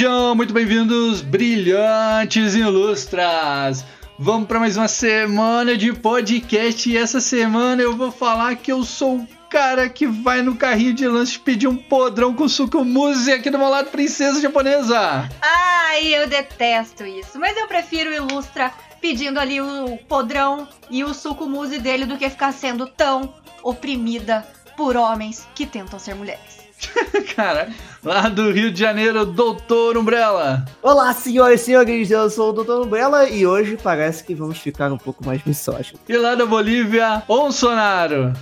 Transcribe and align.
Sejam 0.00 0.34
muito 0.34 0.52
bem-vindos, 0.52 1.20
brilhantes 1.20 2.54
ilustras! 2.54 3.84
Vamos 4.18 4.48
para 4.48 4.60
mais 4.60 4.76
uma 4.76 4.88
semana 4.88 5.76
de 5.76 5.92
podcast. 5.92 6.90
E 6.90 6.96
essa 6.96 7.20
semana 7.20 7.80
eu 7.80 7.96
vou 7.96 8.10
falar 8.10 8.56
que 8.56 8.70
eu 8.70 8.82
sou 8.82 9.26
cara 9.50 9.88
que 9.88 10.06
vai 10.06 10.40
no 10.42 10.54
carrinho 10.54 10.94
de 10.94 11.06
lanche 11.08 11.36
pedir 11.36 11.66
um 11.66 11.76
podrão 11.76 12.32
com 12.32 12.48
suco 12.48 12.84
muse 12.84 13.32
aqui 13.32 13.50
do 13.50 13.58
meu 13.58 13.68
lado, 13.68 13.90
princesa 13.90 14.40
japonesa! 14.40 15.28
Ai, 15.42 16.14
eu 16.14 16.28
detesto 16.28 17.04
isso. 17.04 17.38
Mas 17.38 17.56
eu 17.56 17.66
prefiro 17.66 18.10
o 18.10 18.14
Ilustra 18.14 18.72
pedindo 19.00 19.40
ali 19.40 19.60
o 19.60 19.98
podrão 20.08 20.68
e 20.88 21.02
o 21.02 21.12
suco 21.12 21.48
muse 21.48 21.80
dele 21.80 22.06
do 22.06 22.16
que 22.16 22.30
ficar 22.30 22.52
sendo 22.52 22.86
tão 22.86 23.34
oprimida 23.60 24.46
por 24.76 24.96
homens 24.96 25.46
que 25.54 25.66
tentam 25.66 25.98
ser 25.98 26.14
mulheres. 26.14 26.60
Cara, 27.34 27.70
lá 28.02 28.28
do 28.28 28.50
Rio 28.50 28.70
de 28.70 28.80
Janeiro, 28.80 29.26
Doutor 29.26 29.98
Umbrella! 29.98 30.64
Olá, 30.82 31.12
senhoras 31.12 31.60
e 31.60 31.64
senhores, 31.64 32.10
eu 32.10 32.30
sou 32.30 32.50
o 32.50 32.64
Dr. 32.64 32.86
Umbrella 32.86 33.28
e 33.28 33.46
hoje 33.46 33.76
parece 33.82 34.24
que 34.24 34.34
vamos 34.34 34.58
ficar 34.58 34.90
um 34.92 34.96
pouco 34.96 35.24
mais 35.26 35.44
misóginos. 35.44 36.00
E 36.08 36.16
lá 36.16 36.34
da 36.34 36.46
Bolívia, 36.46 37.22
Bolsonaro! 37.26 38.32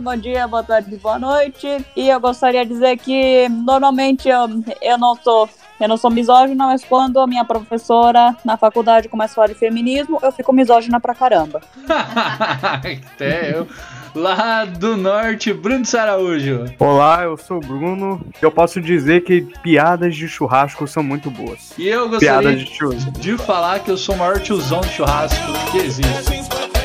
Bom 0.00 0.16
dia, 0.16 0.46
boa 0.48 0.62
tarde, 0.62 0.96
boa 0.96 1.18
noite. 1.18 1.84
E 1.96 2.08
eu 2.08 2.20
gostaria 2.20 2.64
de 2.64 2.72
dizer 2.72 2.96
que 2.98 3.48
normalmente 3.48 4.28
eu, 4.28 4.48
eu 4.80 4.98
não 4.98 5.14
sou 5.16 5.48
eu 5.80 5.88
não 5.88 5.96
sou 5.96 6.10
misógina, 6.10 6.66
mas 6.66 6.84
quando 6.84 7.18
a 7.18 7.26
minha 7.26 7.42
professora 7.42 8.36
na 8.44 8.58
faculdade 8.58 9.08
começa 9.08 9.32
a 9.32 9.34
falar 9.36 9.46
de 9.48 9.54
feminismo, 9.54 10.18
eu 10.22 10.30
fico 10.30 10.52
misógina 10.52 11.00
pra 11.00 11.14
caramba. 11.14 11.62
Até 11.88 13.56
eu. 13.56 13.66
Lá 14.14 14.66
do 14.66 14.94
norte, 14.96 15.54
Bruno 15.54 15.82
de 15.82 15.96
Araújo. 15.96 16.64
Olá, 16.78 17.22
eu 17.22 17.36
sou 17.38 17.56
o 17.56 17.60
Bruno. 17.60 18.20
Eu 18.42 18.50
posso 18.50 18.78
dizer 18.78 19.22
que 19.22 19.40
piadas 19.62 20.14
de 20.16 20.28
churrasco 20.28 20.86
são 20.86 21.02
muito 21.02 21.30
boas. 21.30 21.72
E 21.78 21.88
eu 21.88 22.10
gostaria 22.10 22.40
Piadas 22.42 22.60
de 22.60 22.66
churrasco. 22.74 23.12
de 23.12 23.38
falar 23.38 23.78
que 23.80 23.90
eu 23.90 23.96
sou 23.96 24.14
o 24.16 24.18
maior 24.18 24.38
tiozão 24.38 24.80
de 24.82 24.90
churrasco 24.90 25.52
que 25.70 25.78
existe. 25.78 26.79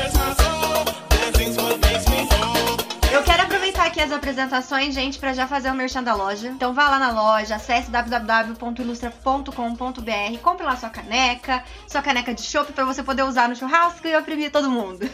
As 4.06 4.12
apresentações, 4.12 4.94
gente, 4.94 5.18
pra 5.18 5.32
já 5.32 5.48
fazer 5.48 5.68
o 5.68 5.74
merchan 5.74 6.02
da 6.02 6.14
loja. 6.14 6.46
Então 6.48 6.72
vá 6.72 6.88
lá 6.88 7.00
na 7.00 7.10
loja, 7.10 7.56
acesse 7.56 7.90
www.ilustra.com.br, 7.90 10.38
compre 10.42 10.64
lá 10.64 10.76
sua 10.76 10.90
caneca, 10.90 11.64
sua 11.88 12.00
caneca 12.00 12.32
de 12.32 12.42
chopp 12.42 12.72
pra 12.72 12.84
você 12.84 13.02
poder 13.02 13.24
usar 13.24 13.48
no 13.48 13.56
churrasco 13.56 14.06
e 14.06 14.16
oprimir 14.16 14.52
todo 14.52 14.70
mundo. 14.70 15.06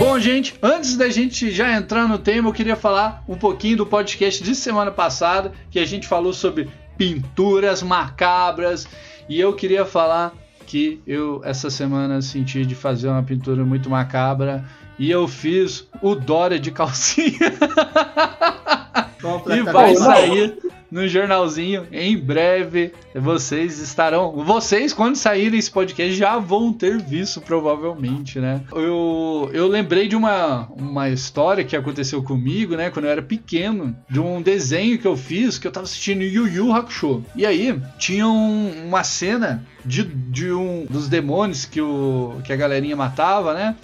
Bom, 0.00 0.18
gente, 0.18 0.58
antes 0.62 0.96
da 0.96 1.08
gente 1.08 1.50
já 1.50 1.72
entrar 1.72 2.08
no 2.08 2.18
tema, 2.18 2.48
eu 2.48 2.52
queria 2.52 2.76
falar 2.76 3.22
um 3.28 3.36
pouquinho 3.36 3.78
do 3.78 3.86
podcast 3.86 4.42
de 4.42 4.54
semana 4.54 4.90
passada, 4.90 5.52
que 5.70 5.78
a 5.78 5.86
gente 5.86 6.06
falou 6.06 6.32
sobre 6.32 6.70
pinturas 6.96 7.82
macabras, 7.82 8.86
e 9.28 9.40
eu 9.40 9.52
queria 9.54 9.84
falar 9.84 10.32
que 10.66 11.00
eu 11.06 11.40
essa 11.44 11.70
semana 11.70 12.22
senti 12.22 12.64
de 12.64 12.74
fazer 12.74 13.08
uma 13.08 13.22
pintura 13.22 13.64
muito 13.64 13.90
macabra 13.90 14.64
e 14.98 15.10
eu 15.10 15.28
fiz 15.28 15.88
o 16.00 16.14
Dória 16.14 16.58
de 16.58 16.70
calcinha. 16.70 17.38
E 19.48 19.62
vai 19.62 19.94
sair 19.94 20.58
no 20.94 21.08
jornalzinho 21.08 21.88
em 21.90 22.16
breve. 22.16 22.92
Vocês 23.12 23.80
estarão. 23.80 24.30
Vocês, 24.44 24.92
quando 24.92 25.16
saírem 25.16 25.58
esse 25.58 25.68
podcast, 25.70 26.14
já 26.14 26.38
vão 26.38 26.72
ter 26.72 27.00
visto, 27.02 27.40
provavelmente, 27.40 28.38
né? 28.38 28.60
Eu, 28.72 29.50
eu 29.52 29.66
lembrei 29.66 30.06
de 30.06 30.14
uma, 30.14 30.68
uma 30.76 31.10
história 31.10 31.64
que 31.64 31.74
aconteceu 31.76 32.22
comigo, 32.22 32.76
né? 32.76 32.90
Quando 32.90 33.06
eu 33.06 33.10
era 33.10 33.20
pequeno, 33.22 33.96
de 34.08 34.20
um 34.20 34.40
desenho 34.40 34.96
que 34.96 35.06
eu 35.06 35.16
fiz 35.16 35.58
que 35.58 35.66
eu 35.66 35.72
tava 35.72 35.82
assistindo 35.84 36.22
Yu 36.22 36.46
Yu 36.46 36.72
Hakusho. 36.72 37.24
E 37.34 37.44
aí, 37.44 37.76
tinha 37.98 38.28
um- 38.28 38.86
uma 38.86 39.02
cena 39.02 39.66
de, 39.84 40.04
de 40.04 40.52
um 40.52 40.86
dos 40.88 41.08
demônios 41.08 41.64
que, 41.64 41.80
o, 41.80 42.36
que 42.44 42.52
a 42.52 42.56
galerinha 42.56 42.94
matava, 42.94 43.52
né? 43.52 43.74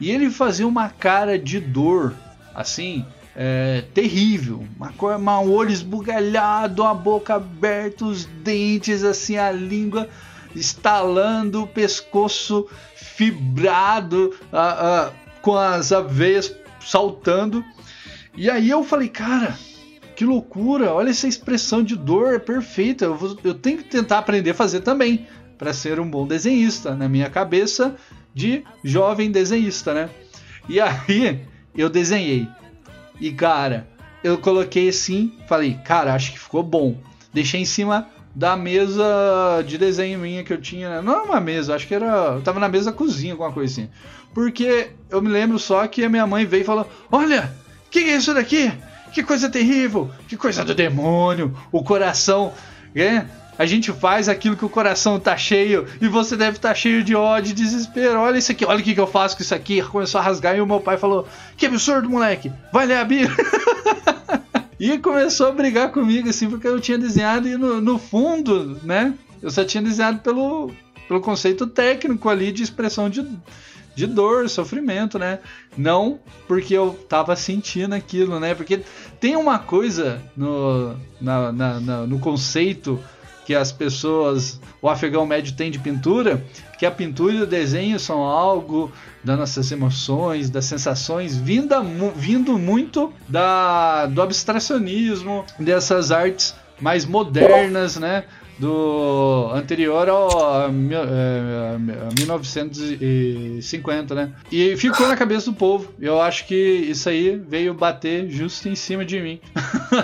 E 0.00 0.10
ele 0.10 0.28
fazia 0.28 0.66
uma 0.66 0.88
cara 0.88 1.38
de 1.38 1.60
dor, 1.60 2.14
assim, 2.52 3.06
é, 3.40 3.84
terrível. 3.94 4.64
Uma 4.76 4.92
cor, 4.94 5.14
uma- 5.14 5.38
um 5.38 5.52
olho 5.52 5.70
esbugalhado, 5.70 6.82
a 6.82 6.92
boca 6.92 7.36
aberta, 7.36 8.04
os 8.04 8.24
dentes, 8.24 9.04
assim, 9.04 9.36
a 9.36 9.52
língua 9.52 10.08
estalando, 10.56 11.62
o 11.62 11.66
pescoço 11.66 12.66
fibrado, 12.96 14.34
a- 14.52 15.06
a- 15.06 15.10
com 15.40 15.56
as 15.56 15.92
aveias 15.92 16.52
saltando. 16.80 17.64
E 18.36 18.50
aí 18.50 18.68
eu 18.70 18.82
falei, 18.82 19.08
cara, 19.08 19.56
que 20.16 20.24
loucura, 20.24 20.92
olha 20.92 21.10
essa 21.10 21.28
expressão 21.28 21.80
de 21.80 21.94
dor, 21.94 22.34
é 22.34 22.38
perfeita. 22.40 23.04
Eu, 23.04 23.16
vou- 23.16 23.38
eu 23.44 23.54
tenho 23.54 23.78
que 23.78 23.84
tentar 23.84 24.18
aprender 24.18 24.50
a 24.50 24.54
fazer 24.54 24.80
também, 24.80 25.28
para 25.56 25.72
ser 25.72 26.00
um 26.00 26.10
bom 26.10 26.26
desenhista, 26.26 26.94
na 26.94 27.08
minha 27.08 27.30
cabeça 27.30 27.94
de 28.34 28.64
jovem 28.82 29.30
desenhista, 29.30 29.94
né? 29.94 30.10
E 30.68 30.80
aí 30.80 31.40
eu 31.76 31.88
desenhei. 31.88 32.48
E 33.20 33.32
cara, 33.32 33.88
eu 34.22 34.38
coloquei 34.38 34.88
assim, 34.88 35.32
falei, 35.48 35.78
cara, 35.84 36.14
acho 36.14 36.32
que 36.32 36.38
ficou 36.38 36.62
bom. 36.62 36.96
Deixei 37.32 37.60
em 37.60 37.64
cima 37.64 38.08
da 38.34 38.56
mesa 38.56 39.62
de 39.66 39.76
desenho 39.78 40.18
minha 40.18 40.44
que 40.44 40.52
eu 40.52 40.60
tinha, 40.60 40.88
né? 40.88 41.02
não 41.02 41.14
era 41.14 41.24
uma 41.24 41.40
mesa, 41.40 41.74
acho 41.74 41.86
que 41.86 41.94
era, 41.94 42.34
eu 42.34 42.42
tava 42.42 42.60
na 42.60 42.68
mesa 42.68 42.92
cozinha, 42.92 43.32
alguma 43.32 43.52
coisa 43.52 43.72
assim. 43.72 43.90
Porque 44.32 44.90
eu 45.10 45.20
me 45.20 45.28
lembro 45.28 45.58
só 45.58 45.86
que 45.86 46.04
a 46.04 46.08
minha 46.08 46.26
mãe 46.26 46.44
veio 46.46 46.60
e 46.62 46.64
falou: 46.64 46.88
"Olha, 47.10 47.52
que, 47.90 48.04
que 48.04 48.10
é 48.10 48.16
isso 48.16 48.34
daqui? 48.34 48.70
Que 49.12 49.22
coisa 49.22 49.48
terrível! 49.48 50.10
Que 50.28 50.36
coisa 50.36 50.64
do 50.64 50.74
demônio! 50.74 51.56
O 51.72 51.82
coração, 51.82 52.52
né? 52.94 53.28
A 53.58 53.66
gente 53.66 53.92
faz 53.92 54.28
aquilo 54.28 54.56
que 54.56 54.64
o 54.64 54.68
coração 54.68 55.18
tá 55.18 55.36
cheio 55.36 55.84
e 56.00 56.06
você 56.06 56.36
deve 56.36 56.58
estar 56.58 56.74
cheio 56.76 57.02
de 57.02 57.14
ódio 57.16 57.50
e 57.50 57.54
desespero. 57.54 58.20
Olha 58.20 58.38
isso 58.38 58.52
aqui, 58.52 58.64
olha 58.64 58.78
o 58.78 58.82
que, 58.82 58.94
que 58.94 59.00
eu 59.00 59.06
faço 59.06 59.36
com 59.36 59.42
isso 59.42 59.54
aqui. 59.54 59.82
Começou 59.82 60.20
a 60.20 60.22
rasgar 60.24 60.56
e 60.56 60.60
o 60.60 60.66
meu 60.66 60.78
pai 60.80 60.96
falou: 60.96 61.26
Que 61.56 61.66
absurdo, 61.66 62.08
moleque! 62.08 62.52
Vai 62.72 62.86
ler 62.86 62.98
a 62.98 63.04
Bíblia! 63.04 63.34
e 64.78 64.96
começou 64.98 65.48
a 65.48 65.52
brigar 65.52 65.90
comigo, 65.90 66.28
assim, 66.28 66.48
porque 66.48 66.68
eu 66.68 66.80
tinha 66.80 66.96
desenhado 66.98 67.48
e 67.48 67.56
no, 67.56 67.80
no 67.80 67.98
fundo, 67.98 68.78
né? 68.84 69.12
Eu 69.42 69.50
só 69.50 69.64
tinha 69.64 69.82
desenhado 69.82 70.20
pelo, 70.20 70.70
pelo 71.06 71.20
conceito 71.20 71.66
técnico 71.66 72.28
ali 72.28 72.52
de 72.52 72.62
expressão 72.62 73.10
de, 73.10 73.26
de 73.94 74.06
dor, 74.06 74.48
sofrimento, 74.48 75.18
né? 75.18 75.40
Não 75.76 76.20
porque 76.46 76.74
eu 76.74 76.96
tava 77.08 77.34
sentindo 77.34 77.94
aquilo, 77.94 78.38
né? 78.38 78.54
Porque 78.54 78.80
tem 79.20 79.34
uma 79.36 79.58
coisa 79.58 80.22
no, 80.36 80.94
na- 81.20 81.50
na- 81.52 81.80
na- 81.80 82.06
no 82.06 82.18
conceito 82.20 82.98
que 83.48 83.54
as 83.54 83.72
pessoas, 83.72 84.60
o 84.82 84.90
afegão 84.90 85.24
médio 85.24 85.54
tem 85.54 85.70
de 85.70 85.78
pintura, 85.78 86.44
que 86.78 86.84
a 86.84 86.90
pintura 86.90 87.32
e 87.32 87.40
o 87.40 87.46
desenho 87.46 87.98
são 87.98 88.20
algo 88.22 88.92
das 89.24 89.38
nossas 89.38 89.72
emoções, 89.72 90.50
das 90.50 90.66
sensações, 90.66 91.34
vinda, 91.34 91.80
mu- 91.82 92.12
vindo 92.14 92.58
muito 92.58 93.10
da, 93.26 94.04
do 94.04 94.20
abstracionismo, 94.20 95.46
dessas 95.58 96.12
artes 96.12 96.54
mais 96.78 97.06
modernas, 97.06 97.96
né? 97.96 98.24
Do 98.58 99.48
anterior 99.54 100.10
ao 100.10 100.64
a, 100.64 100.68
mil- 100.68 100.98
é, 100.98 101.76
a 102.10 102.12
1950, 102.12 104.14
né? 104.14 104.32
E 104.52 104.76
ficou 104.76 105.08
na 105.08 105.16
cabeça 105.16 105.50
do 105.50 105.56
povo. 105.56 105.90
Eu 105.98 106.20
acho 106.20 106.46
que 106.46 106.54
isso 106.54 107.08
aí 107.08 107.40
veio 107.48 107.72
bater 107.72 108.28
justo 108.28 108.68
em 108.68 108.74
cima 108.74 109.06
de 109.06 109.18
mim. 109.20 109.40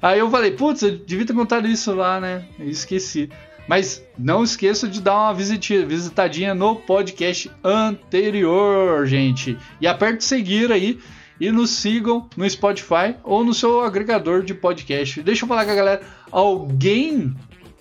Aí 0.00 0.18
eu 0.18 0.30
falei, 0.30 0.50
putz, 0.52 0.82
eu 0.82 0.98
devia 0.98 1.26
ter 1.26 1.34
contado 1.34 1.66
isso 1.66 1.94
lá, 1.94 2.20
né? 2.20 2.44
Esqueci. 2.58 3.28
Mas 3.68 4.04
não 4.16 4.44
esqueça 4.44 4.88
de 4.88 5.00
dar 5.00 5.14
uma 5.14 5.34
visitadinha 5.34 6.54
no 6.54 6.76
podcast 6.76 7.50
anterior, 7.64 9.06
gente. 9.06 9.58
E 9.80 9.86
aperte 9.86 10.24
seguir 10.24 10.70
aí 10.70 11.00
e 11.40 11.50
nos 11.50 11.70
sigam 11.70 12.28
no 12.36 12.48
Spotify 12.48 13.16
ou 13.24 13.44
no 13.44 13.52
seu 13.52 13.80
agregador 13.80 14.42
de 14.42 14.54
podcast. 14.54 15.22
Deixa 15.22 15.44
eu 15.44 15.48
falar 15.48 15.64
com 15.64 15.72
a 15.72 15.74
galera. 15.74 16.02
Alguém 16.30 17.34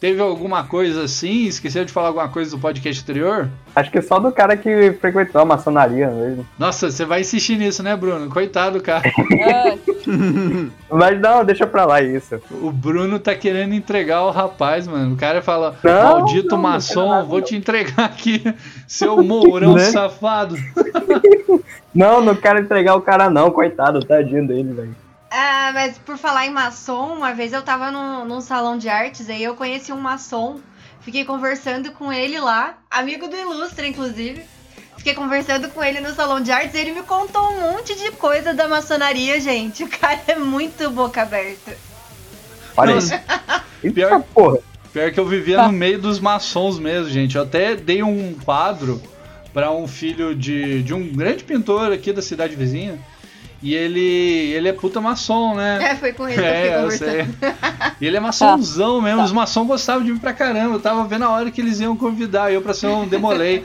teve 0.06 0.22
alguma 0.22 0.63
coisa 0.63 1.06
assim? 1.06 1.46
Esqueceu 1.46 1.84
de 1.84 1.92
falar 1.92 2.10
alguma 2.10 2.30
coisa 2.30 2.52
do 2.52 2.60
podcast 2.60 3.02
anterior? 3.02 3.50
Acho 3.75 3.90
que 3.90 4.00
só 4.04 4.19
do 4.19 4.31
cara 4.31 4.56
que 4.56 4.92
frequentou 5.02 5.42
a 5.42 5.46
maçonaria 5.46 6.07
mesmo. 6.12 6.46
Nossa, 6.60 6.92
você 6.92 7.04
vai 7.04 7.22
insistir 7.22 7.57
nisso, 7.57 7.81
né, 7.81 7.96
Bruno? 7.96 8.30
Coitado, 8.30 8.80
cara. 8.81 9.02
É, 9.07 9.75
Mas 10.96 11.19
não, 11.19 11.44
deixa 11.44 11.66
pra 11.66 11.86
lá 11.86 12.04
isso. 12.04 12.40
O 12.52 12.72
Bruno 12.72 13.18
tá 13.18 13.34
querendo 13.34 13.74
entregar 13.74 14.22
o 14.25 14.30
rapaz, 14.30 14.88
mano. 14.88 15.16
O 15.16 15.18
cara 15.18 15.42
fala, 15.42 15.75
Não, 15.84 16.19
maldito 16.19 16.50
não, 16.51 16.58
não 16.58 16.69
maçom, 16.69 17.10
nada, 17.10 17.24
vou 17.24 17.40
não." 17.40 17.46
te 17.46 17.56
entregar 17.56 18.06
aqui, 18.06 18.44
seu 18.88 19.24
mourão 19.24 19.74
Né? 19.74 19.86
safado. 19.86 20.56
Não, 21.96 22.19
não 22.19 22.36
quero 22.36 22.60
entregar 22.60 22.94
o 22.96 23.01
cara 23.01 23.30
não, 23.30 23.50
coitado, 23.50 24.01
tadinho 24.01 24.46
dele, 24.46 24.74
velho. 24.74 24.96
Ah, 25.38 25.72
mas 25.74 25.98
por 25.98 26.18
falar 26.18 26.46
em 26.46 26.50
maçom, 26.52 27.14
uma 27.14 27.34
vez 27.34 27.52
eu 27.52 27.62
tava 27.62 27.92
num, 27.92 28.24
num 28.24 28.40
salão 28.40 28.78
de 28.78 28.88
artes, 28.88 29.30
aí 29.30 29.44
eu 29.44 29.54
conheci 29.54 29.92
um 29.92 30.00
maçom, 30.00 30.62
fiquei 31.02 31.26
conversando 31.26 31.92
com 31.92 32.14
ele 32.14 32.40
lá, 32.40 32.78
amigo 32.90 33.28
do 33.28 33.36
Ilustra, 33.36 33.86
inclusive. 33.86 34.44
Fiquei 34.98 35.14
conversando 35.14 35.68
com 35.70 35.84
ele 35.84 36.00
no 36.00 36.16
salão 36.16 36.40
de 36.42 36.52
artes 36.52 36.74
e 36.74 36.80
ele 36.80 36.94
me 36.94 37.04
contou 37.04 37.50
um 37.52 37.60
monte 37.74 37.94
de 37.96 38.12
coisa 38.12 38.54
da 38.54 38.68
maçonaria, 38.70 39.38
gente. 39.42 39.84
O 39.84 39.90
cara 39.90 40.22
é 40.26 40.36
muito 40.36 40.90
boca 40.90 41.22
aberta. 41.22 41.78
Olha 42.78 42.94
Eita 43.84 43.94
pior- 43.94 44.24
porra. 44.34 44.58
pior 44.94 45.12
que 45.12 45.20
eu 45.20 45.26
vivia 45.28 45.62
no 45.68 45.72
meio 45.74 46.00
dos 46.00 46.20
maçons 46.20 46.80
mesmo, 46.80 47.10
gente. 47.12 47.36
Eu 47.36 47.44
até 47.44 47.76
dei 47.76 48.02
um 48.02 48.34
quadro 48.46 49.02
pra 49.54 49.70
um 49.72 49.86
filho 49.86 50.34
de, 50.34 50.82
de 50.82 50.94
um 50.94 51.08
grande 51.14 51.44
pintor 51.44 51.92
aqui 51.92 52.12
da 52.14 52.22
cidade 52.22 52.56
vizinha. 52.56 52.98
E 53.66 53.74
ele, 53.74 54.00
ele 54.54 54.68
é 54.70 54.74
puta 54.74 55.02
maçom, 55.02 55.56
né? 55.56 55.80
É, 55.82 55.96
foi 55.96 56.14
com 56.14 56.28
ele 56.28 56.36
que 56.36 56.40
eu 56.40 56.46
É, 56.46 56.84
eu 56.84 56.92
sei. 56.92 57.28
E 58.00 58.06
ele 58.06 58.16
é 58.16 58.20
maçonzão 58.22 59.02
mesmo. 59.02 59.24
Os 59.24 59.32
maçons 59.32 59.66
gostavam 59.66 60.04
de 60.06 60.12
mim 60.14 60.20
pra 60.20 60.34
caramba. 60.34 60.76
Eu 60.76 60.80
tava 60.80 61.04
vendo 61.06 61.26
a 61.26 61.30
hora 61.32 61.50
que 61.50 61.62
eles 61.62 61.80
iam 61.80 61.98
convidar 61.98 62.54
eu 62.54 62.62
pra 62.62 62.76
ser 62.76 62.86
um 62.86 63.08
demolei. 63.08 63.64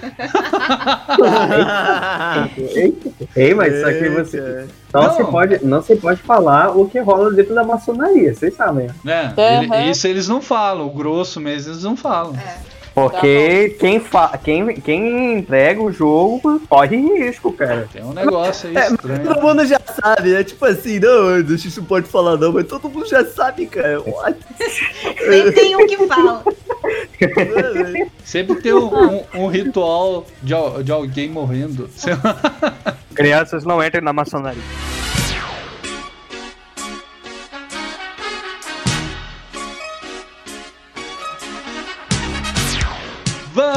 Ei, 3.36 3.52
mas 3.54 3.80
só 3.80 3.88
que 3.88 4.04
Eita. 4.04 4.24
você. 4.24 4.66
Não, 4.92 5.02
Não. 5.02 5.16
se 5.16 5.24
pode, 5.24 5.64
não 5.66 5.82
se 5.82 5.96
pode 5.96 6.20
falar 6.22 6.76
o 6.76 6.88
que 6.88 6.98
rola 6.98 7.30
dentro 7.32 7.54
da 7.54 7.62
maçonaria, 7.62 8.34
vocês 8.34 8.54
sabem. 8.56 8.88
Né? 9.04 9.34
Aham. 9.36 9.62
Ele- 9.76 9.90
isso 9.90 10.06
eles 10.06 10.26
não 10.28 10.40
falam. 10.40 10.86
O 10.86 10.90
grosso 10.90 11.38
mesmo 11.40 11.72
eles 11.72 11.84
não 11.84 11.94
falam. 11.96 12.34
É. 12.36 12.79
Porque 13.08 13.76
quem, 13.78 14.00
fa 14.00 14.36
quem, 14.42 14.74
quem 14.80 15.38
entrega 15.38 15.80
o 15.82 15.90
jogo 15.92 16.60
corre 16.68 16.96
risco, 16.96 17.52
cara. 17.52 17.88
Tem 17.92 18.02
um 18.04 18.12
negócio 18.12 18.68
aí 18.68 18.76
É, 18.76 18.80
mas 18.82 18.92
estranho. 18.92 19.22
todo 19.24 19.40
mundo 19.42 19.66
já 19.66 19.80
sabe, 20.02 20.30
né? 20.32 20.44
Tipo 20.44 20.64
assim, 20.66 20.98
não, 20.98 21.38
não 21.38 21.84
pode 21.86 22.06
falar 22.08 22.36
não, 22.36 22.52
mas 22.52 22.66
todo 22.66 22.88
mundo 22.88 23.06
já 23.06 23.24
sabe, 23.24 23.66
cara. 23.66 24.00
What? 24.02 24.36
Nem 25.28 25.52
tem 25.52 25.76
um 25.76 25.86
que 25.86 25.96
fala. 26.06 26.42
Sempre 28.24 28.56
tem 28.62 28.72
um, 28.74 28.86
um- 28.94 29.22
um 29.34 29.46
ritual 29.48 30.26
de, 30.42 30.54
de 30.84 30.92
alguém 30.92 31.28
morrendo. 31.28 31.88
Crianças 33.14 33.64
não 33.64 33.82
entrem 33.82 34.02
na 34.02 34.12
maçonaria. 34.12 34.62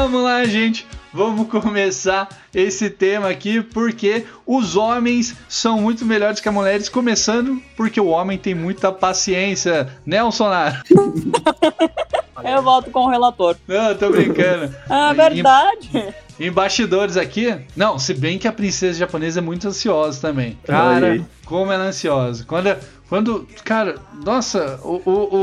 Vamos 0.04 0.22
lá, 0.22 0.44
gente. 0.44 0.86
Vamos 1.14 1.48
começar 1.48 2.28
esse 2.54 2.90
tema 2.90 3.30
aqui 3.30 3.62
porque 3.62 4.26
os 4.44 4.76
homens 4.76 5.34
são 5.48 5.80
muito 5.80 6.04
melhores 6.04 6.40
que 6.40 6.48
as 6.48 6.54
mulheres, 6.54 6.88
começando 6.90 7.58
porque 7.74 7.98
o 7.98 8.08
homem 8.08 8.36
tem 8.36 8.54
muita 8.54 8.92
paciência, 8.92 9.88
né, 10.04 10.20
Bolsonaro? 10.20 10.76
eu 12.44 12.62
volto 12.62 12.90
com 12.90 13.06
o 13.06 13.08
relator. 13.08 13.56
Não, 13.66 13.94
tô 13.94 14.10
brincando. 14.10 14.74
Ah, 14.90 15.10
Em- 15.12 15.14
verdade. 15.16 16.14
Em 16.38 16.52
bastidores 16.52 17.16
aqui, 17.16 17.56
não, 17.74 17.98
se 17.98 18.12
bem 18.12 18.38
que 18.38 18.46
a 18.46 18.52
princesa 18.52 18.98
japonesa 18.98 19.40
é 19.40 19.42
muito 19.42 19.66
ansiosa 19.66 20.20
também. 20.20 20.58
Cara, 20.64 21.24
como 21.46 21.72
ela 21.72 21.84
é 21.86 21.88
ansiosa. 21.88 22.44
Quando, 22.46 22.76
quando 23.08 23.46
cara, 23.64 23.96
nossa, 24.24 24.80
o, 24.82 25.00
o, 25.04 25.36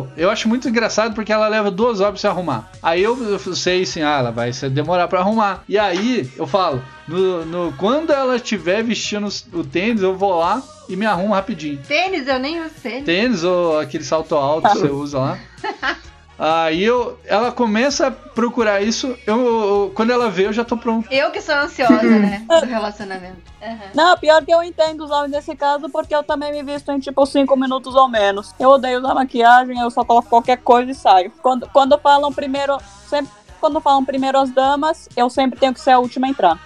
o- 0.00 0.06
eu 0.16 0.30
acho 0.30 0.48
muito 0.48 0.68
engraçado 0.68 1.14
porque 1.14 1.32
ela 1.32 1.48
leva 1.48 1.70
duas 1.70 2.00
horas 2.00 2.12
pra 2.14 2.20
se 2.20 2.26
arrumar. 2.26 2.70
Aí 2.82 3.02
eu, 3.02 3.16
eu 3.22 3.38
sei 3.54 3.82
assim, 3.82 4.02
ah, 4.02 4.18
ela 4.18 4.30
vai 4.30 4.52
se 4.52 4.68
demorar 4.68 5.08
pra 5.08 5.20
arrumar. 5.20 5.62
E 5.68 5.78
aí 5.78 6.28
eu 6.36 6.46
falo, 6.46 6.82
no, 7.08 7.44
no- 7.44 7.72
quando 7.78 8.12
ela 8.12 8.36
estiver 8.36 8.82
vestindo 8.82 9.26
os- 9.26 9.46
o 9.52 9.62
tênis, 9.64 10.02
eu 10.02 10.16
vou 10.16 10.38
lá 10.38 10.62
e 10.88 10.96
me 10.96 11.06
arrumo 11.06 11.32
rapidinho. 11.34 11.78
Tênis, 11.86 12.26
eu 12.28 12.38
nem 12.38 12.60
uso 12.60 12.74
tênis. 12.82 13.04
Tênis 13.04 13.44
ou 13.44 13.78
aquele 13.78 14.04
salto 14.04 14.34
alto 14.34 14.68
que 14.70 14.78
você 14.78 14.88
usa 14.88 15.18
lá. 15.18 15.38
Aí 16.46 16.84
eu, 16.84 17.18
ela 17.24 17.50
começa 17.50 18.08
a 18.08 18.10
procurar 18.10 18.82
isso, 18.82 19.16
eu, 19.26 19.46
eu- 19.46 19.92
quando 19.94 20.12
ela 20.12 20.28
vê, 20.28 20.44
eu 20.46 20.52
já 20.52 20.62
tô 20.62 20.76
pronto. 20.76 21.08
Eu 21.10 21.30
que 21.30 21.40
sou 21.40 21.54
ansiosa, 21.54 22.02
né? 22.20 22.44
Do 22.60 22.66
relacionamento. 22.66 23.38
Aham. 23.62 23.78
Não, 23.94 24.18
pior 24.18 24.44
que 24.44 24.52
eu 24.52 24.62
entendo 24.62 25.02
os 25.04 25.10
homens 25.10 25.30
nesse 25.32 25.56
caso, 25.56 25.88
porque 25.88 26.14
eu 26.14 26.22
também 26.22 26.52
me 26.52 26.62
visto 26.62 26.92
em 26.92 26.98
tipo 26.98 27.24
5 27.24 27.56
minutos 27.56 27.94
ou 27.94 28.08
menos. 28.08 28.54
Eu 28.60 28.68
odeio 28.68 28.98
usar 28.98 29.14
maquiagem, 29.14 29.78
eu 29.80 29.90
só 29.90 30.04
coloco 30.04 30.28
qualquer 30.28 30.58
coisa 30.58 30.90
e 30.90 30.94
saio. 30.94 31.32
Quando, 31.42 31.66
quando 31.72 31.98
falam 31.98 32.30
primeiro. 32.30 32.76
Sempre 33.08 33.32
quando 33.58 33.80
falam 33.80 34.04
primeiro 34.04 34.36
as 34.38 34.50
damas, 34.50 35.08
eu 35.16 35.30
sempre 35.30 35.58
tenho 35.58 35.72
que 35.72 35.80
ser 35.80 35.92
a 35.92 35.98
última 35.98 36.26
a 36.26 36.30
entrar. 36.30 36.58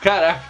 Caraca. 0.00 0.40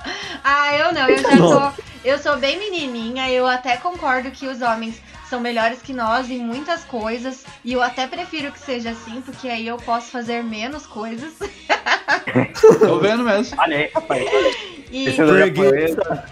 Ah, 0.45 0.73
eu 0.77 0.93
não, 0.93 1.09
eu 1.09 1.19
já 1.19 1.37
sou. 1.37 1.73
Eu 2.05 2.19
sou 2.19 2.37
bem 2.37 2.57
menininha, 2.59 3.29
eu 3.31 3.45
até 3.45 3.77
concordo 3.79 4.31
que 4.31 4.47
os 4.47 4.63
homens 4.63 5.03
são 5.35 5.41
melhores 5.41 5.83
que 5.83 5.93
nós 5.93 6.31
em 6.31 6.39
muitas 6.39 6.85
coisas. 6.85 7.45
E 7.65 7.73
eu 7.73 7.83
até 7.83 8.07
prefiro 8.07 8.53
que 8.53 8.61
seja 8.61 8.91
assim, 8.91 9.21
porque 9.21 9.49
aí 9.49 9.67
eu 9.67 9.77
posso 9.79 10.13
fazer 10.13 10.45
menos 10.45 10.87
coisas. 10.87 11.33
Tô 12.79 13.01
vendo 13.01 13.25
mesmo. 13.25 13.61
Olha 13.61 13.77
aí, 13.79 13.91
rapaz. 13.93 14.25
E, 14.93 15.09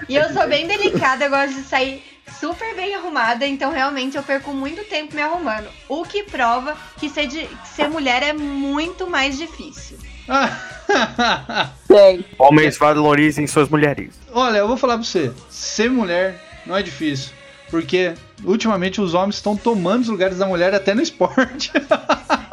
e 0.08 0.14
eu 0.14 0.32
sou 0.32 0.46
bem 0.46 0.69
delicada, 0.69 1.25
eu 1.25 1.31
gosto 1.31 1.54
de 1.54 1.62
sair 1.62 2.04
super 2.38 2.76
bem 2.76 2.94
arrumada, 2.94 3.44
então 3.44 3.72
realmente 3.72 4.16
eu 4.16 4.22
perco 4.22 4.52
muito 4.52 4.84
tempo 4.84 5.16
me 5.16 5.20
arrumando. 5.22 5.69
O 5.88 6.05
que 6.05 6.22
prova 6.22 6.76
que 6.98 7.08
ser, 7.08 7.26
de- 7.26 7.48
ser 7.64 7.88
mulher 7.88 8.22
é 8.22 8.32
muito 8.32 9.10
mais 9.10 9.37
difícil. 9.37 9.98
Sei. 11.88 12.25
Homens 12.38 12.78
valorizem 12.78 13.48
suas 13.48 13.69
mulheres. 13.69 14.14
Olha, 14.32 14.58
eu 14.58 14.69
vou 14.69 14.76
falar 14.76 14.94
pra 14.94 15.02
você. 15.05 15.32
Ser 15.50 15.90
mulher 15.90 16.40
não 16.64 16.76
é 16.76 16.82
difícil. 16.84 17.32
Porque 17.69 18.14
ultimamente 18.44 19.00
os 19.00 19.15
homens 19.15 19.37
estão 19.37 19.56
tomando 19.56 20.03
os 20.03 20.09
lugares 20.09 20.39
da 20.39 20.47
mulher 20.47 20.75
até 20.75 20.94
no 20.94 21.03
esporte. 21.03 21.71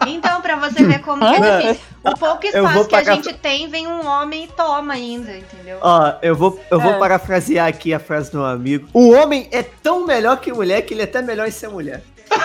Então, 0.08 0.42
pra 0.42 0.56
você 0.56 0.82
ver 0.86 1.00
como 1.02 1.20
que 1.20 1.36
é 1.44 1.58
difícil. 1.60 1.82
O 2.04 2.18
pouco 2.18 2.42
vou 2.52 2.62
espaço 2.62 2.88
que 2.88 2.96
a 2.96 3.04
gente 3.04 3.34
tem, 3.34 3.68
vem 3.68 3.86
um 3.86 4.08
homem 4.08 4.46
e 4.46 4.48
toma 4.48 4.94
ainda, 4.94 5.36
entendeu? 5.36 5.78
Ó, 5.82 6.14
eu 6.22 6.34
vou, 6.36 6.60
eu 6.72 6.80
vou 6.80 6.94
É. 6.94 6.98
parafrasear 6.98 7.68
aqui 7.68 7.94
a 7.94 8.00
frase 8.00 8.32
do 8.32 8.38
meu 8.38 8.48
amigo. 8.48 8.88
O 8.94 9.12
homem 9.12 9.48
é 9.52 9.62
tão 9.62 10.08
melhor 10.08 10.38
que 10.38 10.52
mulher 10.54 10.82
que 10.84 10.94
ele 10.94 11.02
é 11.02 11.04
até 11.04 11.22
melhor 11.22 11.48
em 11.48 11.52
ser 11.52 11.68
mulher. 11.68 12.02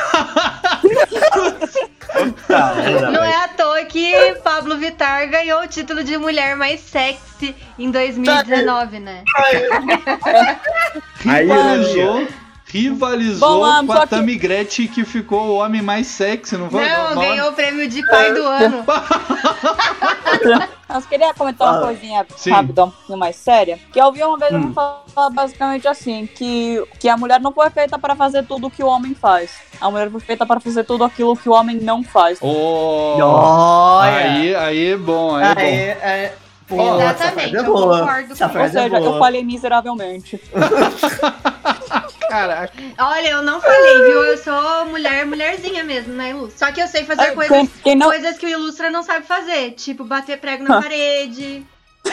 Não 3.13 3.25
é 3.25 3.45
à 3.45 3.49
toa 3.49 3.85
que 3.85 4.35
Pablo 4.43 4.77
Vittar 4.77 5.29
ganhou 5.31 5.63
o 5.63 5.67
título 5.67 6.03
de 6.05 6.17
mulher 6.19 6.57
mais 6.57 6.81
sexy 6.81 7.55
em 7.79 7.91
2019, 7.91 8.99
né? 9.01 9.23
Aí, 11.27 11.45
Rivalizou, 11.45 12.27
rivalizou 12.79 13.61
Bom, 13.61 13.87
com 13.87 13.93
a 13.93 14.01
que- 14.01 14.09
Tammy 14.09 14.35
Gretchen, 14.35 14.89
que 14.89 15.05
ficou 15.05 15.47
o 15.47 15.55
homem 15.59 15.81
mais 15.81 16.09
sexy, 16.09 16.57
não 16.57 16.69
foi? 16.69 16.89
Não, 16.89 17.15
Não- 17.15 17.23
ganhou 17.23 17.51
o 17.51 17.53
prêmio 17.53 17.89
de 17.89 18.05
pai 18.09 18.33
do 18.33 18.43
ano. 18.45 18.85
Mas 20.89 21.07
queria 21.07 21.33
comentar 21.35 21.69
uma 21.69 21.79
Ah, 21.79 21.83
coisinha 21.87 22.27
sim. 22.37 22.51
rápida 22.51 22.91
e 23.09 23.15
mais 23.17 23.37
séria. 23.37 23.79
Que 23.93 24.01
eu 24.01 24.07
ouvi 24.07 24.23
uma 24.25 24.37
vez 24.37 24.53
Hum. 24.53 24.67
um 24.67 24.73
falar 24.75 25.31
basicamente 25.31 25.87
assim: 25.87 26.27
que, 26.27 26.83
que 26.99 27.09
a 27.09 27.17
mulher 27.17 27.41
não 27.41 27.53
foi 27.53 27.71
feita 27.71 27.97
para 27.99 28.15
fazer 28.17 28.45
tudo 28.45 28.67
o 28.67 28.71
que 28.71 28.83
o 28.83 28.87
homem 28.87 29.15
faz. 29.15 29.53
A 29.81 29.89
mulher 29.91 30.11
foi 30.11 30.21
feita 30.21 30.45
para 30.45 30.59
fazer 30.61 30.83
tudo 30.85 31.05
aquilo 31.05 31.37
que 31.37 31.49
o 31.49 31.53
homem 31.53 31.77
não 31.77 32.03
faz. 32.03 32.39
Oh, 32.43 33.99
aí, 34.03 34.55
aí 34.55 34.87
é 34.93 34.97
bom, 34.97 35.35
aí 35.37 35.45
é 35.45 35.55
bom. 35.55 35.61
Aí, 35.61 35.69
é... 35.79 36.35
Pô, 36.67 36.99
Exatamente, 36.99 37.55
é 37.57 37.59
eu 37.59 37.65
boa. 37.65 37.99
concordo 38.01 38.33
Essa 38.33 38.37
com 38.37 38.45
Ou 38.45 38.51
frase 38.59 38.79
é 38.79 38.83
seja, 38.85 38.97
eu 38.97 39.03
boa. 39.05 39.19
falhei 39.19 39.45
miseravelmente. 39.45 40.41
Caraca. 42.35 42.73
Olha, 42.99 43.29
eu 43.29 43.43
não 43.43 43.61
falei, 43.61 43.97
viu? 44.07 44.25
Eu 44.25 44.37
sou 44.39 44.87
mulher, 44.87 45.25
mulherzinha 45.25 45.85
mesmo, 45.85 46.13
né, 46.15 46.31
Ilustra? 46.31 46.67
Só 46.67 46.73
que 46.73 46.83
eu 46.83 46.89
sei 46.89 47.05
fazer 47.05 47.23
É, 47.23 47.31
coisas, 47.31 47.57
quem, 47.57 47.71
quem 47.85 47.95
não, 47.95 48.09
coisas 48.09 48.37
que 48.37 48.47
o 48.47 48.49
Ilustra 48.49 48.91
não 48.91 49.05
sabe 49.05 49.25
fazer. 49.25 49.71
Tipo, 49.73 50.03
bater 50.05 50.39
prego 50.41 50.65
na 50.65 50.83
parede, 50.83 51.65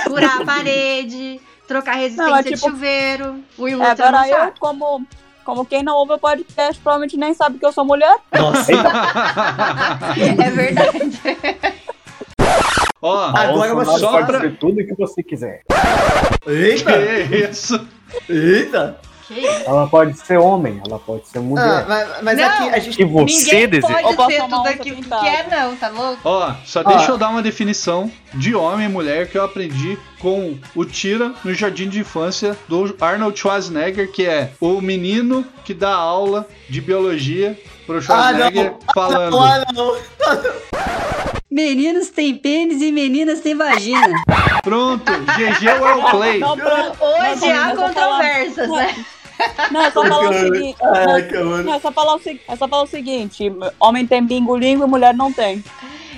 furar 0.03 0.41
a 0.41 0.45
parede, 0.45 1.41
trocar 1.67 1.93
resistência 1.95 2.29
Não, 2.31 2.37
é 2.37 2.43
de 2.43 2.49
tipo- 2.51 2.69
chuveiro. 2.69 3.43
O 3.57 3.67
é, 3.67 3.71
Ilustra 3.71 3.91
agora 4.09 4.11
não 4.11 4.25
eu, 4.27 4.35
sabe. 4.37 4.59
como, 4.59 5.07
como 5.43 5.65
quem 5.65 5.81
não 5.81 5.95
ouve 5.95 6.13
o 6.13 6.19
podcast, 6.19 6.79
provavelmente 6.83 7.17
nem 7.17 7.33
sabe 7.33 7.57
que 7.57 7.65
eu 7.65 7.71
sou 7.71 7.83
mulher. 7.83 8.15
Nossa. 8.31 8.71
É 10.45 10.49
verdade. 10.51 11.19
Ó, 13.01 13.31
Agora 13.35 13.73
você 13.73 13.97
só 13.99 14.11
pra... 14.23 14.25
fazer 14.37 14.57
tudo 14.59 14.79
o 14.81 14.85
que 14.85 14.93
você 14.95 15.23
quiser. 15.23 15.63
Que 16.43 16.51
Eita! 16.51 16.91
isso? 17.49 17.87
Eita! 18.29 18.99
Ela 19.65 19.87
pode 19.87 20.17
ser 20.17 20.37
homem, 20.37 20.81
ela 20.85 20.99
pode 20.99 21.27
ser 21.27 21.39
Ah, 21.39 21.41
mulher. 21.41 21.85
mas 21.87 22.09
mas 22.23 22.37
Não. 22.37 22.45
aqui 22.45 22.69
a 22.69 22.79
gente. 22.79 23.01
E 23.01 23.05
você 23.05 23.65
Ninguém 23.67 23.81
pode 23.81 24.33
ser 24.33 24.41
tudo 24.43 24.67
aquilo 24.67 24.95
que 24.97 25.09
quer, 25.09 25.47
não, 25.49 25.75
tá 25.75 25.89
louco? 25.89 26.19
Ó, 26.23 26.53
só 26.65 26.83
deixa 26.83 27.11
eu 27.11 27.17
dar 27.17 27.29
uma 27.29 27.41
definição 27.41 28.11
de 28.33 28.55
homem 28.55 28.85
e 28.85 28.89
mulher 28.89 29.29
que 29.29 29.37
eu 29.37 29.43
aprendi 29.43 29.97
com 30.19 30.57
o 30.75 30.85
Tira 30.85 31.33
no 31.43 31.53
Jardim 31.53 31.89
de 31.89 31.99
Infância 31.99 32.57
do 32.67 32.95
Arnold 33.01 33.37
Schwarzenegger, 33.39 34.11
que 34.11 34.25
é 34.25 34.51
o 34.59 34.79
menino 34.81 35.45
que 35.65 35.73
dá 35.73 35.93
aula 35.93 36.47
de 36.69 36.79
biologia 36.81 37.59
pro 37.85 38.01
Schwarzenegger 38.01 38.73
falando. 38.93 39.37
Ah, 39.39 39.65
não. 39.73 39.95
Meninos 41.49 42.09
têm 42.09 42.35
pênis 42.37 42.81
e 42.81 42.91
meninas 42.93 43.41
têm 43.41 43.55
vagina. 43.55 44.23
Pronto, 44.63 45.11
GG 45.11 45.67
Wellplay. 45.81 46.39
Não. 46.39 46.53
Hoje 46.53 46.61
Não, 47.41 47.49
há 47.51 47.67
não, 47.67 47.75
não, 47.75 47.87
controvérsias, 47.87 48.69
né? 48.69 48.95
Não, 49.71 49.81
é 49.81 49.91
só 49.91 50.03
falar 50.05 50.29
o 50.29 50.33
seguinte. 50.33 50.77
Cara. 50.79 51.63
Não, 51.63 51.73
é 51.73 51.79
só 51.79 51.91
falar 51.91 52.15
o, 52.15 52.19
se- 52.19 52.41
é 52.47 52.55
só 52.55 52.67
falar 52.67 52.83
o 52.83 52.87
seguinte: 52.87 53.51
homem 53.79 54.05
tem 54.07 54.23
bingolingo 54.25 54.83
e 54.83 54.87
mulher 54.87 55.13
não 55.13 55.31
tem. 55.31 55.63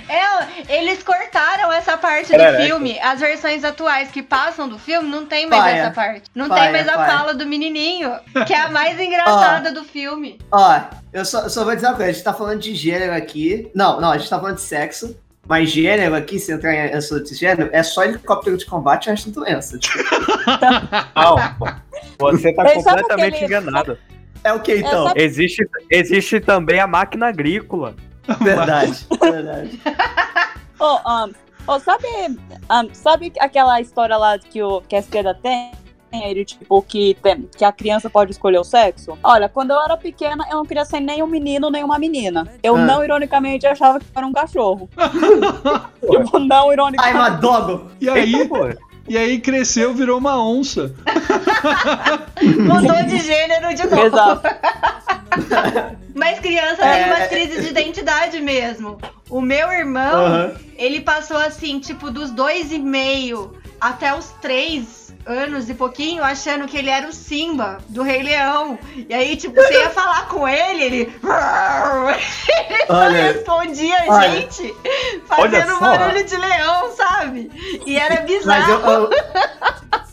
É, 0.06 0.76
eles 0.80 1.02
cortaram 1.02 1.72
essa 1.72 1.96
parte 1.96 2.26
do 2.26 2.36
Perereca. 2.36 2.62
filme. 2.64 2.98
As 3.00 3.20
versões 3.20 3.64
atuais 3.64 4.10
que 4.10 4.22
passam 4.22 4.68
do 4.68 4.78
filme 4.78 5.08
não 5.08 5.24
tem 5.24 5.46
mais 5.46 5.62
Paia. 5.62 5.80
essa 5.80 5.90
parte. 5.92 6.22
Não 6.34 6.46
Paia, 6.46 6.62
tem 6.64 6.72
mais 6.72 6.88
a 6.88 6.92
paia. 6.92 7.10
fala 7.18 7.34
do 7.34 7.46
menininho, 7.46 8.12
que 8.46 8.52
é 8.52 8.60
a 8.60 8.68
mais 8.70 9.00
engraçada 9.00 9.72
do 9.72 9.82
filme. 9.82 10.38
Ó, 10.52 10.78
eu 11.10 11.24
só, 11.24 11.40
eu 11.40 11.48
só 11.50 11.64
vou 11.64 11.74
dizer 11.74 11.86
uma 11.86 11.94
coisa, 11.94 12.10
a 12.10 12.12
gente 12.12 12.22
tá 12.24 12.34
falando 12.34 12.60
de 12.60 12.74
gênero 12.74 13.14
aqui. 13.14 13.70
Não, 13.74 13.98
não, 13.98 14.10
a 14.10 14.18
gente 14.18 14.28
tá 14.28 14.38
falando 14.38 14.56
de 14.56 14.60
sexo. 14.62 15.16
Mas 15.46 15.70
gênero 15.70 16.14
aqui, 16.14 16.38
se 16.38 16.52
entrar 16.52 16.72
em 16.74 16.94
assunto 16.94 17.24
de 17.24 17.34
gênero, 17.34 17.68
é 17.72 17.82
só 17.82 18.04
helicóptero 18.04 18.56
de 18.56 18.64
combate 18.64 19.06
e 19.06 19.10
resto 19.10 19.30
doença. 19.30 19.78
Não. 21.14 21.36
Você 22.18 22.52
tá 22.54 22.62
sabe 22.64 22.74
completamente 22.82 23.34
aquele- 23.34 23.44
enganado. 23.46 23.98
é 24.42 24.52
o 24.52 24.60
que 24.60 24.76
então? 24.76 25.08
sabe- 25.08 25.22
Existe, 25.22 25.66
existe 25.90 26.40
também 26.40 26.80
a 26.80 26.86
máquina 26.86 27.26
agrícola. 27.28 27.94
Verdade, 28.40 29.06
verdade. 29.20 29.80
Ô, 30.80 30.98
ahn, 31.06 31.32
ô, 31.66 31.78
sabe, 31.78 32.06
ahn, 32.70 32.88
sabe 32.94 33.32
aquela 33.38 33.80
história 33.80 34.16
lá 34.16 34.38
que, 34.38 34.62
o, 34.62 34.80
que 34.80 34.96
a 34.96 35.00
esquerda 35.00 35.34
tem? 35.34 35.72
Ele, 36.22 36.44
tipo, 36.44 36.80
que, 36.82 37.16
tem, 37.22 37.48
que 37.56 37.64
a 37.64 37.72
criança 37.72 38.08
pode 38.08 38.32
escolher 38.32 38.58
o 38.58 38.64
sexo? 38.64 39.18
Olha, 39.22 39.48
quando 39.48 39.70
eu 39.72 39.80
era 39.80 39.96
pequena, 39.96 40.44
eu 40.50 40.56
não 40.58 40.64
queria 40.64 40.84
ser 40.84 41.00
nem 41.00 41.22
um 41.22 41.26
menino, 41.26 41.70
nem 41.70 41.82
uma 41.82 41.98
menina. 41.98 42.46
Eu 42.62 42.76
Ah. 42.76 42.78
não, 42.84 43.02
ironicamente, 43.04 43.66
achava 43.66 43.98
que 43.98 44.06
era 44.14 44.26
um 44.26 44.32
cachorro. 44.32 44.88
tipo, 46.00 46.38
não 46.38 46.68
Ai, 46.68 46.74
ironicamente. 46.74 47.16
Madogo! 47.18 47.90
E 48.00 48.08
aí, 48.08 48.48
pô. 48.48 48.68
e 49.08 49.16
aí 49.18 49.40
cresceu, 49.40 49.92
virou 49.94 50.18
uma 50.18 50.40
onça. 50.42 50.94
Mudou 52.42 53.02
de 53.04 53.18
gênero 53.18 53.74
de 53.74 53.84
novo. 53.86 54.02
Exato. 54.06 54.42
Mas 56.14 56.38
criança 56.38 56.82
É, 56.84 56.94
tem 57.02 57.04
umas 57.12 57.20
é, 57.22 57.28
crises 57.28 57.64
de 57.64 57.70
identidade 57.70 58.40
mesmo. 58.40 58.98
O 59.28 59.40
meu 59.40 59.72
irmão, 59.72 60.24
Aham. 60.26 60.52
ele 60.76 61.00
passou 61.00 61.36
assim, 61.36 61.80
tipo, 61.80 62.10
dos 62.10 62.30
dois 62.30 62.70
e 62.72 62.78
meio 62.78 63.52
até 63.80 64.14
os 64.16 64.26
três 64.40 65.03
anos 65.26 65.68
e 65.70 65.74
pouquinho, 65.74 66.22
achando 66.22 66.66
que 66.66 66.76
ele 66.76 66.90
era 66.90 67.08
o 67.08 67.12
Simba, 67.12 67.78
do 67.88 68.02
Rei 68.02 68.22
Leão. 68.22 68.78
E 69.08 69.14
aí, 69.14 69.36
tipo, 69.36 69.54
você 69.54 69.72
ia 69.80 69.90
falar 69.90 70.28
com 70.28 70.46
ele, 70.46 70.82
ele... 70.82 70.96
ele 70.96 71.12
só 72.86 72.94
Olha. 72.94 73.32
respondia 73.32 73.96
a 74.12 74.28
gente 74.28 74.74
Olha 75.30 75.50
fazendo 75.62 75.80
barulho 75.80 76.24
de 76.24 76.36
leão, 76.36 76.92
sabe? 76.96 77.50
E 77.86 77.96
era 77.96 78.16
Mas 78.44 78.68
eu, 78.68 78.76
bizarro. 78.78 79.10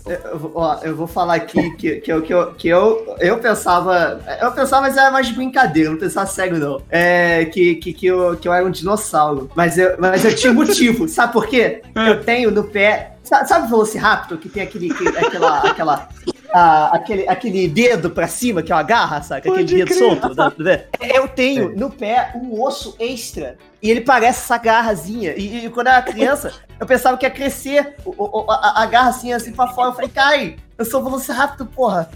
eu, 0.06 0.18
eu, 0.32 0.40
vou- 0.40 0.52
ó, 0.56 0.80
eu 0.84 0.96
vou 0.96 1.08
falar 1.08 1.36
aqui 1.36 1.72
que, 1.72 1.96
que, 1.98 2.12
eu, 2.12 2.22
que, 2.22 2.34
eu, 2.34 2.54
que 2.54 2.68
eu, 2.68 3.16
eu 3.20 3.38
pensava. 3.38 4.22
Eu 4.42 4.52
pensava, 4.52 4.82
mas 4.84 4.98
era 4.98 5.12
mais 5.12 5.28
de 5.28 5.34
brincadeira, 5.34 5.90
não 5.90 5.98
pensava 5.98 6.26
sério, 6.28 6.58
não. 6.58 6.82
É, 6.90 7.46
que, 7.46 7.76
que, 7.76 7.94
que, 7.94 8.08
eu, 8.08 8.36
que 8.38 8.48
eu 8.48 8.54
era 8.54 8.66
um 8.66 8.72
dinossauro. 8.72 9.50
Mas 9.56 9.78
eu, 9.78 9.96
mas 10.00 10.24
eu 10.26 10.36
tinha 10.36 10.52
um 10.52 10.56
motivo. 10.56 11.08
Sabe 11.08 11.34
por 11.34 11.48
quê? 11.48 11.82
Eu 11.96 12.24
tenho 12.24 12.50
no 12.52 12.64
pé. 12.64 13.11
Sabe, 13.32 13.48
sabe 13.48 13.66
o 13.66 13.70
Velociraptor 13.70 14.38
que 14.38 14.50
tem 14.50 14.62
aquele. 14.64 14.94
que- 14.94 15.08
aquela. 15.08 15.60
aquela 15.60 16.10
ah, 16.54 16.90
aquele, 16.94 17.30
aquele 17.30 17.66
dedo 17.70 18.10
pra 18.10 18.28
cima 18.28 18.62
que 18.62 18.74
é 18.74 18.76
uma 18.76 18.84
garra, 18.84 19.22
sabe? 19.22 19.40
Aquele 19.40 19.56
Pode 19.56 19.74
dedo 19.74 19.88
crer. 19.88 19.98
solto. 19.98 20.36
tá- 20.36 20.52
tá? 20.52 21.08
Eu 21.16 21.30
tenho 21.30 21.74
no 21.78 21.90
pé 21.90 22.34
um 22.36 22.62
osso 22.62 22.94
extra. 23.00 23.58
E 23.82 23.90
ele 23.90 24.02
parece 24.02 24.40
essa 24.42 24.58
garrazinha. 24.58 25.34
E, 25.38 25.66
e 25.66 25.70
quando 25.70 25.88
eu 25.88 25.94
era 25.94 26.02
criança, 26.02 26.52
eu 26.78 26.86
pensava 26.86 27.16
que 27.18 27.26
ia 27.26 27.32
crescer 27.32 27.96
o- 28.04 28.12
o- 28.42 28.52
a, 28.52 28.84
a 28.84 28.86
garra 28.86 29.12
assim, 29.12 29.32
assim 29.32 29.54
pra 29.54 29.68
fora. 29.68 29.92
Eu 29.92 29.94
falei, 29.94 30.10
Kai, 30.10 30.58
eu 30.78 30.84
sou 30.84 31.00
o 31.00 31.04
Velociraptor, 31.06 31.66
porra. 31.68 32.10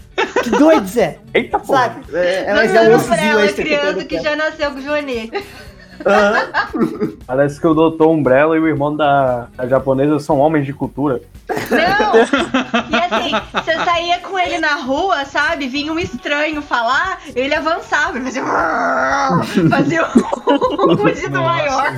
Que 0.44 0.50
doido, 0.50 0.86
Zé. 0.86 1.18
Eita, 1.32 1.58
pô. 1.58 1.72
Sabe? 1.74 2.02
É, 2.14 2.44
é, 2.46 2.54
mas 2.54 2.74
é 2.74 2.82
um 2.90 2.94
ossozinho 2.94 3.30
ela, 3.32 3.44
extra 3.46 3.64
que 3.64 3.72
eu 3.72 3.78
tenho 3.80 3.90
criança 3.92 4.04
que 4.06 4.16
pé. 4.18 4.22
já 4.22 4.36
nasceu 4.36 4.70
com 4.70 4.80
joanete. 4.82 5.44
Aham. 6.04 7.16
Parece 7.26 7.60
que 7.60 7.66
o 7.66 7.74
Doutor 7.74 8.08
Umbrella 8.08 8.56
e 8.56 8.60
o 8.60 8.66
irmão 8.66 8.94
da, 8.94 9.48
da 9.56 9.66
japonesa 9.66 10.18
são 10.18 10.38
homens 10.38 10.66
de 10.66 10.72
cultura. 10.72 11.20
Não! 11.48 12.16
E 12.90 12.96
assim, 12.96 13.32
você 13.52 13.74
saía 13.84 14.18
com 14.20 14.38
ele 14.38 14.58
na 14.58 14.74
rua, 14.76 15.24
sabe? 15.24 15.68
Vinha 15.68 15.92
um 15.92 15.98
estranho 15.98 16.60
falar, 16.60 17.20
ele 17.34 17.54
avançava, 17.54 18.16
ele 18.18 18.24
fazia. 18.26 18.44
Fazia 19.70 20.04
um 20.04 20.94
rugido 20.94 21.40
maior. 21.40 21.92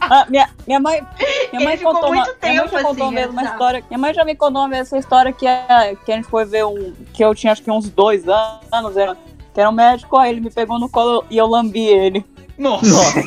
Ah, 0.00 0.26
minha, 0.28 0.48
minha 0.66 0.80
mãe, 0.80 1.06
minha 1.52 1.64
mãe 1.64 1.78
contou 1.78 2.10
uma, 2.10 2.16
muito 2.16 2.36
minha 2.42 2.62
mãe 2.62 2.68
já 2.68 2.82
contou 2.82 2.90
assim, 2.90 3.02
uma 3.02 3.12
vez 3.12 3.30
uma 3.30 3.42
história. 3.44 3.84
Minha 3.88 3.98
mãe 3.98 4.14
já 4.14 4.24
me 4.24 4.34
contou 4.34 4.62
uma 4.62 4.68
vez 4.68 4.82
essa 4.82 4.98
história 4.98 5.32
que, 5.32 5.46
é, 5.46 5.96
que 6.04 6.10
a 6.10 6.16
gente 6.16 6.28
foi 6.28 6.44
ver 6.44 6.64
um. 6.64 6.92
Que 7.12 7.24
eu 7.24 7.34
tinha 7.34 7.52
acho 7.52 7.62
que 7.62 7.70
uns 7.70 7.88
dois 7.88 8.24
anos, 8.28 8.96
era, 8.96 9.16
que 9.52 9.60
era 9.60 9.68
um 9.68 9.72
médico, 9.72 10.16
aí 10.16 10.30
ele 10.30 10.40
me 10.40 10.50
pegou 10.50 10.78
no 10.78 10.88
colo 10.88 11.24
e 11.30 11.36
eu 11.36 11.46
lambi 11.46 11.86
ele. 11.86 12.24
Nossa. 12.60 13.22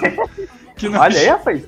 Que 0.77 0.87
Olha 0.95 1.19
aí, 1.19 1.27
rapaz. 1.27 1.63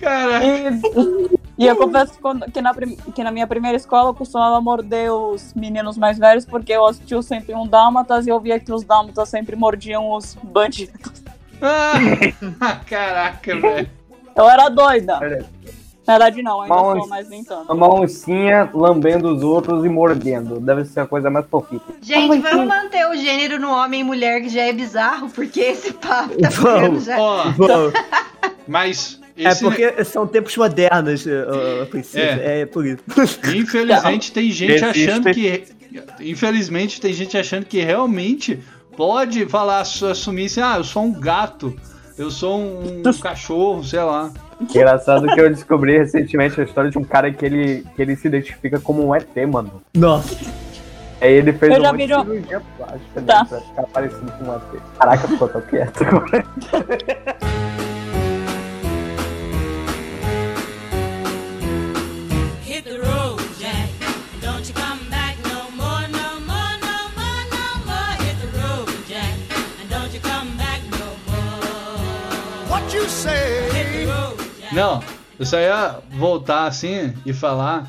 Cara, 0.00 0.40
E, 0.44 1.64
e 1.64 1.66
eu 1.66 1.74
confesso 1.74 2.12
que 2.52 2.60
na, 2.60 2.72
que 3.14 3.24
na 3.24 3.32
minha 3.32 3.46
primeira 3.48 3.76
escola 3.76 4.10
eu 4.10 4.14
costumava 4.14 4.60
morder 4.60 5.12
os 5.12 5.52
meninos 5.54 5.98
mais 5.98 6.16
velhos 6.16 6.46
porque 6.46 6.72
eu 6.72 6.86
assistia 6.86 7.18
o 7.18 7.22
101 7.22 7.66
Dálmatas 7.66 8.26
e 8.26 8.30
eu 8.30 8.38
via 8.38 8.60
que 8.60 8.72
os 8.72 8.84
Dálmatas 8.84 9.28
sempre 9.28 9.56
mordiam 9.56 10.12
os 10.12 10.36
bandidos. 10.40 11.24
ah, 11.60 12.76
caraca, 12.86 13.60
velho. 13.60 13.90
Eu 14.36 14.48
era 14.48 14.68
doida. 14.68 15.18
Olha. 15.20 15.44
Na 16.08 16.14
verdade, 16.14 16.42
não, 16.42 16.62
ainda 16.62 16.74
Mas- 16.74 16.98
sou, 16.98 17.06
mas 17.08 17.28
nem 17.28 17.44
tanto. 17.44 17.70
Uma 17.70 17.94
oncinha 17.94 18.70
lambendo 18.72 19.28
os 19.28 19.42
outros 19.42 19.84
e 19.84 19.90
mordendo. 19.90 20.58
Deve 20.58 20.86
ser 20.86 21.00
a 21.00 21.06
coisa 21.06 21.28
mais 21.28 21.44
fofinha. 21.50 21.82
Gente, 22.00 22.38
vamos 22.38 22.66
manter 22.66 23.06
o 23.10 23.14
gênero 23.14 23.60
no 23.60 23.70
homem 23.70 24.00
e 24.00 24.04
mulher, 24.04 24.40
que 24.40 24.48
já 24.48 24.62
é 24.62 24.72
bizarro, 24.72 25.28
porque 25.28 25.60
esse 25.60 25.92
papo 25.92 26.34
tá 26.40 26.50
ficando 26.50 26.80
Vamos. 26.80 27.04
já. 27.04 27.20
Ó, 27.20 27.50
Bom, 27.50 27.92
mas 28.66 29.20
é 29.36 29.50
esse, 29.50 29.62
porque 29.62 30.02
são 30.02 30.26
tempos 30.26 30.56
modernos, 30.56 31.26
uh, 31.26 31.84
princesa. 31.90 32.40
É. 32.40 32.64
por 32.64 32.86
isso. 32.86 33.02
infelizmente 33.54 34.32
tem 34.32 34.50
gente 34.50 34.82
Existe. 34.82 35.10
achando 35.10 35.30
que 35.34 35.64
infelizmente 36.20 37.00
tem 37.02 37.12
gente 37.12 37.36
achando 37.36 37.66
que 37.66 37.80
realmente 37.82 38.58
pode 38.96 39.44
falar 39.44 39.80
assumir 39.80 40.46
assim, 40.46 40.62
ah, 40.62 40.76
eu 40.78 40.84
sou 40.84 41.04
um 41.04 41.12
gato, 41.12 41.76
eu 42.16 42.30
sou 42.30 42.58
um 42.58 43.02
cachorro, 43.20 43.84
sei 43.84 44.02
lá. 44.02 44.32
Engraçado 44.60 45.26
que 45.28 45.40
eu 45.40 45.48
descobri 45.48 45.96
recentemente 45.98 46.60
a 46.60 46.64
história 46.64 46.90
de 46.90 46.98
um 46.98 47.04
cara 47.04 47.32
que 47.32 47.44
ele, 47.44 47.86
que 47.94 48.02
ele 48.02 48.16
se 48.16 48.26
identifica 48.28 48.80
como 48.80 49.06
um 49.06 49.14
ET, 49.14 49.28
mano. 49.50 49.82
Nossa. 49.96 50.36
Aí 51.20 51.32
ele 51.32 51.52
fez 51.52 51.72
Eu 51.72 51.78
um 51.80 51.82
já 51.82 51.92
monte 51.92 52.00
vi 52.00 52.06
de 52.06 52.14
um- 52.14 52.24
cirurgia 52.24 52.62
plástica 52.76 53.22
Tá. 53.22 53.42
né, 53.42 53.46
pra 53.48 53.60
ficar 53.60 53.82
parecido 53.84 54.32
com 54.32 54.44
um 54.44 54.54
ET. 54.54 54.82
Caraca, 54.98 55.28
ficou 55.28 55.48
tão 55.48 55.60
quieto 55.62 56.04
agora. 56.04 56.44
Hit 62.64 62.84
the 62.84 62.98
road, 63.00 63.40
Jack. 63.58 63.88
Don't 64.40 64.66
you 64.68 64.74
come 64.74 65.00
back 65.10 65.36
no 65.44 65.70
more, 65.76 66.06
no 66.08 66.40
more, 66.48 66.74
no 66.84 66.96
more, 67.16 67.44
no 67.54 67.64
more. 67.88 68.14
Hit 68.24 68.36
the 68.42 68.50
road, 68.58 68.88
Jack. 69.08 69.34
And 69.80 69.88
don't 69.88 70.12
you 70.12 70.20
come 70.20 70.56
back 70.56 70.80
no 70.90 71.06
more. 71.26 72.68
What 72.70 72.92
you 72.92 73.04
say? 73.08 73.67
Não, 74.72 75.02
eu 75.38 75.46
só 75.46 75.58
ia 75.58 75.98
voltar 76.10 76.66
assim 76.66 77.14
e 77.24 77.32
falar 77.32 77.86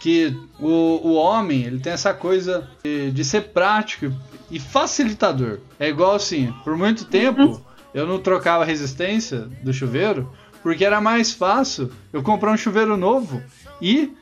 que 0.00 0.36
o, 0.58 1.00
o 1.02 1.14
homem 1.14 1.62
ele 1.62 1.78
tem 1.78 1.92
essa 1.92 2.12
coisa 2.12 2.68
de, 2.82 3.10
de 3.10 3.24
ser 3.24 3.52
prático 3.52 4.12
e 4.50 4.58
facilitador. 4.58 5.60
É 5.78 5.88
igual 5.88 6.14
assim, 6.14 6.52
por 6.64 6.76
muito 6.76 7.04
tempo 7.04 7.64
eu 7.94 8.06
não 8.06 8.18
trocava 8.18 8.64
a 8.64 8.66
resistência 8.66 9.40
do 9.62 9.72
chuveiro 9.72 10.32
porque 10.62 10.84
era 10.84 11.00
mais 11.00 11.32
fácil 11.32 11.92
eu 12.12 12.22
comprar 12.22 12.52
um 12.52 12.56
chuveiro 12.56 12.96
novo 12.96 13.42
e 13.80 14.12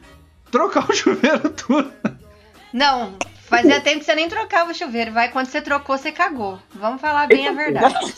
trocar 0.50 0.88
o 0.90 0.94
chuveiro 0.94 1.50
tudo. 1.52 1.92
Não, 2.72 3.14
fazia 3.46 3.80
tempo 3.80 4.00
que 4.00 4.04
você 4.04 4.14
nem 4.14 4.28
trocava 4.28 4.70
o 4.70 4.74
chuveiro. 4.74 5.12
Vai, 5.12 5.30
quando 5.30 5.46
você 5.46 5.60
trocou, 5.60 5.98
você 5.98 6.10
cagou. 6.10 6.58
Vamos 6.74 7.00
falar 7.00 7.26
bem 7.26 7.48
a 7.48 7.52
verdade. 7.52 8.14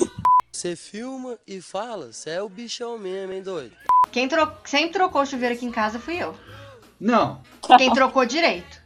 Você 0.55 0.77
filma 0.77 1.39
e 1.47 1.63
fala, 1.63 2.13
você 2.13 2.29
é 2.29 2.43
o 2.43 2.49
bichão 2.49 2.99
mesmo, 2.99 3.33
hein, 3.33 3.43
doido? 3.43 3.73
Quem 4.13 4.29
tro... 4.29 4.53
sempre 4.67 4.91
trocou 4.91 5.23
o 5.23 5.27
chuveiro 5.27 5.55
aqui 5.55 5.65
em 5.65 5.71
casa 5.71 5.99
fui 5.99 6.17
eu. 6.23 6.35
Não, 7.01 7.41
Quem 7.79 7.91
trocou 7.95 8.27
direito. 8.27 8.79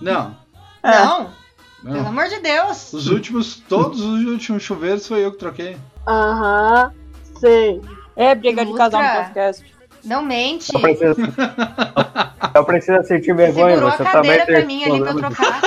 não. 0.00 0.34
Não, 0.82 1.30
pelo 1.82 1.94
Não. 1.96 2.08
amor 2.08 2.28
de 2.28 2.40
Deus. 2.40 2.92
Os 2.94 3.08
últimos, 3.08 3.56
todos 3.68 4.00
os 4.00 4.24
últimos 4.24 4.62
chuveiros 4.62 5.06
foi 5.06 5.22
eu 5.24 5.32
que 5.32 5.38
troquei. 5.38 5.76
Aham, 6.08 6.92
sei. 7.38 7.80
É 8.16 8.34
briga 8.34 8.64
de 8.64 8.72
casal 8.74 9.02
no 9.02 9.08
podcast. 9.24 9.74
Não 10.02 10.22
mente. 10.22 10.74
Eu 10.74 10.80
preciso, 10.80 11.14
eu 12.54 12.64
preciso 12.64 13.06
sentir 13.06 13.36
vergonha, 13.36 13.74
Segurou 13.76 13.90
a 13.90 13.96
você 13.96 14.04
também 14.04 14.38
cadeira 14.38 14.46
tem 14.46 14.54
pra 14.56 14.64
mim 14.64 14.84
ali 14.84 15.00
pra 15.00 15.10
eu 15.10 15.16
trocar. 15.18 15.60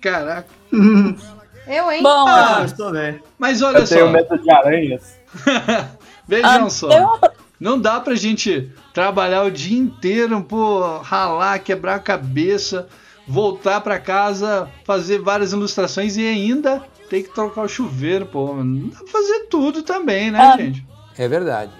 Caraca. 0.00 0.48
Eu, 1.70 1.90
hein? 1.90 2.02
Bom, 2.02 2.26
Ah, 2.28 2.60
gostou, 2.62 2.90
velho. 2.92 3.22
Mas 3.38 3.62
olha 3.62 3.78
Eu 3.78 3.86
tenho 3.86 4.06
só, 4.06 4.12
medo 4.12 4.38
de 4.38 4.50
aranhas. 4.50 5.18
vejam 6.26 6.66
ah, 6.66 6.70
só. 6.70 6.88
uma- 6.88 7.32
Não 7.60 7.78
dá 7.80 8.00
pra 8.00 8.14
gente 8.14 8.72
trabalhar 8.92 9.44
o 9.44 9.50
dia 9.50 9.78
inteiro, 9.78 10.42
pô, 10.42 10.98
ralar, 10.98 11.58
quebrar 11.60 11.96
a 11.96 12.00
cabeça, 12.00 12.88
voltar 13.28 13.80
pra 13.82 13.98
casa, 14.00 14.68
fazer 14.84 15.18
várias 15.20 15.52
ilustrações 15.52 16.16
e 16.16 16.26
ainda 16.26 16.82
ter 17.08 17.22
que 17.22 17.34
trocar 17.34 17.62
o 17.62 17.68
chuveiro, 17.68 18.26
pô. 18.26 18.54
Não 18.54 18.88
dá 18.88 18.96
pra 18.98 19.06
fazer 19.08 19.46
tudo 19.50 19.82
também, 19.82 20.30
né, 20.30 20.40
Ah. 20.40 20.56
gente? 20.56 20.84
É 21.18 21.28
verdade. 21.28 21.70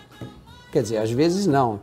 Quer 0.71 0.83
dizer, 0.83 0.99
às 0.99 1.11
vezes 1.11 1.47
não. 1.47 1.81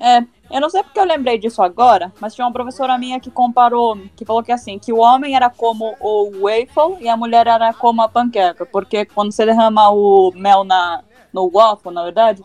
É, 0.00 0.22
eu 0.52 0.60
não 0.60 0.68
sei 0.68 0.82
porque 0.82 1.00
eu 1.00 1.04
lembrei 1.04 1.38
disso 1.38 1.62
agora, 1.62 2.12
mas 2.20 2.34
tinha 2.34 2.46
uma 2.46 2.52
professora 2.52 2.98
minha 2.98 3.18
que 3.18 3.30
comparou, 3.30 3.96
que 4.14 4.24
falou 4.24 4.42
que 4.42 4.52
assim, 4.52 4.78
que 4.78 4.92
o 4.92 4.98
homem 4.98 5.34
era 5.34 5.48
como 5.48 5.96
o 5.98 6.30
waffle 6.42 7.02
e 7.02 7.08
a 7.08 7.16
mulher 7.16 7.46
era 7.46 7.72
como 7.72 8.02
a 8.02 8.08
panqueca, 8.08 8.66
porque 8.66 9.06
quando 9.06 9.32
você 9.32 9.46
derrama 9.46 9.88
o 9.90 10.30
mel 10.34 10.62
na, 10.62 11.02
no 11.32 11.50
waffle, 11.50 11.92
na 11.92 12.04
verdade, 12.04 12.42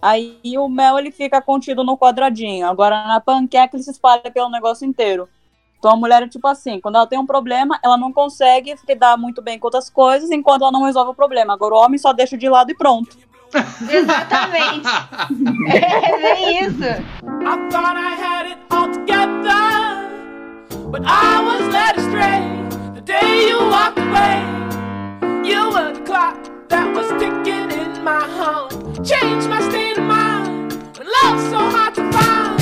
aí 0.00 0.40
o 0.56 0.68
mel 0.70 0.98
ele 0.98 1.10
fica 1.10 1.42
contido 1.42 1.84
no 1.84 1.98
quadradinho, 1.98 2.66
agora 2.66 3.06
na 3.06 3.20
panqueca 3.20 3.76
ele 3.76 3.82
se 3.82 3.90
espalha 3.90 4.30
pelo 4.32 4.48
negócio 4.48 4.86
inteiro. 4.86 5.28
Então 5.78 5.92
a 5.92 5.96
mulher 5.96 6.22
é 6.22 6.28
tipo 6.28 6.46
assim, 6.46 6.78
quando 6.80 6.96
ela 6.96 7.06
tem 7.06 7.18
um 7.18 7.26
problema, 7.26 7.78
ela 7.82 7.96
não 7.96 8.12
consegue 8.12 8.74
lidar 8.86 9.16
muito 9.16 9.40
bem 9.40 9.58
com 9.58 9.66
outras 9.66 9.88
coisas 9.88 10.30
enquanto 10.30 10.62
ela 10.62 10.72
não 10.72 10.84
resolve 10.84 11.10
o 11.10 11.14
problema. 11.14 11.54
Agora 11.54 11.74
o 11.74 11.78
homem 11.78 11.98
só 11.98 12.12
deixa 12.12 12.36
de 12.36 12.48
lado 12.48 12.70
e 12.70 12.74
pronto. 12.74 13.16
Exatamente. 13.90 14.88
É 15.66 16.20
bem 16.22 16.64
isso. 16.64 16.84
I 16.84 17.68
thought 17.70 17.96
I 17.96 18.14
had 18.14 18.46
it 18.46 18.58
all 18.70 18.90
together, 18.92 20.08
but 20.90 21.02
I 21.04 21.40
was 21.42 21.68
led 21.72 21.96
astray 21.96 22.42
the 22.94 23.00
day 23.00 23.48
you 23.48 23.58
walked 23.68 23.98
away. 23.98 24.42
You 25.44 25.70
were 25.70 25.92
the 25.92 26.00
clock 26.04 26.36
that 26.68 26.94
was 26.94 27.08
ticking 27.18 27.70
in 27.72 28.04
my 28.04 28.20
heart, 28.20 28.72
changed 29.04 29.48
my 29.48 29.60
state 29.68 29.98
of 29.98 30.04
mind. 30.04 30.72
When 30.96 31.06
love's 31.06 31.50
so 31.50 31.58
hard 31.58 31.94
to 31.96 32.12
find. 32.12 32.60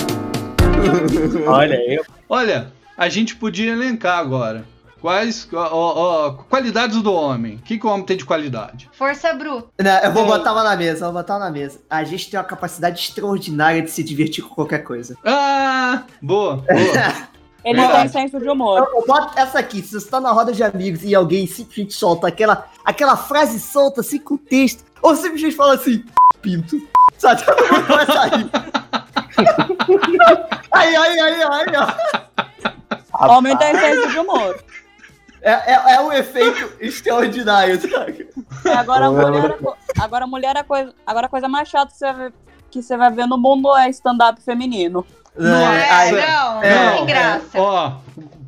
Olha, 1.47 1.77
eu, 1.87 2.05
Olha, 2.29 2.73
a 2.97 3.09
gente 3.09 3.37
podia 3.37 3.73
elencar 3.73 4.19
agora. 4.19 4.65
Quais 5.01 5.49
ó, 5.53 5.69
ó, 5.73 6.33
qualidades 6.49 7.01
do 7.03 7.13
homem? 7.13 7.55
O 7.57 7.59
que, 7.63 7.79
que 7.79 7.87
o 7.87 7.91
homem 7.91 8.05
tem 8.05 8.17
de 8.17 8.25
qualidade? 8.25 8.91
Força 8.93 9.33
bruta. 9.33 9.69
Não, 9.79 9.99
eu 10.01 10.13
vou 10.13 10.25
É. 10.25 10.27
botar 10.27 10.53
uma 10.53 10.65
na 10.65 10.77
mesa, 10.77 11.05
eu 11.07 11.13
vou 11.13 11.23
botar 11.23 11.35
uma 11.35 11.45
na 11.47 11.51
mesa. 11.51 11.81
A 11.89 12.03
gente 12.03 12.29
tem 12.31 12.39
uma 12.39 12.45
capacidade 12.45 13.01
extraordinária 13.01 13.81
de 13.81 13.91
se 13.91 14.03
divertir 14.03 14.43
com 14.45 14.55
qualquer 14.55 14.83
coisa. 14.83 15.17
Ah, 15.25 16.03
boa, 16.21 16.57
boa. 16.57 16.67
Ele 17.65 17.81
Verdade. 17.81 18.13
tem 18.13 18.23
senso 18.23 18.41
de 18.43 18.49
humor. 18.49 18.79
Eu, 18.79 19.01
eu 19.01 19.07
boto 19.07 19.39
essa 19.39 19.59
aqui, 19.59 19.83
se 19.83 19.93
você 19.93 20.09
tá 20.09 20.21
na 20.21 20.31
roda 20.33 20.53
de 20.53 20.63
amigos 20.63 21.03
e 21.03 21.15
alguém 21.15 21.47
simplesmente 21.47 21.93
solta 21.95 22.27
aquela, 22.29 22.67
aquela 22.85 23.17
frase 23.17 23.59
solta 23.61 24.01
assim 24.01 24.19
com 24.19 24.37
texto, 24.37 24.85
ou 25.03 25.15
simplesmente 25.15 25.55
fala 25.57 25.75
assim, 25.75 26.03
pinto. 26.41 26.77
Sabe? 27.19 27.45
Todo 27.45 27.61
mundo 27.61 27.95
a 27.95 28.25
rir. 28.27 28.51
Aí, 30.73 30.97
aí, 30.97 31.21
aí, 31.21 31.43
aí, 31.43 31.67
ó. 31.77 33.29
Homem 33.39 33.57
tem 33.57 33.75
senso 33.77 34.09
de 34.11 34.19
humor. 34.21 34.63
É, 35.41 35.51
é, 35.73 35.95
é 35.95 36.01
um 36.01 36.13
efeito 36.13 36.73
extraordinário, 36.81 37.81
sabe? 37.91 38.29
É, 38.65 38.73
agora, 38.73 39.07
a 39.07 39.11
mulher, 39.11 39.51
é 39.97 40.03
agora 40.03 40.25
a 40.25 40.29
mulher 40.29 40.57
é 40.57 40.63
coisa. 40.63 40.93
Agora 41.07 41.27
a 41.27 41.29
coisa 41.29 41.49
mais 41.49 41.69
chata 41.69 41.93
que 41.93 41.99
você, 41.99 42.13
vai- 42.13 42.33
que 42.71 42.83
você 42.83 42.97
vai 42.97 43.11
ver 43.11 43.27
no 43.27 43.39
mundo 43.39 43.75
é 43.77 43.89
stand-up 43.91 44.41
feminino. 44.43 45.07
Não, 45.37 45.73
é, 45.73 45.91
aí- 45.91 46.13
não, 46.13 46.63
é, 46.63 46.85
não 46.87 46.97
tem 46.97 47.07
graça. 47.07 47.49
Ó, 47.61 47.93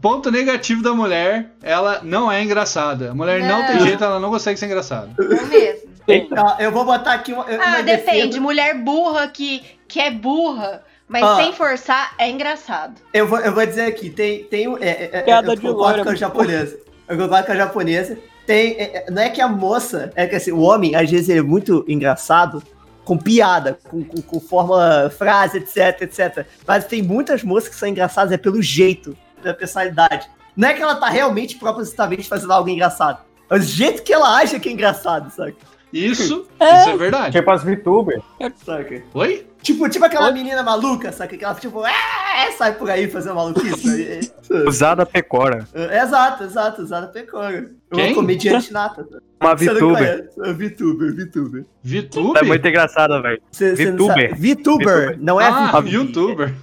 ponto 0.02 0.30
negativo 0.30 0.82
da 0.82 0.92
mulher, 0.92 1.52
ela 1.62 2.00
não 2.02 2.30
é 2.30 2.42
engraçada. 2.42 3.12
A 3.12 3.14
mulher 3.14 3.40
não, 3.44 3.61
Não. 3.61 3.66
tem 3.68 3.80
jeito, 3.80 4.02
ela 4.02 4.18
não 4.18 4.30
consegue 4.30 4.59
ser 4.59 4.66
engraçada. 4.66 5.11
Não 5.16 5.47
mesmo. 5.47 5.90
Ó, 6.37 6.56
eu 6.59 6.73
vou 6.73 6.85
botar 6.85 7.12
aqui 7.12 7.32
uma. 7.32 7.44
uma 7.44 7.54
Ah, 7.62 7.82
depende. 7.82 8.23
defesa. 8.23 8.40
Mulher 8.40 8.75
burra 8.75 9.28
que, 9.28 9.62
que 9.87 10.00
é 10.00 10.11
burra, 10.11 10.82
mas 11.11 11.25
Ah. 11.25 11.37
sem 11.37 11.52
forçar 11.52 12.14
é 12.17 12.31
engraçado. 12.31 12.95
Eu 13.12 13.26
vou, 13.26 13.40
eu 13.40 13.52
vou 13.52 13.67
dizer 13.67 13.87
aqui, 13.87 14.09
tem, 14.09 14.44
tem 14.44 14.73
é, 14.81 14.88
é, 14.88 15.11
é, 15.12 15.23
Piada 15.23 15.51
eu 15.51 15.57
de 15.57 15.61
concordo 15.61 15.83
loira, 15.83 16.05
com 16.05 16.11
a 16.11 16.14
japonesa. 16.14 16.79
Eu 17.09 17.18
concordo 17.18 17.46
com 17.46 17.53
a 17.53 17.57
japonesa. 17.57 18.16
Tem, 18.46 18.75
é, 18.79 18.96
é, 18.99 19.11
não 19.11 19.20
é 19.20 19.29
que 19.29 19.40
a 19.40 19.49
moça, 19.49 20.12
é 20.14 20.25
que 20.29 20.37
assim, 20.37 20.53
o 20.53 20.61
homem, 20.61 20.94
às 20.94 21.11
vezes, 21.11 21.29
ele 21.29 21.40
é 21.40 21.42
muito 21.42 21.85
engraçado 21.88 22.62
com 23.05 23.18
piada, 23.18 23.77
com, 23.88 24.05
com, 24.05 24.23
com 24.23 24.40
forma, 24.40 25.11
frase, 25.11 25.59
etc, 25.59 26.03
etc. 26.03 26.46
Mas 26.64 26.85
tem 26.85 27.03
muitas 27.03 27.42
moças 27.42 27.68
que 27.68 27.75
são 27.75 27.88
engraçadas 27.88 28.31
é 28.31 28.37
pelo 28.37 28.62
jeito, 28.62 29.16
pela 29.42 29.53
personalidade. 29.53 30.31
Não 30.57 30.68
é 30.68 30.75
que 30.75 30.83
ela 30.83 30.94
tá 30.94 31.09
realmente, 31.09 31.57
propositalmente, 31.57 32.29
fazendo 32.29 32.53
algo 32.53 32.68
engraçado. 32.68 33.25
É 33.51 33.57
o 33.57 33.61
jeito 33.61 34.05
que 34.05 34.12
ela 34.12 34.37
acha 34.37 34.61
que 34.61 34.68
é 34.68 34.73
engraçado, 34.73 35.29
sabe? 35.33 35.57
Isso, 35.92 36.23
isso 36.23 36.46
é 36.61 36.96
verdade. 36.96 37.37
tipo 37.37 37.51
as 37.51 37.64
VTubers. 37.64 38.23
Saca? 38.64 39.03
Oi? 39.12 39.49
Tipo, 39.62 39.88
tipo 39.88 40.05
aquela 40.05 40.33
menina 40.33 40.62
maluca, 40.62 41.12
saca? 41.12 41.37
Que 41.37 41.44
ela, 41.44 41.55
tipo, 41.55 41.83
"Ah", 41.85 42.51
sai 42.57 42.75
por 42.75 42.90
aí 42.90 43.09
fazendo 43.09 43.35
maluquice. 43.35 44.33
Usada 44.66 45.05
pecora. 45.05 45.66
É, 45.75 46.01
Exato, 46.03 46.44
exato, 46.44 46.83
exato, 46.83 47.12
pecora. 47.12 47.70
Quem? 47.92 48.07
Uma 48.07 48.14
comediante 48.14 48.73
nata. 48.73 49.07
Uma 49.40 49.57
Você 49.57 49.66
não 49.66 49.75
VTuber. 49.75 50.31
É 50.44 50.53
VTuber, 50.53 51.14
VTuber. 51.14 51.64
VTube? 51.83 52.31
Ela 52.37 52.38
é 52.40 52.42
muito 52.49 52.68
engraçada, 52.68 53.20
velho. 53.23 53.40
VTuber. 53.53 54.07
sabe- 54.07 54.55
VTuber, 54.55 55.18
não 55.20 55.40
é 55.40 55.46
ah, 55.46 55.81
VTuber. 55.81 56.55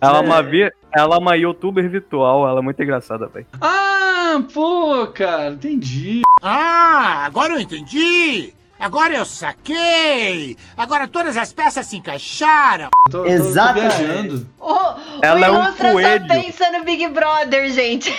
Ela 0.00 0.18
é 0.18 0.20
uma, 0.20 0.42
vi... 0.42 0.70
ela 0.94 1.16
é 1.16 1.18
uma 1.18 1.34
youtuber 1.34 1.88
virtual, 1.90 2.48
ela 2.48 2.60
é 2.60 2.62
muito 2.62 2.80
engraçada, 2.80 3.26
velho. 3.26 3.46
Ah, 3.60 4.40
pô, 4.54 5.08
cara, 5.08 5.50
entendi. 5.50 6.22
Ah, 6.40 7.24
agora 7.26 7.54
eu 7.54 7.60
entendi! 7.60 8.54
Agora 8.80 9.14
eu 9.14 9.24
saquei! 9.26 10.56
Agora 10.76 11.06
todas 11.06 11.36
as 11.36 11.52
peças 11.52 11.84
se 11.86 11.98
encaixaram! 11.98 12.88
Tô, 13.10 13.18
tô- 13.18 13.24
tô 13.24 13.26
Exatamente. 13.26 13.96
viajando. 13.96 14.46
O, 14.58 14.74
Ela 15.22 15.40
o 15.40 15.44
é 15.44 15.50
um 15.50 15.62
Ilustra 15.64 15.92
coelho. 15.92 16.26
só 16.26 16.34
pensa 16.34 16.70
no 16.78 16.84
Big 16.84 17.06
Brother, 17.08 17.70
gente. 17.70 18.14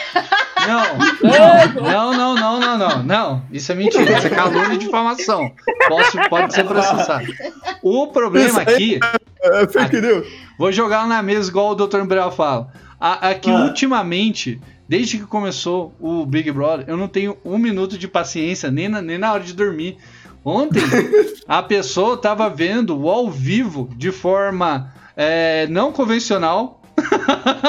Não, 0.68 1.82
não, 1.82 2.14
não, 2.14 2.36
não, 2.36 2.60
não, 2.60 2.78
não, 2.78 3.04
não. 3.04 3.44
Isso 3.52 3.72
é 3.72 3.76
mentira, 3.76 4.18
isso 4.18 4.28
é 4.28 4.30
calúnia 4.30 4.74
e 4.74 4.78
difamação. 4.78 5.52
Posso, 5.88 6.18
pode 6.30 6.54
ser 6.54 6.64
processado. 6.66 7.26
O 7.82 8.08
problema 8.08 8.62
aqui, 8.62 9.00
É 9.44 9.68
fake 9.68 10.00
news. 10.00 10.28
vou 10.60 10.72
jogar 10.72 11.08
na 11.08 11.24
mesa 11.24 11.50
igual 11.50 11.72
o 11.72 11.76
Dr. 11.76 11.98
Umbrella 12.02 12.32
fala. 12.32 12.72
A- 13.00 13.30
Aqui, 13.30 13.50
Ah. 13.50 13.64
ultimamente, 13.64 14.62
desde 14.88 15.18
que 15.18 15.26
começou 15.26 15.92
o 16.00 16.24
Big 16.24 16.52
Brother, 16.52 16.86
eu 16.88 16.96
não 16.96 17.08
tenho 17.08 17.36
um 17.44 17.58
minuto 17.58 17.98
de 17.98 18.08
paciência, 18.08 18.70
nem 18.70 18.88
na, 18.88 19.02
nem 19.02 19.18
na 19.18 19.34
hora 19.34 19.44
de 19.44 19.54
dormir. 19.54 19.98
Ontem, 20.44 20.82
a 21.48 21.62
pessoa 21.62 22.18
tava 22.18 22.50
vendo 22.50 23.00
o 23.00 23.10
ao 23.10 23.30
vivo 23.30 23.90
de 23.96 24.12
forma 24.12 24.92
é, 25.16 25.68
não 25.68 25.92
convencional. 25.92 26.82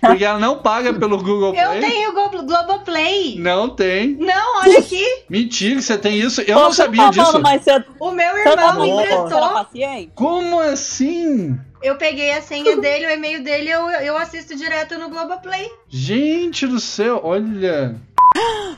Porque 0.00 0.22
ela 0.22 0.38
não 0.38 0.58
paga 0.58 0.92
pelo 0.92 1.16
Google 1.16 1.54
Eu 1.54 1.70
Play. 1.70 1.80
tenho 1.80 2.10
o 2.10 2.12
Glo- 2.12 2.42
Globoplay. 2.44 3.38
Não 3.38 3.70
tem. 3.70 4.16
Não, 4.16 4.60
olha 4.60 4.78
aqui. 4.80 5.02
Mentira, 5.30 5.80
você 5.80 5.96
tem 5.96 6.18
isso? 6.18 6.42
Eu 6.42 6.56
Pô, 6.58 6.62
não 6.64 6.72
sabia 6.72 7.04
tá 7.04 7.10
disso. 7.10 7.24
falando 7.24 7.42
mais 7.42 7.62
cedo. 7.62 7.86
O 7.98 8.10
meu 8.10 8.44
tá 8.44 8.50
irmão 8.50 8.80
me 8.82 8.90
emprestou. 8.90 9.66
Como 10.14 10.60
assim? 10.60 11.58
Eu 11.82 11.96
peguei 11.96 12.32
a 12.32 12.42
senha 12.42 12.76
dele, 12.76 13.06
o 13.06 13.10
e-mail 13.10 13.42
dele, 13.42 13.70
eu, 13.70 13.88
eu 13.90 14.16
assisto 14.18 14.54
direto 14.54 14.98
no 14.98 15.08
Globoplay. 15.08 15.70
Gente 15.88 16.66
do 16.66 16.80
céu, 16.80 17.20
olha. 17.24 17.96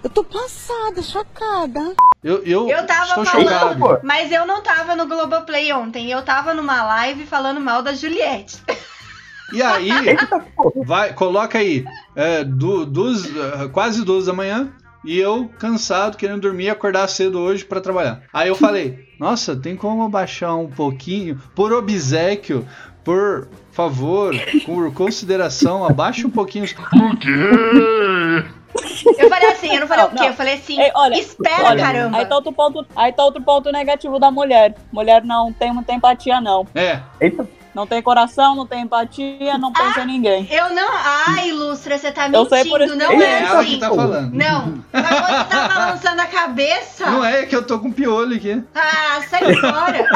Eu 0.03 0.11
tô 0.11 0.23
passada, 0.25 1.03
chocada. 1.03 1.95
Eu, 2.23 2.43
eu, 2.45 2.69
Eu 2.69 2.87
tava 2.87 3.05
estou 3.09 3.25
falando, 3.25 3.49
chocado. 3.49 3.79
pô. 3.81 3.99
mas 4.03 4.31
eu 4.31 4.47
não 4.47 4.63
tava 4.63 4.95
no 4.95 5.07
Globoplay 5.07 5.73
ontem. 5.73 6.11
Eu 6.11 6.23
tava 6.23 6.53
numa 6.55 6.83
live 6.85 7.27
falando 7.27 7.61
mal 7.61 7.83
da 7.83 7.93
Juliette. 7.95 8.59
E 9.53 9.63
aí, 9.63 9.89
vai, 10.85 11.13
coloca 11.13 11.59
aí, 11.59 11.85
é, 12.15 12.45
du- 12.45 12.85
duas, 12.85 13.25
é, 13.25 13.69
quase 13.69 14.05
duas 14.05 14.27
da 14.27 14.33
manhã, 14.33 14.73
e 15.05 15.19
eu 15.19 15.49
cansado, 15.59 16.17
querendo 16.17 16.41
dormir 16.43 16.65
e 16.65 16.71
acordar 16.71 17.07
cedo 17.09 17.39
hoje 17.39 17.65
pra 17.65 17.81
trabalhar. 17.81 18.23
Aí 18.33 18.49
eu 18.49 18.57
falei, 18.57 19.09
nossa, 19.21 19.55
tem 19.57 19.77
como 19.77 20.03
abaixar 20.05 20.57
um 20.57 20.69
pouquinho, 20.69 21.41
por 21.55 21.73
obsequio, 21.73 22.67
por 23.05 23.47
favor, 23.71 24.35
por 24.65 24.93
consideração, 24.93 25.85
abaixa 25.85 26.27
um 26.27 26.31
pouquinho. 26.31 26.65
os- 26.65 26.75
Eu 29.19 29.29
falei 29.29 29.49
assim, 29.51 29.75
eu 29.75 29.81
não 29.81 29.87
falei 29.89 30.05
Não, 30.05 30.11
o 30.11 30.15
quê? 30.15 30.21
não. 30.21 30.27
Eu 30.27 30.35
falei 30.35 30.55
assim, 30.55 30.81
Ei, 30.81 30.91
olha, 30.95 31.19
espera, 31.19 31.69
olha, 31.69 31.83
caramba. 31.85 32.19
Aí 32.19 32.27
tá, 32.27 32.35
outro 32.35 32.53
ponto, 32.53 32.87
aí 32.95 33.13
tá 33.13 33.25
outro 33.25 33.43
ponto 33.43 33.71
negativo 33.73 34.19
da 34.19 34.31
mulher. 34.31 34.75
Mulher 34.93 35.25
não 35.25 35.53
tem 35.53 35.73
muita 35.73 35.93
empatia, 35.93 36.41
não. 36.41 36.67
É, 36.75 37.01
Eita. 37.21 37.49
Não 37.75 37.87
tem 37.87 38.01
coração, 38.01 38.55
não 38.57 38.67
tem 38.67 38.81
empatia, 38.85 39.59
não 39.59 39.71
pensa 39.71 40.01
em 40.01 40.07
ninguém. 40.07 40.49
Eu 40.51 40.71
não. 40.75 40.89
Ai, 40.95 41.51
Ilustra, 41.51 41.99
você 41.99 42.11
tá 42.11 42.27
Eu 42.27 42.47
sei 42.47 42.59
mentindo. 42.65 42.71
por 42.75 42.81
isso 42.81 42.97
não 42.97 43.09
que- 43.11 43.23
é, 43.23 43.27
É 43.27 43.43
ela 43.43 43.61
assim. 43.61 43.69
que 43.75 43.79
tá 43.79 43.91
falando. 43.91 44.33
Não. 44.33 44.83
Mas 44.91 45.21
quando 45.21 45.49
tá 45.49 45.69
balançando 45.69 46.23
a 46.23 46.27
cabeça. 46.27 47.05
Não 47.11 47.23
é 47.23 47.45
que 47.45 47.55
eu 47.55 47.63
tô 47.67 47.79
com 47.79 47.93
piolho 47.93 48.35
aqui. 48.37 48.65
Ah, 48.75 49.21
sai 49.29 49.55
fora. 49.57 50.09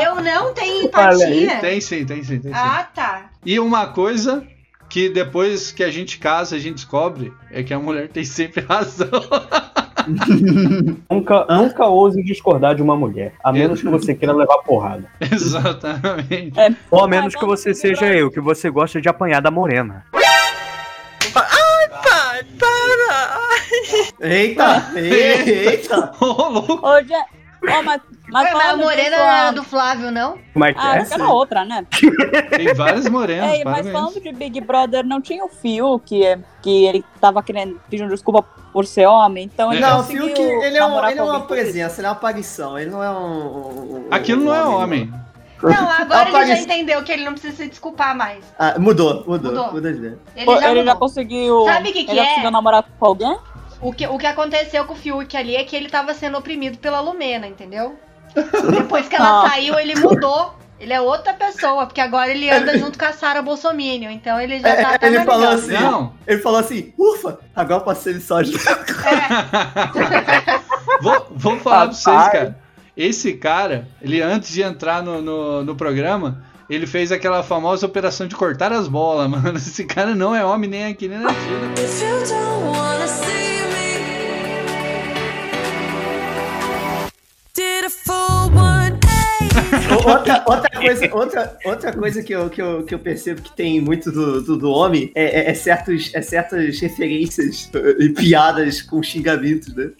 Eu 0.00 0.14
não 0.22 0.54
tenho 0.54 0.84
empatia. 0.84 1.56
Tem 1.60 1.80
sim, 1.80 2.06
tem 2.06 2.22
sim, 2.22 2.38
tem 2.38 2.52
sim. 2.52 2.58
Ah, 2.58 2.86
tá. 2.94 3.22
E 3.44 3.58
uma 3.58 3.88
coisa 3.88 4.44
que 4.90 5.08
depois 5.08 5.70
que 5.70 5.84
a 5.84 5.90
gente 5.90 6.18
casa, 6.18 6.56
a 6.56 6.58
gente 6.58 6.74
descobre 6.74 7.32
é 7.50 7.62
que 7.62 7.72
a 7.72 7.78
mulher 7.78 8.08
tem 8.08 8.24
sempre 8.24 8.60
razão. 8.62 9.08
Nunca, 11.10 11.44
nunca 11.50 11.86
ouse 11.86 12.22
discordar 12.24 12.74
de 12.74 12.82
uma 12.82 12.96
mulher, 12.96 13.34
a 13.44 13.52
menos 13.52 13.82
que 13.82 13.88
você 13.88 14.14
queira 14.14 14.32
levar 14.34 14.56
porrada. 14.64 15.06
Exatamente. 15.20 16.54
Ou 16.90 17.04
a 17.04 17.06
menos 17.06 17.36
que 17.36 17.44
você 17.44 17.74
seja 17.74 18.06
eu, 18.06 18.30
que 18.30 18.40
você 18.40 18.70
gosta 18.70 18.98
de 19.00 19.08
apanhar 19.10 19.40
da 19.40 19.50
morena. 19.50 20.06
Pai, 21.32 21.44
para! 22.58 23.40
Eita, 24.20 24.90
eita. 24.96 26.12
Ô, 26.18 26.48
louco. 26.48 26.80
Ô, 26.86 27.02
Je... 27.02 27.39
Ô, 27.62 27.82
mas, 27.82 27.84
mas 27.84 27.92
Ué, 27.92 28.00
mas 28.30 28.46
a 28.46 28.50
falando 28.58 28.80
morena 28.82 29.16
não 29.16 29.24
era 29.32 29.50
do 29.52 29.62
Flávio, 29.62 30.10
não? 30.10 30.38
Como 30.52 30.64
é 30.64 30.72
que 30.72 30.80
Ah, 30.80 30.96
é? 30.96 31.04
que 31.04 31.14
era 31.14 31.28
outra, 31.28 31.64
né? 31.64 31.86
Tem 32.56 32.72
várias 32.74 33.08
morenas, 33.08 33.60
É, 33.60 33.64
mas 33.64 33.88
falando 33.90 34.20
de 34.20 34.32
Big 34.32 34.60
Brother, 34.60 35.04
não 35.04 35.20
tinha 35.20 35.44
o 35.44 35.48
Fiuk, 35.48 36.04
que, 36.06 36.38
que 36.62 36.84
ele 36.86 37.04
tava 37.20 37.42
querendo, 37.42 37.78
pedindo 37.90 38.08
desculpa 38.08 38.42
por 38.72 38.86
ser 38.86 39.06
homem, 39.06 39.44
então 39.52 39.70
ele 39.72 39.80
Não, 39.82 39.94
o 39.94 39.96
conseguiu 39.98 40.26
Fiuk, 40.26 40.40
ele 40.40 40.78
é, 40.78 40.84
um, 40.86 41.08
ele 41.08 41.18
é 41.18 41.22
uma 41.22 41.40
presença, 41.46 42.00
ele 42.00 42.06
é 42.06 42.10
uma 42.10 42.16
aparição, 42.16 42.78
ele 42.78 42.90
não 42.90 43.02
é 43.04 43.10
um... 43.10 43.16
um- 43.16 44.06
Aquilo 44.10 44.44
não 44.44 44.54
é 44.54 44.64
um 44.64 44.74
homem. 44.82 45.12
Não, 45.62 45.90
agora 45.90 46.30
ele 46.30 46.46
já 46.46 46.58
entendeu 46.58 47.02
que 47.02 47.12
ele 47.12 47.22
não 47.24 47.32
precisa 47.32 47.54
se 47.54 47.68
desculpar 47.68 48.16
mais. 48.16 48.42
Ah, 48.58 48.78
mudou, 48.78 49.16
mudou, 49.26 49.52
Mudou. 49.52 49.72
mudou 49.74 49.92
de 49.92 49.98
ideia. 49.98 50.18
Ele 50.34 50.44
Pô, 50.46 50.58
já 50.58 50.70
ele 50.70 50.84
já 50.84 50.94
conseguiu. 50.96 51.64
Sabe 51.66 51.90
o 51.90 51.92
que 51.92 52.04
que 52.04 52.10
ele 52.12 52.16
já 52.16 52.24
é? 52.24 52.28
conseguiu 52.30 52.50
namorar 52.50 52.84
com 52.98 53.04
alguém? 53.06 53.36
O 53.80 53.92
que, 53.92 54.06
o 54.06 54.18
que 54.18 54.26
aconteceu 54.26 54.84
com 54.84 54.92
o 54.92 54.96
Fiuk 54.96 55.34
ali 55.36 55.56
é 55.56 55.64
que 55.64 55.74
ele 55.74 55.88
tava 55.88 56.12
sendo 56.14 56.36
oprimido 56.38 56.78
pela 56.78 57.00
Lumena, 57.00 57.46
entendeu? 57.46 57.98
Depois 58.70 59.08
que 59.08 59.16
ela 59.16 59.44
Ah. 59.44 59.48
saiu, 59.48 59.78
ele 59.78 59.94
mudou. 59.98 60.54
Ele 60.78 60.94
é 60.94 61.00
outra 61.00 61.34
pessoa, 61.34 61.84
porque 61.86 62.00
agora 62.00 62.30
ele 62.30 62.48
anda 62.50 62.78
junto 62.78 62.98
com 62.98 63.04
a 63.04 63.12
Sara 63.12 63.42
Bolsominion. 63.42 64.10
Então 64.10 64.40
ele 64.40 64.60
já 64.60 64.76
tá 64.76 64.92
É, 64.92 64.94
até 64.94 65.06
ele 65.08 65.24
falou 65.24 65.48
assim, 65.48 65.72
Não. 65.72 66.14
ele 66.26 66.40
falou 66.40 66.58
assim, 66.58 66.92
ufa, 66.96 67.38
agora 67.54 67.80
eu 67.80 67.84
posso 67.84 68.02
ser 68.02 68.14
misógino. 68.14 68.58
Vou, 71.02 71.26
vou 71.30 71.58
falar 71.60 71.86
pra 71.88 71.92
vocês, 71.94 72.28
cara. 72.28 72.58
Esse 72.96 73.34
cara, 73.34 73.88
ele 74.00 74.22
antes 74.22 74.52
de 74.52 74.62
entrar 74.62 75.02
no, 75.02 75.20
no, 75.20 75.64
no 75.64 75.74
programa, 75.76 76.42
ele 76.68 76.86
fez 76.86 77.12
aquela 77.12 77.42
famosa 77.42 77.84
operação 77.84 78.26
de 78.26 78.34
cortar 78.34 78.72
as 78.72 78.88
bolas, 78.88 79.28
mano. 79.30 79.56
Esse 79.56 79.84
cara 79.84 80.14
não 80.14 80.34
é 80.34 80.42
homem 80.44 80.68
nem 80.70 80.86
aqui 80.86 81.08
nem 81.08 81.18
na 81.18 81.28
China. 81.28 81.74
Outra, 90.06 90.44
outra 90.46 90.70
coisa, 90.80 91.14
outra, 91.14 91.58
outra 91.64 91.92
coisa 91.92 92.22
que, 92.22 92.32
eu, 92.34 92.48
que, 92.50 92.60
eu, 92.62 92.82
que 92.84 92.94
eu 92.94 92.98
percebo 92.98 93.42
que 93.42 93.52
tem 93.54 93.80
muito 93.80 94.10
do, 94.10 94.42
do, 94.42 94.56
do 94.56 94.70
homem 94.70 95.10
é, 95.14 95.40
é- 95.40 95.50
é 95.50 95.54
certos, 95.54 96.10
é 96.14 96.22
certas 96.22 96.78
referências 96.80 97.70
eh, 97.74 97.96
e 98.04 98.08
piadas 98.10 98.82
com 98.82 99.02
xingamentos, 99.02 99.74
né? 99.74 99.90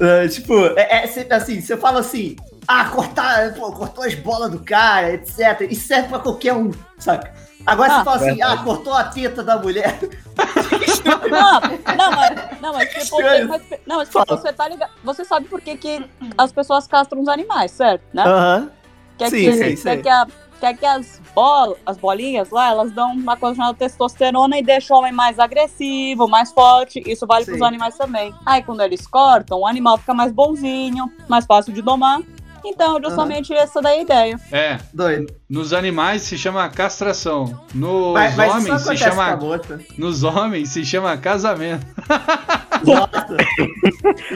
Eh, 0.00 0.28
tipo, 0.28 0.54
é, 0.76 1.04
é 1.04 1.06
sempre 1.06 1.34
assim, 1.34 1.60
você 1.60 1.76
fala 1.76 2.00
assim, 2.00 2.36
ah, 2.66 2.84
cortar, 2.86 3.54
pô, 3.54 3.70
cortou 3.72 4.04
as 4.04 4.14
bolas 4.14 4.50
do 4.50 4.58
cara, 4.58 5.12
etc. 5.14 5.66
Isso 5.70 5.86
serve 5.86 6.08
pra 6.08 6.18
qualquer 6.18 6.54
um, 6.54 6.70
saca? 6.98 7.32
Agora 7.66 7.92
Ah, 7.92 7.98
você 7.98 8.04
fala 8.04 8.16
assim, 8.16 8.26
verdade. 8.36 8.60
ah, 8.60 8.64
cortou 8.64 8.94
a 8.94 9.04
teta 9.04 9.42
da 9.42 9.56
mulher. 9.58 9.98
Não, 11.30 11.60
não, 11.96 12.10
mas, 12.12 12.60
não, 12.60 12.72
mas 12.72 12.88
tipo, 12.92 13.16
mas- 13.48 13.62
não, 13.86 13.96
mas 13.98 14.08
tipo, 14.08 14.24
você 14.26 14.52
tá 14.52 14.68
ligado. 14.68 14.90
Você 15.02 15.24
sabe 15.24 15.46
por 15.48 15.60
que, 15.60 15.76
que 15.76 16.04
as 16.36 16.52
pessoas 16.52 16.86
castram 16.86 17.20
os 17.20 17.28
animais, 17.28 17.70
certo? 17.70 18.02
Né? 18.12 18.22
Aham. 18.24 18.70
Quer 19.18 19.30
sim, 19.30 19.36
que, 19.36 19.52
sim, 19.52 19.58
quer 19.82 19.96
sim. 19.96 20.02
que, 20.02 20.08
a- 20.08 20.26
quer 20.60 20.76
que 20.76 20.84
as, 20.86 21.20
bol, 21.34 21.76
as 21.86 21.96
bolinhas 21.96 22.50
lá, 22.50 22.70
elas 22.70 22.90
dão 22.92 23.12
uma 23.12 23.36
coisa 23.36 23.54
chamada 23.56 23.74
testosterona 23.78 24.58
e 24.58 24.62
deixam 24.62 24.96
o 24.96 25.00
homem 25.00 25.12
mais 25.12 25.38
agressivo, 25.38 26.26
mais 26.26 26.50
forte. 26.52 27.02
Isso 27.06 27.26
vale 27.26 27.44
Sim. 27.44 27.52
pros 27.52 27.62
animais 27.62 27.96
também. 27.96 28.34
Aí 28.44 28.62
quando 28.62 28.80
eles 28.82 29.06
cortam, 29.06 29.60
o 29.60 29.66
animal 29.66 29.98
fica 29.98 30.12
mais 30.14 30.32
bonzinho, 30.32 31.12
mais 31.28 31.46
fácil 31.46 31.72
de 31.72 31.80
domar. 31.80 32.20
Então, 32.64 32.98
justamente 33.02 33.52
essa 33.52 33.80
daí 33.82 33.96
é 33.96 33.98
a 33.98 34.02
ideia. 34.02 34.40
É, 34.50 34.78
Doido. 34.92 35.32
nos 35.48 35.72
animais 35.72 36.22
se 36.22 36.36
chama 36.38 36.68
castração. 36.68 37.60
Nos 37.74 38.14
Mas, 38.14 38.34
mas 38.36 38.52
homens 38.54 38.82
se 38.82 38.96
chama. 38.96 39.38
Nos 39.98 40.22
homens 40.24 40.68
se 40.70 40.84
chama 40.84 41.16
casamento. 41.16 41.84
Nossa. 42.84 43.26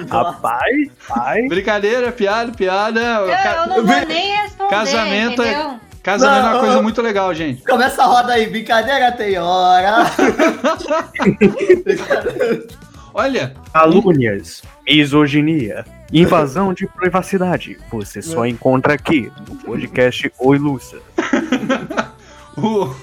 Rapaz, 0.10 0.90
pai. 1.08 1.42
Brincadeira, 1.48 2.12
piada, 2.12 2.52
piada. 2.52 3.00
Eu, 3.00 3.26
Ca- 3.28 3.54
eu 3.54 3.66
não 3.68 3.86
vou 3.86 4.06
nem 4.06 4.36
responder, 4.36 4.70
Casamento 4.70 5.42
é- 5.42 5.52
entendeu? 5.52 5.80
Casamento 6.02 6.38
é 6.38 6.42
Não, 6.42 6.50
uma 6.52 6.60
coisa 6.60 6.74
eu- 6.76 6.82
muito 6.82 7.02
legal, 7.02 7.34
gente. 7.34 7.62
Começa 7.64 8.02
a 8.02 8.06
roda 8.06 8.32
aí, 8.32 8.46
brincadeira 8.46 9.12
tem 9.12 9.36
hora. 9.38 10.06
Olha, 13.18 13.52
Calúnias, 13.72 14.62
misoginia, 14.88 15.84
invasão 16.12 16.72
de 16.72 16.86
privacidade. 16.86 17.76
Você 17.90 18.22
só 18.22 18.46
encontra 18.46 18.94
aqui 18.94 19.28
no 19.48 19.56
podcast 19.56 20.32
Oi 20.38 20.56
Lúcia. 20.56 21.00
o, 22.56 22.94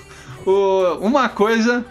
o- 0.49 0.97
uma 1.01 1.27
coisa 1.27 1.83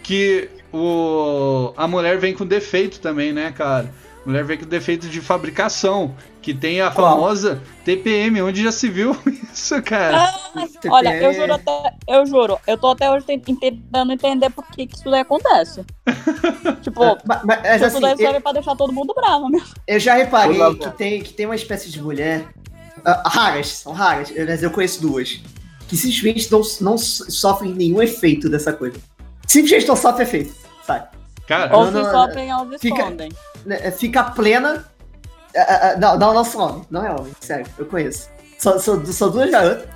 que 0.00 0.48
o, 0.72 1.72
a 1.76 1.88
mulher 1.88 2.18
vem 2.18 2.32
com 2.32 2.46
defeito 2.46 3.00
também, 3.00 3.32
né, 3.32 3.50
cara? 3.50 3.92
A 4.24 4.28
mulher 4.28 4.44
vem 4.44 4.56
com 4.58 4.64
defeito 4.66 5.08
de 5.08 5.20
fabricação, 5.20 6.14
que 6.40 6.54
tem 6.54 6.80
a 6.80 6.88
Qual? 6.92 7.14
famosa 7.16 7.60
TPM, 7.84 8.40
onde 8.42 8.62
já 8.62 8.70
se 8.70 8.88
viu 8.88 9.16
isso, 9.52 9.82
cara. 9.82 10.18
Ah, 10.18 10.68
Olha, 10.88 11.16
eu 11.20 11.32
juro 11.34 11.54
até, 11.54 11.94
eu 12.08 12.26
juro, 12.26 12.58
eu 12.64 12.78
tô 12.78 12.92
até 12.92 13.10
hoje 13.10 13.26
tent- 13.26 13.58
tentando 13.58 14.12
entender 14.12 14.48
por 14.50 14.64
que, 14.68 14.86
que 14.86 14.96
isso 14.96 15.12
acontece. 15.12 15.84
tipo, 16.82 17.00
Mas, 17.00 17.18
mas, 17.24 17.60
mas, 17.62 17.76
isso 17.76 17.84
assim, 17.86 18.06
eu, 18.06 18.16
serve 18.16 18.40
pra 18.40 18.52
deixar 18.52 18.76
todo 18.76 18.92
mundo 18.92 19.12
bravo 19.14 19.48
mesmo. 19.48 19.68
eu 19.86 19.98
já 20.00 20.14
reparei 20.14 20.58
que 20.76 20.90
tem, 20.92 21.22
que 21.22 21.32
tem 21.32 21.46
uma 21.46 21.54
espécie 21.54 21.90
de 21.90 22.00
mulher. 22.02 22.46
ah, 23.04 23.22
raras, 23.28 23.68
são 23.68 23.92
raras, 23.92 24.32
mas 24.46 24.62
eu 24.62 24.70
conheço 24.70 25.00
duas. 25.00 25.40
Que 25.88 25.96
simplesmente 25.96 26.50
não, 26.50 26.62
não 26.80 26.96
sofrem 26.98 27.74
nenhum 27.74 28.00
efeito 28.02 28.48
dessa 28.48 28.72
coisa. 28.72 28.98
Simplesmente 29.46 29.86
não 29.86 29.96
sofrem 29.96 30.26
efeito, 30.26 30.54
sabe? 30.86 31.08
Cara, 31.46 31.76
Ou 31.76 31.90
não, 31.90 32.04
se 32.04 32.12
não, 32.12 32.26
sofrem, 32.26 32.50
elas 32.50 32.80
fica- 32.80 32.96
escondem. 32.98 33.32
Né, 33.66 33.90
Fica 33.90 34.22
plena. 34.24 34.86
ah, 35.56 35.60
ah, 35.92 35.96
Não, 35.98 36.18
não, 36.18 36.34
não 36.34 36.44
são 36.44 36.60
homem, 36.62 36.82
não 36.90 37.04
é 37.06 37.10
homem, 37.12 37.32
sério, 37.40 37.66
eu 37.78 37.84
conheço. 37.86 38.28
São, 38.58 38.78
são, 38.78 39.04
são 39.04 39.30
duas 39.30 39.50
garotas. 39.50 39.86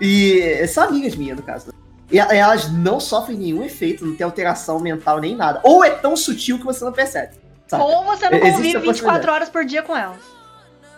E 0.00 0.66
são 0.68 0.84
amigas 0.84 1.14
minhas, 1.16 1.36
no 1.36 1.42
caso. 1.42 1.72
E 2.12 2.18
elas 2.18 2.70
não 2.70 3.00
sofrem 3.00 3.38
nenhum 3.38 3.64
efeito, 3.64 4.04
não 4.04 4.14
tem 4.14 4.24
alteração 4.24 4.78
mental 4.78 5.18
nem 5.18 5.34
nada. 5.34 5.60
Ou 5.62 5.82
é 5.82 5.88
tão 5.90 6.14
sutil 6.14 6.58
que 6.58 6.64
você 6.64 6.84
não 6.84 6.92
percebe. 6.92 7.32
saca? 7.66 7.82
Ou 7.82 8.04
você 8.04 8.28
não 8.28 8.38
convive 8.38 8.76
a 8.76 8.80
24 8.80 8.84
possibilidade. 8.84 9.30
horas 9.30 9.48
por 9.48 9.64
dia 9.64 9.82
com 9.82 9.96
elas. 9.96 10.18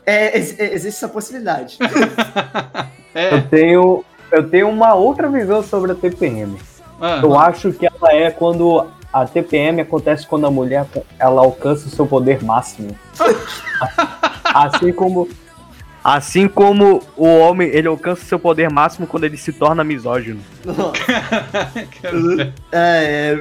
É, 0.04 0.36
ex- 0.36 0.58
é, 0.58 0.74
existe 0.74 0.96
essa 0.98 1.08
possibilidade. 1.08 1.78
é. 3.14 3.34
Eu 3.34 3.48
tenho, 3.48 4.04
eu 4.32 4.50
tenho 4.50 4.68
uma 4.68 4.94
outra 4.94 5.28
visão 5.28 5.62
sobre 5.62 5.92
a 5.92 5.94
TPM. 5.94 6.58
ah, 7.00 7.20
Eu 7.22 7.38
acho 7.38 7.72
que 7.72 7.86
ela 7.86 8.12
é 8.12 8.30
quando 8.30 8.84
a 9.12 9.24
TPM 9.24 9.80
acontece 9.82 10.26
quando 10.26 10.46
a 10.46 10.50
mulher 10.50 10.84
ela 11.18 11.40
alcança 11.42 11.86
o 11.86 11.90
seu 11.90 12.04
poder 12.06 12.42
máximo. 12.42 12.94
assim 14.52 14.92
como 14.92 15.28
assim 16.04 16.46
como 16.46 17.02
o 17.16 17.26
homem 17.38 17.70
ele 17.70 17.88
alcança 17.88 18.22
o 18.22 18.26
seu 18.26 18.38
poder 18.38 18.70
máximo 18.70 19.06
quando 19.06 19.24
ele 19.24 19.38
se 19.38 19.54
torna 19.54 19.82
misógino. 19.82 20.38
é, 22.70 23.32
é, 23.32 23.36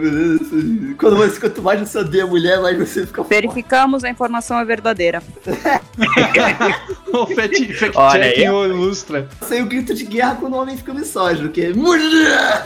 quando, 0.97 1.17
você, 1.17 1.39
quanto 1.41 1.61
mais 1.61 1.81
você 1.81 1.97
odeia 1.97 2.23
a 2.23 2.27
mulher, 2.27 2.61
mais 2.61 2.77
você 2.77 3.05
fica 3.05 3.21
forte. 3.21 3.29
Verificamos 3.29 4.05
a 4.05 4.09
informação 4.09 4.57
é 4.57 4.63
verdadeira. 4.63 5.21
o 7.13 7.27
fact- 7.27 7.73
checking 7.73 8.43
ilustra. 8.43 9.27
Sai 9.41 9.61
o 9.61 9.65
grito 9.65 9.93
de 9.93 10.05
guerra 10.05 10.37
quando 10.39 10.53
o 10.53 10.61
homem 10.61 10.77
fica 10.77 10.93
misógino, 10.93 11.49
que 11.49 11.65
é 11.65 11.73
mulher! 11.73 12.65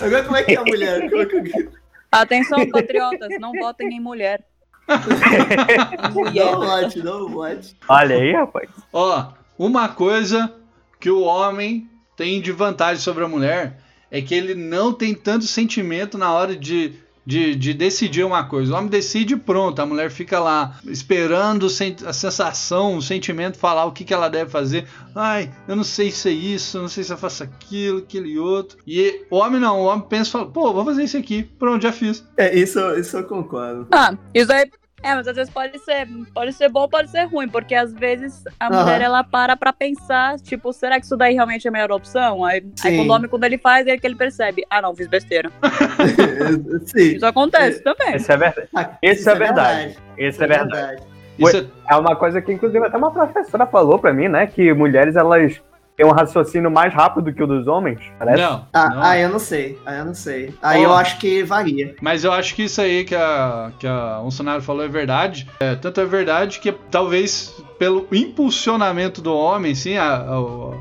Agora 0.00 0.24
como 0.24 0.38
é 0.38 0.42
que 0.42 0.52
é 0.52 0.58
a 0.58 0.64
mulher? 0.64 1.10
Como 1.10 1.20
é 1.20 1.26
que 1.26 1.36
eu 1.36 1.42
grito? 1.42 1.84
Atenção, 2.10 2.66
patriotas, 2.70 3.28
não 3.40 3.52
votem 3.52 3.88
em 3.88 4.00
mulher. 4.00 4.40
Não 6.34 6.60
bote, 6.60 7.02
não 7.02 7.28
bote. 7.30 7.76
Olha 7.88 8.16
aí, 8.16 8.32
rapaz. 8.32 8.68
Ó, 8.92 9.32
uma 9.58 9.88
coisa 9.88 10.52
que 11.00 11.10
o 11.10 11.22
homem 11.22 11.88
tem 12.16 12.40
de 12.40 12.52
vantagem 12.52 13.02
sobre 13.02 13.24
a 13.24 13.28
mulher 13.28 13.80
é 14.10 14.20
que 14.20 14.34
ele 14.34 14.54
não 14.54 14.92
tem 14.92 15.14
tanto 15.14 15.46
sentimento 15.46 16.16
na 16.16 16.32
hora 16.32 16.54
de 16.54 16.94
de, 17.24 17.54
de 17.54 17.72
decidir 17.72 18.24
uma 18.24 18.44
coisa. 18.44 18.72
O 18.72 18.76
homem 18.76 18.88
decide 18.88 19.34
e 19.34 19.36
pronto, 19.36 19.80
a 19.80 19.86
mulher 19.86 20.10
fica 20.10 20.38
lá 20.38 20.78
esperando 20.84 21.66
a 21.66 22.12
sensação, 22.12 22.96
o 22.96 23.02
sentimento 23.02 23.58
falar 23.58 23.84
o 23.86 23.92
que, 23.92 24.04
que 24.04 24.12
ela 24.14 24.28
deve 24.28 24.50
fazer. 24.50 24.86
Ai, 25.14 25.50
eu 25.66 25.76
não 25.76 25.84
sei 25.84 26.10
se 26.10 26.28
é 26.28 26.32
isso, 26.32 26.76
eu 26.76 26.82
não 26.82 26.88
sei 26.88 27.04
se 27.04 27.12
eu 27.12 27.18
faço 27.18 27.42
aquilo, 27.42 27.98
aquele 27.98 28.38
outro. 28.38 28.78
E 28.86 29.24
o 29.30 29.36
homem 29.36 29.60
não, 29.60 29.80
o 29.80 29.84
homem 29.84 30.06
pensa 30.08 30.28
e 30.28 30.32
fala, 30.32 30.46
pô, 30.46 30.72
vou 30.72 30.84
fazer 30.84 31.04
isso 31.04 31.16
aqui, 31.16 31.44
pronto, 31.58 31.82
já 31.82 31.92
fiz. 31.92 32.24
É, 32.36 32.56
isso, 32.56 32.78
isso 32.96 33.16
eu 33.16 33.24
concordo. 33.24 33.86
Ah, 33.92 34.16
isso 34.34 34.52
aí. 34.52 34.70
É, 35.04 35.14
mas 35.14 35.28
às 35.28 35.36
vezes 35.36 35.52
pode 35.52 35.78
ser, 35.80 36.08
pode 36.32 36.52
ser 36.54 36.70
bom, 36.70 36.88
pode 36.88 37.10
ser 37.10 37.24
ruim, 37.24 37.46
porque 37.46 37.74
às 37.74 37.92
vezes 37.92 38.42
a 38.58 38.66
Aham. 38.68 38.82
mulher 38.84 39.02
ela 39.02 39.22
para 39.22 39.54
pra 39.54 39.70
pensar, 39.70 40.40
tipo, 40.40 40.72
será 40.72 40.98
que 40.98 41.04
isso 41.04 41.14
daí 41.14 41.34
realmente 41.34 41.66
é 41.66 41.68
a 41.68 41.72
melhor 41.72 41.92
opção? 41.92 42.42
Aí, 42.42 42.64
aí 42.82 42.90
Sim. 42.92 42.96
quando 42.96 43.10
o 43.10 43.12
homem, 43.12 43.28
quando 43.28 43.44
ele 43.44 43.58
faz, 43.58 43.86
é 43.86 43.98
que 43.98 44.06
ele 44.06 44.14
percebe, 44.16 44.64
ah 44.70 44.80
não, 44.80 44.96
fiz 44.96 45.06
besteira. 45.06 45.50
Sim. 46.86 47.16
Isso 47.16 47.26
acontece 47.26 47.82
também. 47.82 48.16
Isso 48.16 48.32
é 48.32 48.36
verdade. 48.38 48.68
Isso, 49.02 49.20
Isso 49.20 49.30
é 49.30 49.34
verdade. 49.34 49.96
Isso 50.18 50.42
é 50.42 50.46
verdade. 50.46 51.02
Isso 51.38 51.56
é- 51.58 51.66
É 51.92 51.96
uma 51.96 52.16
coisa 52.16 52.40
que, 52.40 52.50
inclusive, 52.52 52.86
até 52.86 52.96
uma 52.96 53.10
professora 53.10 53.66
falou 53.66 53.98
pra 53.98 54.12
mim, 54.12 54.28
né? 54.28 54.46
Que 54.46 54.72
mulheres, 54.72 55.16
elas 55.16 55.60
têm 55.96 56.04
um 56.06 56.10
raciocínio 56.12 56.70
mais 56.70 56.92
rápido 56.92 57.32
que 57.32 57.42
o 57.42 57.46
dos 57.46 57.66
homens. 57.66 58.00
Parece. 58.18 58.42
Não, 58.42 58.66
Ah, 58.72 58.88
não. 58.90 59.02
ah, 59.02 59.18
eu 59.18 59.28
não 59.28 59.38
sei. 59.38 59.78
Ah, 59.86 59.94
eu 59.94 60.04
não 60.04 60.14
sei. 60.14 60.54
Aí 60.62 60.80
Ó. 60.84 60.88
eu 60.90 60.94
acho 60.94 61.18
que 61.18 61.42
varia. 61.44 61.94
Mas 62.00 62.24
eu 62.24 62.32
acho 62.32 62.54
que 62.54 62.64
isso 62.64 62.80
aí 62.80 63.04
que 63.04 63.14
a, 63.14 63.70
que 63.78 63.86
a 63.86 64.18
Bolsonaro 64.20 64.62
falou 64.62 64.84
é 64.84 64.88
verdade. 64.88 65.48
É, 65.60 65.74
tanto 65.74 66.00
é 66.00 66.04
verdade 66.04 66.58
que 66.60 66.72
talvez 66.90 67.54
pelo 67.78 68.06
impulsionamento 68.12 69.20
do 69.22 69.34
homem, 69.34 69.72
assim, 69.72 69.96
a- 69.96 70.16
a- 70.16 70.40
o- 70.40 70.80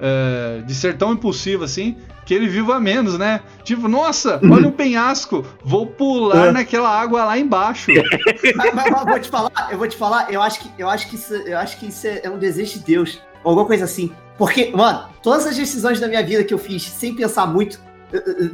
é, 0.00 0.62
de 0.66 0.74
ser 0.74 0.96
tão 0.96 1.12
impulsivo 1.12 1.64
assim, 1.64 1.96
que 2.26 2.34
ele 2.34 2.48
viva 2.48 2.78
menos, 2.80 3.16
né? 3.18 3.40
Tipo, 3.62 3.86
nossa, 3.88 4.40
olha 4.50 4.68
um 4.68 4.72
penhasco, 4.72 5.44
vou 5.64 5.86
pular 5.86 6.48
É. 6.48 6.52
naquela 6.52 6.88
água 6.90 7.24
lá 7.24 7.38
embaixo. 7.38 7.90
mas, 8.56 8.74
mas- 8.74 8.90
mas 8.90 9.04
vou 9.04 9.18
te 9.20 9.28
falar, 9.30 9.50
eu 9.70 9.78
vou 9.78 9.88
te 9.88 9.96
falar, 9.96 10.32
eu 10.32 10.42
acho 10.42 10.60
que, 10.60 10.70
eu 10.78 10.88
acho 10.88 11.08
que, 11.08 11.16
isso, 11.16 11.34
eu 11.34 11.56
acho 11.58 11.78
que 11.78 11.86
isso 11.86 12.06
é 12.06 12.28
um 12.28 12.38
desejo 12.38 12.74
de 12.74 12.84
Deus. 12.84 13.20
Ou 13.44 13.50
alguma 13.50 13.66
coisa 13.66 13.84
assim. 13.84 14.12
Porque, 14.38 14.70
mano, 14.74 15.06
todas 15.22 15.46
as 15.46 15.56
decisões 15.56 15.98
da 16.00 16.08
minha 16.08 16.22
vida 16.24 16.44
que 16.44 16.52
eu 16.52 16.58
fiz 16.58 16.82
sem 16.82 17.14
pensar 17.14 17.46
muito, 17.46 17.80
eh, 18.12 18.16
eh, 18.26 18.50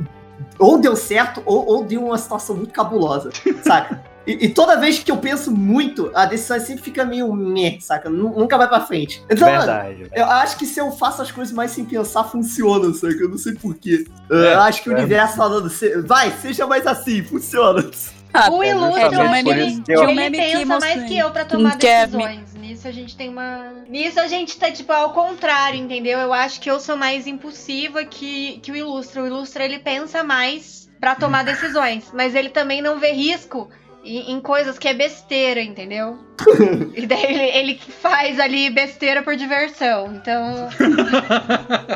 ou 0.59 0.79
deu 0.81 0.95
certo, 0.97 1.43
ou, 1.45 1.67
ou 1.67 1.85
deu 1.85 2.05
uma 2.05 2.19
situação 2.19 2.57
muito 2.57 2.73
cabulosa, 2.73 3.31
saca? 3.65 4.03
E, 4.25 4.47
e 4.47 4.49
toda 4.51 4.77
vez 4.79 5.01
que 5.01 5.11
eu 5.11 5.17
penso 5.17 5.51
muito, 5.51 6.09
a 6.15 6.25
decisão 6.27 6.61
sempre 6.61 6.81
fica 6.85 7.05
meio 7.05 7.33
meh, 7.33 7.79
saca? 7.81 8.09
Nu- 8.09 8.39
Nunca 8.39 8.57
vai 8.57 8.69
pra 8.69 8.81
frente. 8.81 9.21
Então, 9.29 9.49
mano, 9.51 9.59
Verdade. 9.67 10.07
eu 10.15 10.25
acho 10.27 10.57
que 10.57 10.65
se 10.65 10.79
eu 10.81 10.93
faço 10.93 11.21
as 11.23 11.33
coisas 11.33 11.53
mais 11.53 11.73
sem 11.73 11.85
pensar, 11.85 12.23
funciona, 12.25 12.95
saca? 12.95 13.15
Eu 13.15 13.29
não 13.31 13.37
sei 13.39 13.55
porquê. 13.55 14.05
É, 14.31 14.55
eu 14.55 14.61
acho 14.61 14.85
que 14.85 14.91
o 14.91 14.93
é. 14.93 14.97
universo 15.01 15.37
falando, 15.37 15.69
"Se- 15.69 16.01
vai, 16.03 16.31
seja 16.41 16.65
mais 16.69 16.87
assim, 16.87 17.23
funciona. 17.25 17.85
Ah, 18.35 18.51
O 18.51 18.63
é 18.63 18.71
justamente 18.73 19.45
por 19.45 19.57
ele, 19.59 19.67
isso 19.67 19.83
que 19.83 19.93
eu- 19.93 20.09
ele 20.09 20.31
que 20.31 20.31
pensa 20.31 20.79
mais 20.81 21.03
que 21.03 21.19
eu 21.19 21.31
pra 21.31 21.45
tomar 21.45 21.77
decisões. 21.77 22.41
Nisso 22.83 22.89
a 22.89 23.01
gente 23.01 23.17
tem 23.17 23.29
uma. 23.29 23.85
Nisso 23.89 24.19
a 24.19 24.27
gente 24.27 24.59
tá, 24.59 24.73
tipo, 24.73 24.93
ao 24.93 25.13
contrário, 25.13 25.79
entendeu? 25.79 26.19
Eu 26.19 26.33
acho 26.33 26.61
que 26.61 26.69
eu 26.69 26.81
sou 26.81 26.97
mais 26.97 27.29
impulsiva 27.29 28.05
que, 28.05 28.59
que 28.59 28.73
o 28.73 28.77
Ilustra. 28.77 29.23
O 29.23 29.27
Ilustra, 29.27 29.65
ele 29.65 29.79
pensa 29.79 30.25
mais 30.25 30.91
pra 30.99 31.15
tomar 31.15 31.45
decisões. 31.45 32.11
Mas 32.13 32.35
ele 32.35 32.49
também 32.49 32.83
não 32.83 32.99
vê 32.99 33.13
risco 33.13 33.71
em, 34.05 34.33
em 34.33 34.41
coisas 34.41 34.79
que 34.79 34.89
é 34.89 34.95
besteira, 34.95 35.61
entendeu? 35.63 36.19
e 36.95 37.07
daí 37.07 37.25
ele, 37.25 37.43
ele 37.43 37.79
faz 37.79 38.39
ali 38.41 38.71
besteira 38.71 39.23
por 39.23 39.37
diversão. 39.37 40.15
Então. 40.15 40.69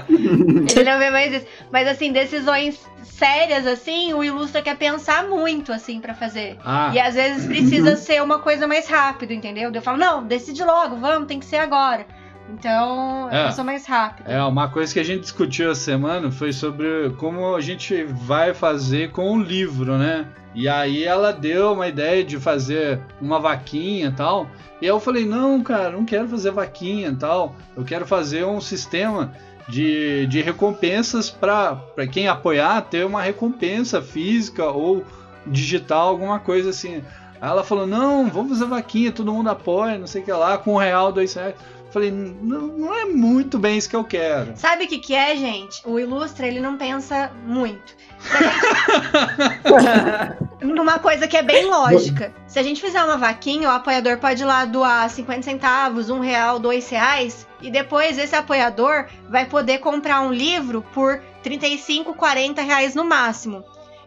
ele 0.76 0.90
não 0.90 0.98
vê 0.98 1.10
mais 1.10 1.32
isso. 1.32 1.46
Mas 1.70 1.88
assim, 1.88 2.12
decisões 2.12 2.80
sérias, 3.02 3.66
assim, 3.66 4.12
o 4.12 4.22
Ilustra 4.22 4.60
quer 4.60 4.76
pensar 4.76 5.26
muito, 5.26 5.72
assim, 5.72 6.00
pra 6.00 6.14
fazer. 6.14 6.58
Ah, 6.64 6.90
E 6.94 7.00
às 7.00 7.14
vezes 7.14 7.46
precisa 7.46 7.96
ser 7.96 8.22
uma 8.22 8.40
coisa 8.40 8.66
mais 8.66 8.86
rápido, 8.88 9.32
entendeu? 9.32 9.70
Eu 9.72 9.82
falo, 9.82 9.96
não, 9.96 10.22
decide 10.24 10.62
logo, 10.62 10.96
vamos, 10.96 11.26
tem 11.26 11.40
que 11.40 11.46
ser 11.46 11.56
agora. 11.56 12.06
Então, 12.52 13.28
É. 13.30 13.48
eu 13.48 13.52
sou 13.52 13.64
mais 13.64 13.86
rápida. 13.86 14.30
É, 14.30 14.42
uma 14.42 14.68
coisa 14.68 14.92
que 14.92 15.00
a 15.00 15.04
gente 15.04 15.22
discutiu 15.22 15.70
essa 15.70 15.80
semana 15.80 16.30
foi 16.30 16.52
sobre 16.52 17.10
como 17.18 17.54
a 17.54 17.60
gente 17.60 18.04
vai 18.04 18.54
fazer 18.54 19.10
com 19.10 19.32
o 19.32 19.40
livro, 19.40 19.96
né? 19.98 20.26
E 20.54 20.68
aí 20.68 21.04
ela 21.04 21.32
deu 21.32 21.72
uma 21.74 21.86
ideia 21.86 22.24
de 22.24 22.38
fazer 22.38 23.00
uma 23.20 23.38
vaquinha 23.38 24.08
e 24.08 24.12
tal. 24.12 24.48
E 24.80 24.86
eu 24.86 24.98
falei, 24.98 25.26
não, 25.26 25.62
cara, 25.62 25.90
não 25.90 26.04
quero 26.04 26.28
fazer 26.28 26.50
vaquinha 26.50 27.08
e 27.08 27.16
tal. 27.16 27.54
Eu 27.76 27.84
quero 27.84 28.06
fazer 28.06 28.44
um 28.46 28.60
sistema 28.60 29.32
de, 29.68 30.26
de 30.28 30.40
recompensas 30.40 31.28
para 31.28 31.78
quem 32.10 32.28
apoiar 32.28 32.80
ter 32.82 33.04
uma 33.04 33.20
recompensa 33.20 34.00
física 34.00 34.64
ou 34.64 35.04
digital, 35.46 36.08
alguma 36.08 36.38
coisa 36.38 36.70
assim. 36.70 37.02
Aí 37.40 37.50
ela 37.50 37.62
falou, 37.62 37.86
não, 37.86 38.26
vamos 38.30 38.52
fazer 38.58 38.64
vaquinha, 38.64 39.12
todo 39.12 39.32
mundo 39.32 39.50
apoia, 39.50 39.98
não 39.98 40.06
sei 40.06 40.22
o 40.22 40.24
que 40.24 40.32
lá, 40.32 40.56
com 40.56 40.74
um 40.74 40.78
real, 40.78 41.12
dois 41.12 41.34
reais. 41.34 41.54
Falei, 41.90 42.10
não, 42.10 42.66
não 42.66 42.94
é 42.94 43.04
muito 43.04 43.58
bem 43.58 43.78
isso 43.78 43.88
que 43.88 43.96
eu 43.96 44.04
quero. 44.04 44.52
Sabe 44.56 44.84
o 44.84 44.88
que, 44.88 44.98
que 44.98 45.14
é, 45.14 45.36
gente? 45.36 45.80
O 45.84 45.98
Ilustra, 45.98 46.46
ele 46.46 46.60
não 46.60 46.76
pensa 46.76 47.30
muito. 47.44 47.94
Numa 50.60 50.98
coisa 50.98 51.28
que 51.28 51.36
é 51.36 51.42
bem 51.42 51.66
lógica. 51.66 52.32
Se 52.46 52.58
a 52.58 52.62
gente 52.62 52.80
fizer 52.80 53.02
uma 53.02 53.16
vaquinha, 53.16 53.68
o 53.68 53.72
apoiador 53.72 54.18
pode 54.18 54.42
ir 54.42 54.46
lá 54.46 54.64
doar 54.64 55.08
50 55.08 55.42
centavos, 55.42 56.10
um 56.10 56.20
real, 56.20 56.58
dois 56.58 56.88
reais. 56.88 57.46
E 57.62 57.70
depois 57.70 58.18
esse 58.18 58.34
apoiador 58.34 59.06
vai 59.28 59.46
poder 59.46 59.78
comprar 59.78 60.20
um 60.22 60.32
livro 60.32 60.84
por 60.92 61.20
35, 61.42 62.14
40 62.14 62.62
reais 62.62 62.94
no 62.94 63.04
máximo. 63.04 63.64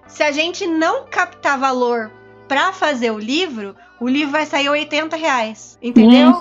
Se 0.08 0.24
a 0.24 0.32
gente 0.32 0.68
não 0.68 1.06
captar 1.06 1.58
valor 1.58 2.12
pra 2.48 2.74
fazer 2.74 3.12
o 3.12 3.20
livro, 3.20 3.76
o 4.00 4.08
livro 4.08 4.32
vai 4.32 4.46
sair 4.46 4.70
80 4.70 5.16
reais. 5.16 5.78
Entendeu? 5.82 6.34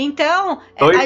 Então, 0.00 0.60
a- 0.94 1.04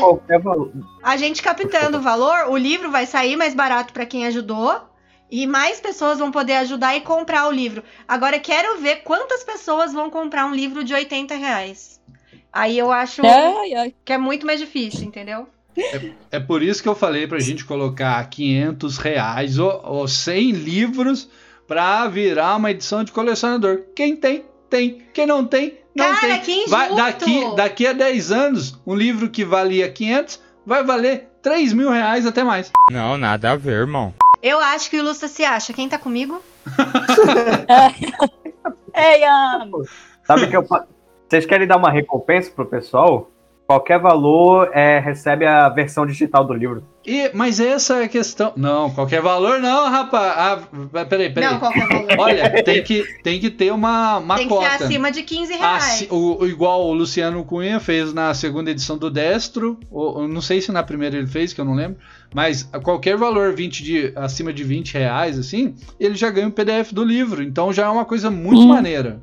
a 1.02 1.16
gente 1.16 1.42
captando 1.42 1.98
o 1.98 2.00
valor, 2.02 2.48
o 2.50 2.57
livro 2.57 2.90
vai 2.90 3.07
sair 3.07 3.37
mais 3.37 3.54
barato 3.54 3.92
para 3.92 4.07
quem 4.07 4.26
ajudou 4.26 4.80
e 5.30 5.46
mais 5.46 5.80
pessoas 5.80 6.18
vão 6.18 6.30
poder 6.30 6.54
ajudar 6.57 6.94
e 6.96 7.00
comprar 7.00 7.48
o 7.48 7.52
livro. 7.52 7.83
Agora 8.07 8.38
quero 8.38 8.80
ver 8.80 8.96
quantas 9.02 9.42
pessoas 9.42 9.92
vão 9.92 10.11
comprar 10.11 10.46
um 10.46 10.54
livro 10.54 10.85
de 10.85 10.94
80 10.94 11.35
reais. 11.35 12.00
Aí 12.52 12.78
eu 12.78 12.92
acho 12.92 13.22
que 14.04 14.12
é 14.12 14.18
muito 14.18 14.46
mais 14.46 14.61
difícil, 14.61 15.02
entendeu? 15.04 15.48
É 16.30 16.38
por 16.38 16.62
isso 16.62 16.80
que 16.80 16.88
eu 16.88 16.94
falei 16.94 17.26
pra 17.26 17.40
gente 17.40 17.64
colocar 17.64 18.24
500 18.30 18.96
reais 18.96 19.59
ou, 19.59 19.80
ou 19.85 20.07
100 20.07 20.52
livros 20.52 21.28
pra 21.66 22.07
virar 22.07 22.54
uma 22.57 22.70
edição 22.70 23.02
de 23.02 23.11
colecionador. 23.11 23.83
Quem 23.96 24.14
tem, 24.14 24.44
tem. 24.70 25.02
Quem 25.12 25.26
não 25.26 25.44
tem, 25.44 25.78
não 25.94 26.07
Cara, 26.14 26.20
tem. 26.20 26.40
que 26.40 26.52
injusto! 26.52 26.70
Vai- 26.70 26.94
daqui, 26.94 27.57
daqui 27.57 27.87
a 27.87 27.92
10 27.92 28.33
anos, 28.33 28.80
um 28.87 28.94
livro 28.94 29.28
que 29.28 29.44
valia 29.44 29.90
500 29.90 30.40
vai 30.66 30.83
valer 30.83 31.28
3 31.42 31.72
mil 31.72 31.90
reais 31.90 32.26
até 32.26 32.42
mais. 32.42 32.70
Não, 32.90 33.16
nada 33.16 33.52
a 33.52 33.57
ver, 33.57 33.72
irmão. 33.80 34.14
Eu 34.42 34.59
acho 34.61 34.90
que 34.90 34.96
o 34.96 35.00
Ilustra 35.00 35.28
se 35.28 35.44
acha. 35.44 35.72
Quem 35.72 35.88
tá 35.88 35.98
comigo? 35.98 36.40
Ei, 38.94 39.20
Ian. 39.22 39.70
Sabe 40.26 40.46
que 40.48 40.57
eu. 40.57 40.66
Vocês 41.28 41.46
querem 41.46 41.66
dar 41.66 41.76
uma 41.76 41.90
recompensa 41.90 42.50
pro 42.50 42.66
pessoal? 42.66 43.30
Qualquer 43.66 43.98
valor 43.98 44.68
é, 44.74 44.98
recebe 44.98 45.46
a 45.46 45.70
versão 45.70 46.05
digital 46.05 46.44
do 46.44 46.53
livro. 46.53 46.85
E, 47.07 47.31
mas 47.33 47.59
essa 47.61 48.03
é 48.03 48.05
a 48.05 48.09
questão. 48.09 48.53
Não, 48.57 48.90
qualquer 48.90 49.22
valor 49.22 49.59
não, 49.59 49.90
rapaz. 49.90 50.35
Ah, 50.37 51.05
peraí, 51.07 51.31
peraí. 51.33 51.50
Não, 51.53 51.59
qualquer 51.59 51.87
valor. 51.88 52.09
Olha, 52.18 52.62
tem 52.62 52.83
que, 52.83 53.03
tem 53.22 53.40
que 53.40 53.50
ter 53.50 53.72
uma, 53.72 54.18
uma 54.18 54.37
Tem 54.37 54.46
que 54.48 54.53
cota. 54.55 54.79
ser 54.79 54.85
acima 54.85 55.11
de 55.11 55.22
15 55.22 55.55
reais. 55.55 55.83
Assim, 55.85 56.07
o, 56.11 56.42
o- 56.42 56.46
igual 56.46 56.87
o 56.87 56.92
Luciano 56.92 57.42
Cunha 57.44 57.81
fez 57.81 58.12
na 58.12 58.35
segunda 58.35 58.70
edição 58.70 58.98
do 58.98 59.11
Destro, 59.11 59.79
ou, 59.90 60.29
não 60.29 60.42
sei 60.42 60.61
se 60.61 60.70
na 60.70 60.83
primeira 60.83 61.16
ele 61.16 61.27
fez, 61.27 61.55
que 61.55 61.61
eu 61.61 61.64
não 61.64 61.74
lembro, 61.74 61.96
mas 62.35 62.64
qualquer 62.83 63.16
valor 63.16 63.55
20 63.55 63.83
de, 63.83 64.12
acima 64.14 64.53
de 64.53 64.62
20 64.62 64.92
reais, 64.94 65.38
assim, 65.38 65.74
ele 65.98 66.14
já 66.16 66.29
ganha 66.31 66.48
o 66.48 66.53
PDF 66.53 66.92
do 66.92 67.03
livro, 67.03 67.42
então 67.42 67.72
já 67.72 67.87
é 67.87 67.88
uma 67.88 68.05
coisa 68.05 68.31
muito 68.31 68.61
Hum. 68.62 68.68
maneira. 68.68 69.20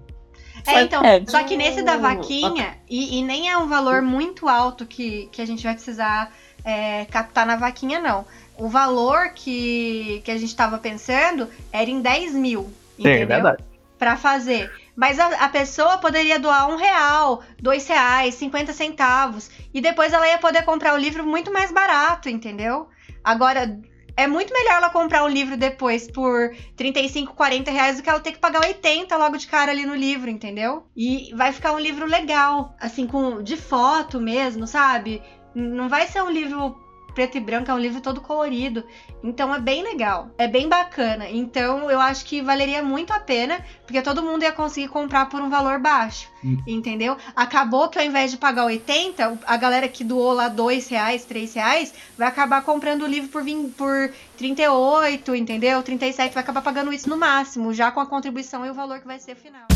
É, 0.66 0.82
então, 0.84 1.04
É. 1.04 1.24
só 1.26 1.44
que 1.44 1.56
nesse 1.58 1.82
da 1.82 1.98
vaquinha, 1.98 2.78
e, 2.90 3.20
e 3.20 3.24
nem 3.24 3.50
é 3.50 3.58
um 3.58 3.68
valor 3.68 4.02
muito 4.02 4.48
alto 4.48 4.86
que, 4.86 5.28
que 5.32 5.42
a 5.42 5.46
gente 5.46 5.64
vai 5.64 5.74
precisar 5.74 6.32
é, 6.64 7.06
captar 7.06 7.46
na 7.46 7.56
vaquinha, 7.56 8.00
não. 8.00 8.26
O 8.58 8.68
valor 8.70 9.30
que, 9.34 10.22
que 10.24 10.32
a 10.32 10.38
gente 10.38 10.56
tava 10.56 10.78
pensando 10.78 11.50
era 11.72 11.90
em 11.90 12.02
10 12.02 12.34
mil, 12.34 12.64
Sim, 12.96 13.08
é 13.08 13.16
entendeu? 13.16 13.28
verdade. 13.28 13.64
Pra 13.98 14.16
fazer. 14.18 14.72
Mas 14.96 15.20
a, 15.20 15.28
a 15.46 15.50
pessoa 15.50 15.98
poderia 15.98 16.40
doar 16.40 16.70
um 16.70 16.76
real, 16.76 17.42
dois 17.60 17.88
reais, 17.88 18.36
50 18.36 18.74
centavos. 18.74 19.50
E 19.74 19.80
depois 19.82 20.12
ela 20.14 20.28
ia 20.28 20.38
poder 20.38 20.64
comprar 20.64 20.94
o 20.94 20.98
livro 20.98 21.26
muito 21.26 21.52
mais 21.52 21.72
barato, 21.72 22.30
entendeu? 22.30 22.88
Agora, 23.24 23.80
é 24.22 24.28
muito 24.28 24.54
melhor 24.54 24.74
ela 24.76 24.90
comprar 24.90 25.24
um 25.24 25.28
livro 25.28 25.58
depois 25.58 26.10
por 26.10 26.56
35, 26.76 27.34
40 27.34 27.72
reais 27.72 27.98
do 27.98 28.04
que 28.04 28.10
ela 28.10 28.20
ter 28.20 28.34
que 28.34 28.40
pagar 28.40 28.62
80 28.62 29.18
logo 29.18 29.36
de 29.36 29.48
cara 29.48 29.72
ali 29.72 29.84
no 29.84 29.96
livro, 29.96 30.30
entendeu? 30.30 30.86
E 30.96 31.34
vai 31.36 31.52
ficar 31.52 31.74
um 31.74 31.80
livro 31.80 32.06
legal, 32.06 32.76
assim, 32.80 33.08
com 33.08 33.42
de 33.42 33.58
foto 33.58 34.22
mesmo, 34.22 34.68
sabe? 34.68 35.24
Não 35.56 35.90
vai 35.90 36.06
ser 36.06 36.22
um 36.22 36.30
livro 36.30 36.80
preto 37.14 37.38
e 37.38 37.40
branco, 37.42 37.70
é 37.70 37.74
um 37.74 37.80
livro 37.80 38.02
todo 38.02 38.22
colorido. 38.22 38.84
Então 39.24 39.54
é 39.54 39.60
bem 39.60 39.84
legal, 39.84 40.30
é 40.38 40.48
bem 40.48 40.68
bacana. 40.68 41.30
Então 41.30 41.90
eu 41.92 42.00
acho 42.00 42.26
que 42.26 42.42
valeria 42.42 42.82
muito 42.82 43.12
a 43.14 43.20
pena, 43.20 43.64
porque 43.86 44.02
todo 44.02 44.24
mundo 44.24 44.44
ia 44.44 44.52
conseguir 44.52 44.88
comprar 44.88 45.28
por 45.30 45.42
um 45.42 45.50
valor 45.50 45.80
baixo, 45.80 46.30
Hum. 46.44 46.58
entendeu? 46.66 47.16
Acabou 47.36 47.88
que 47.90 48.00
ao 48.00 48.06
invés 48.06 48.32
de 48.32 48.38
pagar 48.38 48.66
80, 48.66 49.40
a 49.46 49.58
galera 49.58 49.88
que 49.88 50.04
doou 50.04 50.34
lá 50.34 50.48
2 50.48 50.88
reais, 50.88 51.24
3 51.26 51.54
reais, 51.54 51.94
vai 52.18 52.28
acabar 52.28 52.64
comprando 52.64 53.04
o 53.04 53.08
livro 53.08 53.30
por, 53.30 53.44
20, 53.44 53.74
por 53.74 54.12
38, 54.38 55.36
entendeu? 55.36 55.84
37, 55.84 56.34
vai 56.34 56.42
acabar 56.42 56.62
pagando 56.62 56.92
isso 56.92 57.10
no 57.10 57.18
máximo, 57.18 57.74
já 57.74 57.92
com 57.92 58.00
a 58.00 58.06
contribuição 58.06 58.66
e 58.66 58.70
o 58.70 58.74
valor 58.74 59.00
que 59.00 59.08
vai 59.08 59.20
ser 59.20 59.36
final. 59.36 59.68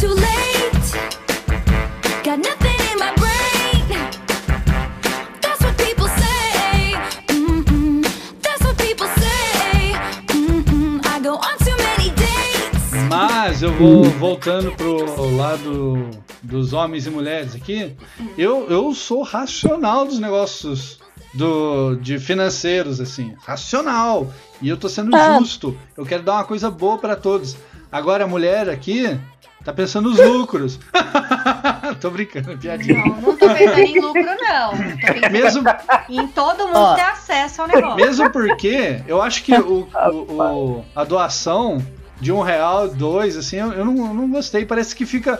Too 0.00 0.14
late. 0.14 1.27
Mas 13.08 13.62
eu 13.62 13.72
vou 13.72 14.04
voltando 14.04 14.72
pro 14.72 15.34
lado 15.36 16.10
dos 16.42 16.72
homens 16.74 17.06
e 17.06 17.10
mulheres 17.10 17.54
aqui. 17.54 17.96
Eu, 18.36 18.68
eu 18.68 18.94
sou 18.94 19.22
racional 19.22 20.04
dos 20.04 20.18
negócios 20.18 20.98
do, 21.32 21.94
de 21.96 22.18
financeiros, 22.18 23.00
assim. 23.00 23.34
Racional. 23.46 24.30
E 24.60 24.68
eu 24.68 24.76
tô 24.76 24.88
sendo 24.88 25.16
Ah. 25.16 25.38
justo. 25.38 25.76
Eu 25.96 26.04
quero 26.04 26.22
dar 26.22 26.34
uma 26.34 26.44
coisa 26.44 26.70
boa 26.70 26.98
pra 26.98 27.16
todos. 27.16 27.56
Agora 27.90 28.24
a 28.24 28.28
mulher 28.28 28.68
aqui 28.68 29.18
tá 29.68 29.72
pensando 29.74 30.08
nos 30.08 30.18
lucros. 30.18 30.80
tô 32.00 32.10
brincando, 32.10 32.56
piadinha. 32.56 33.04
Não, 33.04 33.20
não 33.20 33.36
tô 33.36 33.48
pensando 33.48 33.78
em 33.80 34.00
lucro, 34.00 34.22
não. 34.24 34.70
Tô 34.70 35.12
pensando 35.12 35.30
Mesmo, 35.30 35.62
em 36.08 36.26
todo 36.28 36.66
mundo 36.68 36.76
Ó. 36.78 36.94
ter 36.94 37.02
acesso 37.02 37.60
ao 37.62 37.68
negócio. 37.68 37.96
Mesmo 37.96 38.30
porque 38.30 39.02
eu 39.06 39.20
acho 39.20 39.42
que 39.44 39.54
o, 39.54 39.86
o- 39.92 40.32
o- 40.32 40.84
a 40.96 41.04
doação 41.04 41.84
de 42.20 42.32
um 42.32 42.40
real, 42.40 42.88
dois, 42.88 43.36
assim, 43.36 43.56
eu, 43.56 43.72
eu 43.72 43.84
não, 43.84 43.96
eu 44.06 44.14
não 44.14 44.30
gostei. 44.30 44.64
Parece 44.64 44.96
que 44.96 45.04
fica. 45.04 45.38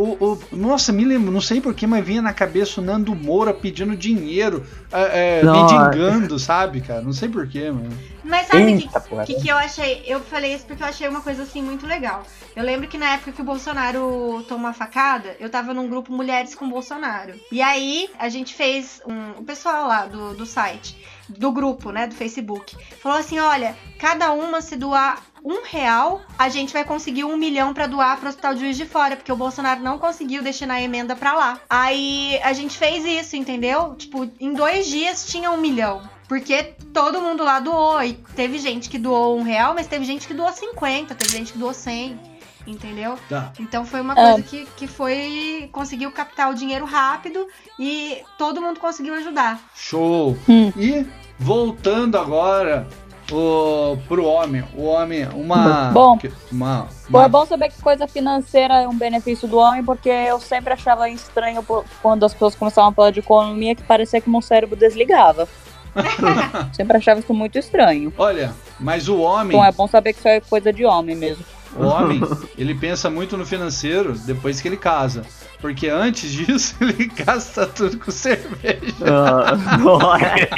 O, 0.00 0.32
o- 0.32 0.38
nossa, 0.52 0.92
me 0.92 1.04
lembro, 1.04 1.30
não 1.30 1.40
sei 1.40 1.60
porquê, 1.60 1.86
mas 1.86 2.04
vinha 2.04 2.22
na 2.22 2.32
cabeça 2.32 2.80
o 2.80 2.84
Nando 2.84 3.14
Moura 3.14 3.52
pedindo 3.52 3.94
dinheiro, 3.96 4.64
é, 4.90 5.40
é, 5.40 5.44
mendigando, 5.44 6.38
sabe, 6.38 6.80
cara? 6.80 7.02
Não 7.02 7.12
sei 7.12 7.28
porquê, 7.28 7.70
mano. 7.70 7.90
Mas 8.22 8.46
sabe 8.46 8.62
o 8.74 8.76
que, 8.78 8.88
que, 9.26 9.34
que 9.42 9.48
eu 9.48 9.56
achei? 9.56 10.02
Eu 10.06 10.20
falei 10.20 10.54
isso 10.54 10.64
porque 10.66 10.82
eu 10.82 10.86
achei 10.86 11.08
uma 11.08 11.20
coisa 11.20 11.42
assim 11.42 11.62
muito 11.62 11.86
legal. 11.86 12.22
Eu 12.54 12.62
lembro 12.64 12.86
que 12.88 12.96
na 12.98 13.14
época 13.14 13.32
que 13.32 13.40
o 13.40 13.44
Bolsonaro 13.44 14.44
tomou 14.48 14.68
a 14.68 14.72
facada, 14.72 15.36
eu 15.40 15.50
tava 15.50 15.74
num 15.74 15.88
grupo 15.88 16.12
Mulheres 16.12 16.54
com 16.54 16.68
Bolsonaro. 16.68 17.34
E 17.50 17.60
aí 17.62 18.08
a 18.18 18.28
gente 18.28 18.54
fez 18.54 19.00
um. 19.06 19.40
O 19.40 19.44
pessoal 19.44 19.88
lá 19.88 20.06
do, 20.06 20.34
do 20.34 20.46
site, 20.46 20.96
do 21.28 21.50
grupo, 21.50 21.90
né, 21.90 22.06
do 22.06 22.14
Facebook, 22.14 22.76
falou 23.02 23.18
assim: 23.18 23.38
olha, 23.38 23.74
cada 23.98 24.32
uma 24.32 24.60
se 24.60 24.76
doar 24.76 25.22
um 25.44 25.62
real, 25.64 26.20
a 26.38 26.48
gente 26.48 26.72
vai 26.72 26.84
conseguir 26.84 27.24
um 27.24 27.36
milhão 27.36 27.72
pra 27.74 27.86
doar 27.86 28.18
pro 28.18 28.28
Hospital 28.28 28.54
de 28.54 28.60
Juiz 28.60 28.76
de 28.76 28.86
Fora, 28.86 29.16
porque 29.16 29.32
o 29.32 29.36
Bolsonaro 29.36 29.80
não 29.82 29.98
conseguiu 29.98 30.42
destinar 30.42 30.76
a 30.78 30.82
emenda 30.82 31.16
pra 31.16 31.32
lá. 31.34 31.60
Aí 31.68 32.38
a 32.42 32.52
gente 32.52 32.76
fez 32.76 33.04
isso, 33.04 33.36
entendeu? 33.36 33.94
Tipo, 33.96 34.30
em 34.40 34.52
dois 34.52 34.86
dias 34.86 35.26
tinha 35.26 35.50
um 35.50 35.56
milhão. 35.56 36.02
Porque 36.28 36.74
todo 36.94 37.20
mundo 37.20 37.42
lá 37.42 37.58
doou. 37.58 38.00
E 38.04 38.12
teve 38.36 38.58
gente 38.58 38.88
que 38.88 38.98
doou 38.98 39.36
um 39.36 39.42
real, 39.42 39.74
mas 39.74 39.88
teve 39.88 40.04
gente 40.04 40.28
que 40.28 40.34
doou 40.34 40.52
50, 40.52 41.14
teve 41.14 41.32
gente 41.36 41.52
que 41.52 41.58
doou 41.58 41.74
100. 41.74 42.18
Entendeu? 42.66 43.18
Tá. 43.28 43.52
Então 43.58 43.84
foi 43.86 44.00
uma 44.00 44.12
É. 44.12 44.16
coisa 44.32 44.42
que, 44.42 44.66
que 44.76 44.86
foi. 44.86 45.68
Conseguiu 45.72 46.12
captar 46.12 46.50
o 46.50 46.54
dinheiro 46.54 46.84
rápido 46.84 47.48
e 47.78 48.18
todo 48.38 48.60
mundo 48.60 48.78
conseguiu 48.78 49.14
ajudar. 49.14 49.58
Show! 49.74 50.36
Hum. 50.48 50.70
E 50.76 51.04
voltando 51.38 52.16
agora 52.18 52.86
o, 53.32 53.96
pro 54.08 54.24
homem. 54.24 54.64
O 54.74 54.84
homem, 54.84 55.26
uma. 55.34 55.90
Bom. 55.92 56.18
Uma, 56.50 56.88
Bom, 57.08 57.18
uma- 57.18 57.24
é 57.24 57.28
bom 57.28 57.46
saber 57.46 57.68
que 57.70 57.80
coisa 57.80 58.06
financeira 58.08 58.74
é 58.82 58.88
um 58.88 58.96
benefício 58.96 59.46
do 59.48 59.58
homem, 59.58 59.84
porque 59.84 60.08
eu 60.08 60.40
sempre 60.40 60.72
achava 60.72 61.08
estranho 61.08 61.64
quando 62.02 62.24
as 62.24 62.32
pessoas 62.32 62.54
começavam 62.54 62.90
a 62.90 62.92
falar 62.92 63.10
de 63.10 63.20
economia 63.20 63.74
que 63.74 63.82
parecia 63.82 64.20
que 64.20 64.28
meu 64.30 64.42
cérebro 64.42 64.76
desligava. 64.76 65.48
sempre 66.72 66.96
achava 66.96 67.20
isso 67.20 67.34
muito 67.34 67.58
estranho. 67.58 68.12
Olha, 68.16 68.52
mas 68.78 69.08
o 69.08 69.18
homem. 69.20 69.56
Então 69.56 69.64
é 69.64 69.72
bom 69.72 69.86
saber 69.86 70.12
que 70.12 70.18
isso 70.20 70.28
é 70.28 70.40
coisa 70.40 70.72
de 70.72 70.84
homem 70.84 71.16
mesmo. 71.16 71.44
O 71.76 71.84
homem, 71.84 72.20
ele 72.58 72.74
pensa 72.74 73.08
muito 73.08 73.36
no 73.36 73.46
financeiro 73.46 74.18
depois 74.18 74.60
que 74.60 74.66
ele 74.66 74.76
casa. 74.76 75.22
Porque 75.60 75.88
antes 75.88 76.30
disso, 76.32 76.76
ele 76.80 77.06
gasta 77.06 77.66
tudo 77.66 77.98
com 77.98 78.10
cerveja. 78.10 78.94
Ah. 79.04 79.50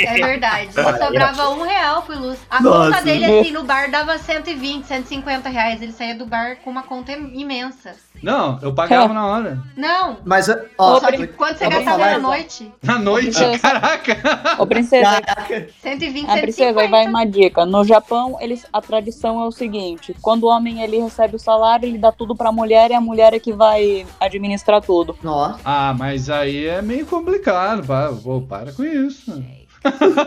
É 0.00 0.14
verdade. 0.14 0.72
Sobrava 0.72 1.50
um 1.50 1.62
real 1.62 2.02
pro 2.02 2.18
Luz. 2.18 2.38
A 2.48 2.62
Nossa. 2.62 2.90
conta 2.90 3.04
dele, 3.04 3.24
assim, 3.24 3.50
no 3.52 3.64
bar 3.64 3.90
dava 3.90 4.16
120, 4.18 4.84
150 4.86 5.48
reais. 5.48 5.82
Ele 5.82 5.92
saía 5.92 6.14
do 6.14 6.26
bar 6.26 6.56
com 6.62 6.70
uma 6.70 6.82
conta 6.82 7.12
imensa. 7.12 7.94
Não, 8.22 8.58
eu 8.62 8.72
pagava 8.72 9.12
na 9.12 9.26
hora. 9.26 9.58
Não. 9.76 10.18
Mas, 10.24 10.48
ó, 10.48 10.54
Ô, 10.78 11.00
sabe, 11.00 11.26
Quanto 11.26 11.58
você 11.58 11.68
gastava 11.68 12.10
na 12.10 12.18
noite? 12.18 12.72
Na 12.80 12.98
noite, 12.98 13.58
caraca. 13.60 14.16
Ô, 14.58 14.66
princesa, 14.66 15.20
Caraca. 15.20 15.68
120, 15.80 16.30
a 16.30 16.36
princesa, 16.38 16.80
aí 16.80 16.88
150. 16.88 16.90
vai 16.90 17.06
uma 17.06 17.24
dica. 17.24 17.66
No 17.66 17.84
Japão, 17.84 18.36
eles, 18.40 18.64
a 18.72 18.80
tradição 18.80 19.42
é 19.42 19.46
o 19.46 19.50
seguinte: 19.50 20.14
quando 20.22 20.44
o 20.44 20.48
homem 20.48 20.82
ele 20.82 20.98
recebe 20.98 21.34
o 21.34 21.38
salário, 21.38 21.86
ele 21.88 21.98
dá 21.98 22.12
tudo 22.12 22.36
pra 22.36 22.52
mulher 22.52 22.92
e 22.92 22.94
a 22.94 23.00
mulher 23.00 23.34
é 23.34 23.40
que 23.40 23.52
vai 23.52 24.06
administrar 24.20 24.80
tudo. 24.80 24.91
Ó, 25.24 25.54
Ah, 25.64 25.94
mas 25.98 26.28
aí 26.30 26.66
é 26.66 26.82
meio 26.82 27.06
complicado. 27.06 27.84
Pô, 28.22 28.40
para 28.42 28.72
com 28.72 28.84
isso. 28.84 29.42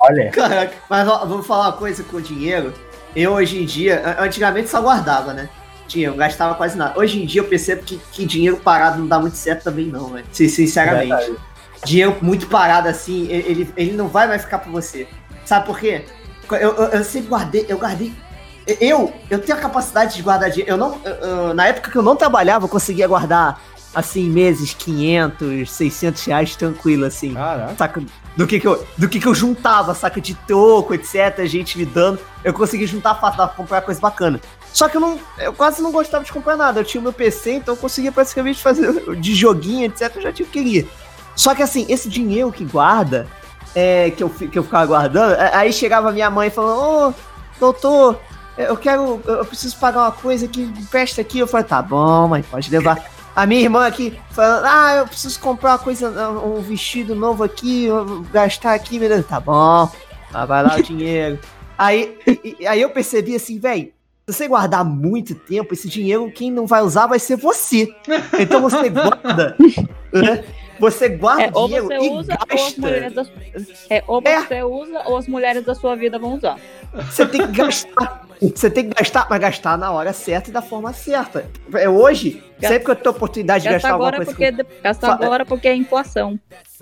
Olha. 0.00 0.30
Caraca, 0.30 0.74
mas 0.90 1.08
ó, 1.08 1.24
vou 1.26 1.42
falar 1.42 1.66
uma 1.68 1.72
coisa 1.72 2.02
com 2.02 2.16
o 2.16 2.20
dinheiro. 2.22 2.72
Eu 3.14 3.32
hoje 3.34 3.62
em 3.62 3.64
dia, 3.64 4.16
antigamente 4.18 4.68
só 4.68 4.80
guardava, 4.80 5.32
né? 5.32 5.48
Dinheiro, 5.86 6.12
não 6.12 6.18
gastava 6.18 6.54
quase 6.54 6.76
nada. 6.76 6.98
Hoje 6.98 7.22
em 7.22 7.26
dia 7.26 7.40
eu 7.40 7.46
percebo 7.46 7.82
que, 7.82 7.98
que 8.10 8.24
dinheiro 8.24 8.56
parado 8.56 8.98
não 8.98 9.06
dá 9.06 9.20
muito 9.20 9.36
certo 9.36 9.62
também, 9.64 9.86
não, 9.86 10.08
velho. 10.08 10.24
Sin- 10.32 10.48
Sinceramente. 10.48 11.08
Verdade. 11.08 11.36
Dinheiro 11.84 12.16
muito 12.22 12.46
parado 12.46 12.88
assim, 12.88 13.26
ele, 13.28 13.50
ele, 13.50 13.74
ele 13.76 13.92
não 13.92 14.08
vai 14.08 14.26
mais 14.26 14.42
ficar 14.42 14.58
pra 14.58 14.70
você. 14.72 15.06
Sabe 15.44 15.66
por 15.66 15.78
quê? 15.78 16.04
Eu, 16.50 16.58
eu, 16.58 16.84
eu 16.90 17.04
sempre 17.04 17.28
guardei, 17.28 17.66
eu 17.68 17.78
guardei. 17.78 18.12
Eu, 18.80 19.12
eu 19.28 19.38
tenho 19.40 19.58
a 19.58 19.60
capacidade 19.60 20.14
de 20.16 20.22
guardar 20.22 20.48
dinheiro. 20.50 20.72
Eu 20.72 20.76
não, 20.76 21.00
eu- 21.04 21.14
eu- 21.14 21.54
na 21.54 21.66
época 21.66 21.90
que 21.90 21.96
eu 21.98 22.02
não 22.02 22.16
trabalhava, 22.16 22.64
eu 22.64 22.68
conseguia 22.68 23.06
guardar, 23.08 23.60
assim, 23.94 24.28
meses, 24.28 24.74
500, 24.74 25.70
600 25.70 26.24
reais 26.24 26.56
tranquilo, 26.56 27.04
assim 27.04 27.34
Caraca. 27.34 27.74
saca? 27.76 28.02
Do 28.36 28.46
que 28.46 28.58
que 28.58 28.66
eu, 28.66 28.86
do 28.96 29.08
que 29.08 29.20
que 29.20 29.26
eu 29.26 29.34
juntava, 29.34 29.94
saca? 29.94 30.20
De 30.20 30.34
troco, 30.34 30.94
etc, 30.94 31.44
gente 31.44 31.76
me 31.76 31.84
dando. 31.84 32.18
Eu 32.42 32.54
consegui 32.54 32.86
juntar 32.86 33.14
fácil, 33.16 33.38
dava 33.38 33.48
pra 33.50 33.56
comprar 33.56 33.82
coisa 33.82 34.00
bacana. 34.00 34.40
Só 34.72 34.88
que 34.88 34.96
eu 34.96 35.00
não, 35.00 35.20
eu 35.38 35.52
quase 35.52 35.82
não 35.82 35.92
gostava 35.92 36.24
de 36.24 36.32
comprar 36.32 36.56
nada. 36.56 36.80
Eu 36.80 36.84
tinha 36.84 37.00
o 37.00 37.02
meu 37.02 37.12
PC, 37.12 37.54
então 37.54 37.74
eu 37.74 37.78
conseguia 37.78 38.10
praticamente 38.10 38.62
fazer 38.62 38.92
de 39.20 39.34
joguinho, 39.34 39.86
etc, 39.86 40.16
eu 40.16 40.22
já 40.22 40.32
tinha 40.32 40.46
o 40.46 40.50
que 40.50 40.62
queria. 40.62 40.86
Só 41.36 41.54
que 41.54 41.62
assim, 41.62 41.86
esse 41.88 42.08
dinheiro 42.08 42.50
que 42.50 42.64
guarda, 42.64 43.26
é, 43.74 44.10
que, 44.10 44.22
eu, 44.22 44.30
que 44.30 44.58
eu 44.58 44.64
ficava 44.64 44.86
guardando, 44.86 45.36
aí 45.52 45.72
chegava 45.72 46.12
minha 46.12 46.30
mãe 46.30 46.50
falando, 46.50 47.08
ô, 47.08 47.14
doutor, 47.58 48.18
eu 48.56 48.76
quero, 48.76 49.20
eu 49.24 49.44
preciso 49.44 49.76
pagar 49.78 50.02
uma 50.02 50.12
coisa 50.12 50.44
aqui, 50.46 50.70
presta 50.90 51.20
aqui. 51.20 51.38
Eu 51.38 51.46
falei, 51.46 51.66
tá 51.66 51.80
bom, 51.80 52.28
mãe, 52.28 52.42
pode 52.42 52.70
levar. 52.70 53.02
A 53.34 53.46
minha 53.46 53.62
irmã 53.62 53.86
aqui 53.86 54.18
falando, 54.30 54.64
ah, 54.66 54.96
eu 54.96 55.06
preciso 55.06 55.40
comprar 55.40 55.70
uma 55.72 55.78
coisa, 55.78 56.10
um 56.30 56.60
vestido 56.60 57.14
novo 57.14 57.42
aqui, 57.42 57.88
gastar 58.30 58.74
aqui, 58.74 58.98
meu 58.98 59.08
Deus. 59.08 59.26
Tá 59.26 59.40
bom, 59.40 59.88
vai 60.30 60.62
lá 60.62 60.76
o 60.76 60.82
dinheiro. 60.82 61.38
Aí, 61.78 62.16
e- 62.26 62.56
e- 62.60 62.66
aí 62.66 62.80
eu 62.80 62.90
percebi 62.90 63.34
assim, 63.34 63.58
velho, 63.58 63.86
se 64.28 64.34
você 64.36 64.46
guardar 64.46 64.84
muito 64.84 65.34
tempo, 65.34 65.72
esse 65.74 65.88
dinheiro, 65.88 66.30
quem 66.30 66.48
não 66.50 66.64
vai 66.66 66.80
usar 66.82 67.06
vai 67.08 67.18
ser 67.18 67.36
você. 67.36 67.88
Então 68.38 68.60
você 68.60 68.88
guarda, 68.90 69.56
né? 70.12 70.44
Você 70.78 71.08
guarda 71.08 71.44
É, 71.44 71.50
ou 71.54 71.66
dinheiro 71.66 71.86
você 71.86 71.94
e 71.94 72.10
usa, 72.10 72.32
ou 72.32 72.38
as 72.56 72.62
gasta. 72.62 72.80
mulheres 72.80 73.14
da, 73.14 73.26
é, 73.90 74.04
ou 74.06 74.22
É. 74.24 74.40
você 74.42 74.62
usa, 74.62 75.02
ou 75.06 75.16
as 75.16 75.26
mulheres 75.26 75.64
da 75.64 75.74
sua 75.74 75.96
vida 75.96 76.18
vão 76.18 76.34
usar. 76.34 76.56
Você 76.94 77.26
tem 77.26 77.46
que 77.46 77.52
gastar. 77.52 78.26
Você 78.40 78.70
tem 78.70 78.88
que 78.88 78.94
gastar, 78.94 79.26
mas 79.30 79.40
gastar 79.40 79.76
na 79.78 79.90
hora 79.90 80.12
certa 80.12 80.50
e 80.50 80.52
da 80.52 80.62
forma 80.62 80.92
certa. 80.92 81.48
É 81.74 81.88
hoje, 81.88 82.44
sempre 82.68 82.84
que 82.84 82.90
eu 82.90 82.96
tenho 82.96 83.14
oportunidade 83.14 83.62
de 83.64 83.70
Gasta 83.70 83.88
gastar 83.88 83.92
alguma 83.92 84.08
agora, 84.08 84.24
coisa. 84.24 84.30
porque, 84.30 84.80
gasta 84.82 85.12
agora 85.12 85.44
porque 85.44 85.68
é 85.68 85.74
inflação. 85.74 86.38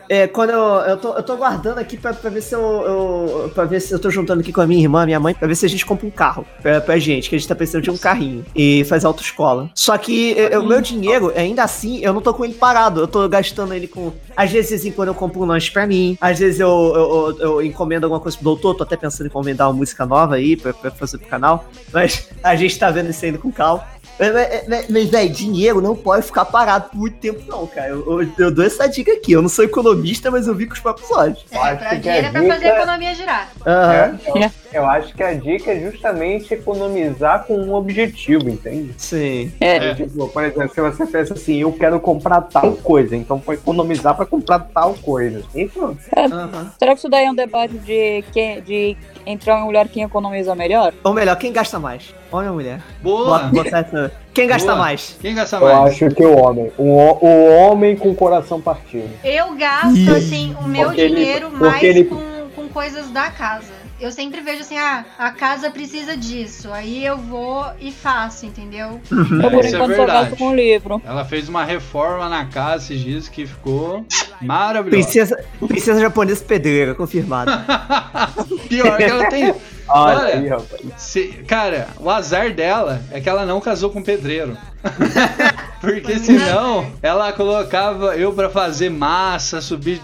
É, 0.08 0.26
quando 0.26 0.50
eu, 0.50 0.58
eu, 0.58 0.96
tô, 0.96 1.14
eu 1.14 1.22
tô 1.22 1.36
guardando 1.36 1.78
aqui 1.78 1.96
pra, 1.96 2.12
pra 2.12 2.30
ver 2.30 2.40
se 2.40 2.54
eu, 2.54 2.60
eu. 2.60 3.50
pra 3.54 3.64
ver 3.64 3.80
se 3.80 3.92
eu 3.92 3.98
tô 3.98 4.10
juntando 4.10 4.40
aqui 4.40 4.52
com 4.52 4.60
a 4.60 4.66
minha 4.66 4.80
irmã, 4.80 5.04
minha 5.04 5.20
mãe, 5.20 5.34
pra 5.34 5.46
ver 5.46 5.54
se 5.54 5.66
a 5.66 5.68
gente 5.68 5.84
compra 5.84 6.06
um 6.06 6.10
carro 6.10 6.44
pra, 6.62 6.80
pra 6.80 6.98
gente, 6.98 7.28
que 7.28 7.36
a 7.36 7.38
gente 7.38 7.46
tá 7.46 7.54
precisando 7.54 7.84
de 7.84 7.90
um 7.90 7.96
carrinho. 7.96 8.44
E 8.54 8.82
faz 8.84 9.04
autoescola. 9.04 9.70
Só 9.74 9.96
que 9.98 10.34
o 10.56 10.62
meu 10.64 10.80
dinheiro, 10.80 11.32
ainda 11.36 11.62
assim, 11.62 12.00
eu 12.02 12.12
não 12.12 12.20
tô 12.20 12.32
com 12.32 12.44
ele 12.44 12.54
parado. 12.54 13.00
Eu 13.00 13.06
tô 13.06 13.28
gastando 13.28 13.74
ele 13.74 13.86
com. 13.86 14.12
Às 14.36 14.50
vezes, 14.50 14.84
em 14.84 14.90
quando, 14.90 15.08
eu 15.08 15.14
compro 15.14 15.42
um 15.42 15.44
lanche 15.44 15.70
pra 15.70 15.86
mim. 15.86 16.16
Às 16.20 16.38
vezes 16.38 16.58
eu, 16.60 16.68
eu, 16.68 17.36
eu, 17.38 17.38
eu 17.40 17.62
encomendo 17.62 18.04
alguma 18.04 18.20
coisa 18.20 18.36
pro 18.36 18.44
doutor. 18.44 18.74
Tô 18.74 18.82
até 18.82 18.96
pensando 18.96 19.26
em 19.26 19.28
encomendar 19.28 19.68
uma 19.68 19.74
música 19.74 20.06
nova 20.06 20.36
aí 20.36 20.56
pra, 20.56 20.72
pra 20.72 20.90
fazer 20.90 21.18
pro 21.18 21.28
canal. 21.28 21.66
Mas 21.92 22.28
a 22.42 22.56
gente 22.56 22.78
tá 22.78 22.90
vendo 22.90 23.10
isso 23.10 23.24
ainda 23.24 23.38
com 23.38 23.52
calma. 23.52 23.85
Mas, 24.21 24.68
mas, 24.68 24.88
mas, 24.90 25.08
velho, 25.08 25.31
dinheiro 25.31 25.81
não 25.81 25.96
pode 25.96 26.27
ficar 26.27 26.44
parado 26.44 26.90
por 26.90 26.98
muito 26.98 27.16
tempo, 27.16 27.40
não, 27.48 27.66
cara. 27.66 27.88
Eu, 27.88 28.21
eu, 28.23 28.29
eu 28.38 28.50
dou 28.50 28.62
essa 28.64 28.87
dica 28.87 29.10
aqui. 29.12 29.33
Eu 29.33 29.40
não 29.40 29.48
sou 29.48 29.64
economista, 29.64 30.31
mas 30.31 30.46
eu 30.46 30.54
vi 30.54 30.66
com 30.66 30.75
os 30.75 30.81
próprios 30.81 31.10
olhos. 31.10 31.42
É, 31.50 31.56
acho 31.56 31.77
pra 31.79 31.88
que 31.88 31.96
dinheiro 31.96 32.27
é 32.27 32.31
pra 32.31 32.40
fazer 32.42 32.52
a 32.52 32.56
dica- 32.58 32.77
economia 32.77 33.14
girar. 33.14 33.48
Aham. 33.66 34.18
É, 34.37 34.44
eu, 34.44 34.50
eu 34.83 34.87
acho 34.87 35.14
que 35.14 35.23
a 35.23 35.33
dica 35.33 35.73
é 35.73 35.81
justamente 35.81 36.52
economizar 36.52 37.44
com 37.44 37.56
um 37.56 37.73
objetivo, 37.75 38.50
entende? 38.50 38.94
Sim. 38.98 39.50
É. 39.58 39.94
Tipo, 39.94 40.29
por 40.29 40.44
exemplo, 40.44 40.75
se 40.75 40.81
você 40.83 41.06
pensa 41.06 41.33
assim, 41.33 41.56
eu 41.62 41.73
quero 41.73 41.98
comprar 41.98 42.42
tal 42.42 42.73
coisa, 42.73 43.16
então 43.16 43.38
vou 43.38 43.54
economizar 43.54 44.14
pra 44.14 44.27
comprar 44.27 44.58
tal 44.58 44.92
coisa. 44.94 45.42
E 45.54 45.66
pronto. 45.66 45.98
Aham. 46.14 46.71
Será 46.79 46.92
que 46.92 46.98
isso 46.98 47.08
daí 47.08 47.25
é 47.25 47.31
um 47.31 47.35
debate 47.35 47.73
de, 47.79 48.23
quem, 48.33 48.60
de 48.60 48.96
entre 49.25 49.50
e 49.50 49.60
mulher 49.62 49.88
quem 49.88 50.02
economiza 50.02 50.54
melhor? 50.54 50.92
Ou 51.02 51.14
melhor, 51.14 51.37
quem 51.37 51.52
gasta 51.52 51.79
mais? 51.79 52.14
Homem 52.33 52.48
ou 52.48 52.54
mulher? 52.54 52.81
Boa! 53.02 53.38
Bota, 53.40 53.48
bota 53.48 53.78
essa. 53.78 54.12
Quem 54.33 54.46
gasta 54.46 54.68
Boa. 54.72 54.78
mais? 54.78 55.16
Quem 55.20 55.35
gasta 55.35 55.56
Eu 55.56 55.62
mais? 55.62 55.92
acho 55.94 56.08
que 56.14 56.24
o 56.24 56.37
homem. 56.38 56.70
O, 56.78 56.85
o 56.85 57.56
homem 57.56 57.96
com 57.96 58.10
o 58.10 58.14
coração 58.14 58.60
partido. 58.60 59.10
Eu 59.24 59.54
gasto, 59.56 59.96
Ih. 59.96 60.10
assim, 60.16 60.56
o 60.60 60.68
meu 60.68 60.87
Porque 60.87 61.00
ele- 61.00 61.14
dinheiro 61.16 61.50
porque 61.50 61.64
mais 61.64 61.83
ele- 61.83 62.04
com, 62.04 62.48
com 62.54 62.68
coisas 62.68 63.10
da 63.10 63.31
casa. 63.31 63.81
Eu 64.00 64.10
sempre 64.10 64.40
vejo 64.40 64.60
assim, 64.62 64.78
ah, 64.78 65.04
a 65.18 65.31
casa 65.31 65.70
precisa 65.70 66.16
disso. 66.16 66.72
Aí 66.72 67.04
eu 67.04 67.18
vou 67.18 67.66
e 67.81 67.92
faço, 67.92 68.46
entendeu? 68.46 68.98
Eu, 69.10 69.50
por 69.50 69.62
Isso 69.62 69.74
é 69.74 69.78
enquanto, 69.78 69.90
só 69.90 70.04
verdade. 70.06 70.06
gasto 70.31 70.37
com 70.38 70.54
livro. 70.54 71.02
Ela 71.04 71.22
fez 71.26 71.50
uma 71.50 71.64
reforma 71.64 72.26
na 72.28 72.46
casa 72.46 72.85
esses 72.94 73.00
dias 73.00 73.28
que 73.28 73.44
ficou 73.44 74.06
maravilhosa. 74.40 74.90
Princesa, 75.02 75.44
princesa 75.68 76.00
japonesa 76.00 76.42
pedreira, 76.42 76.94
confirmado. 76.94 77.50
Pior 78.70 78.96
que 78.96 79.02
ela 79.02 79.26
tem. 79.28 79.54
Olha 79.92 80.18
Olha, 80.20 80.34
aí, 80.34 80.48
rapaz. 80.48 80.80
Se- 80.96 81.28
cara, 81.46 81.88
o 81.98 82.08
azar 82.10 82.52
dela 82.52 83.00
é 83.10 83.20
que 83.20 83.28
ela 83.28 83.44
não 83.44 83.60
casou 83.60 83.90
com 83.90 84.02
pedreiro. 84.02 84.56
Porque 85.80 86.18
senão 86.18 86.86
ela 87.02 87.32
colocava 87.32 88.14
eu 88.16 88.32
pra 88.32 88.50
fazer 88.50 88.90
massa, 88.90 89.60
subir 89.60 90.00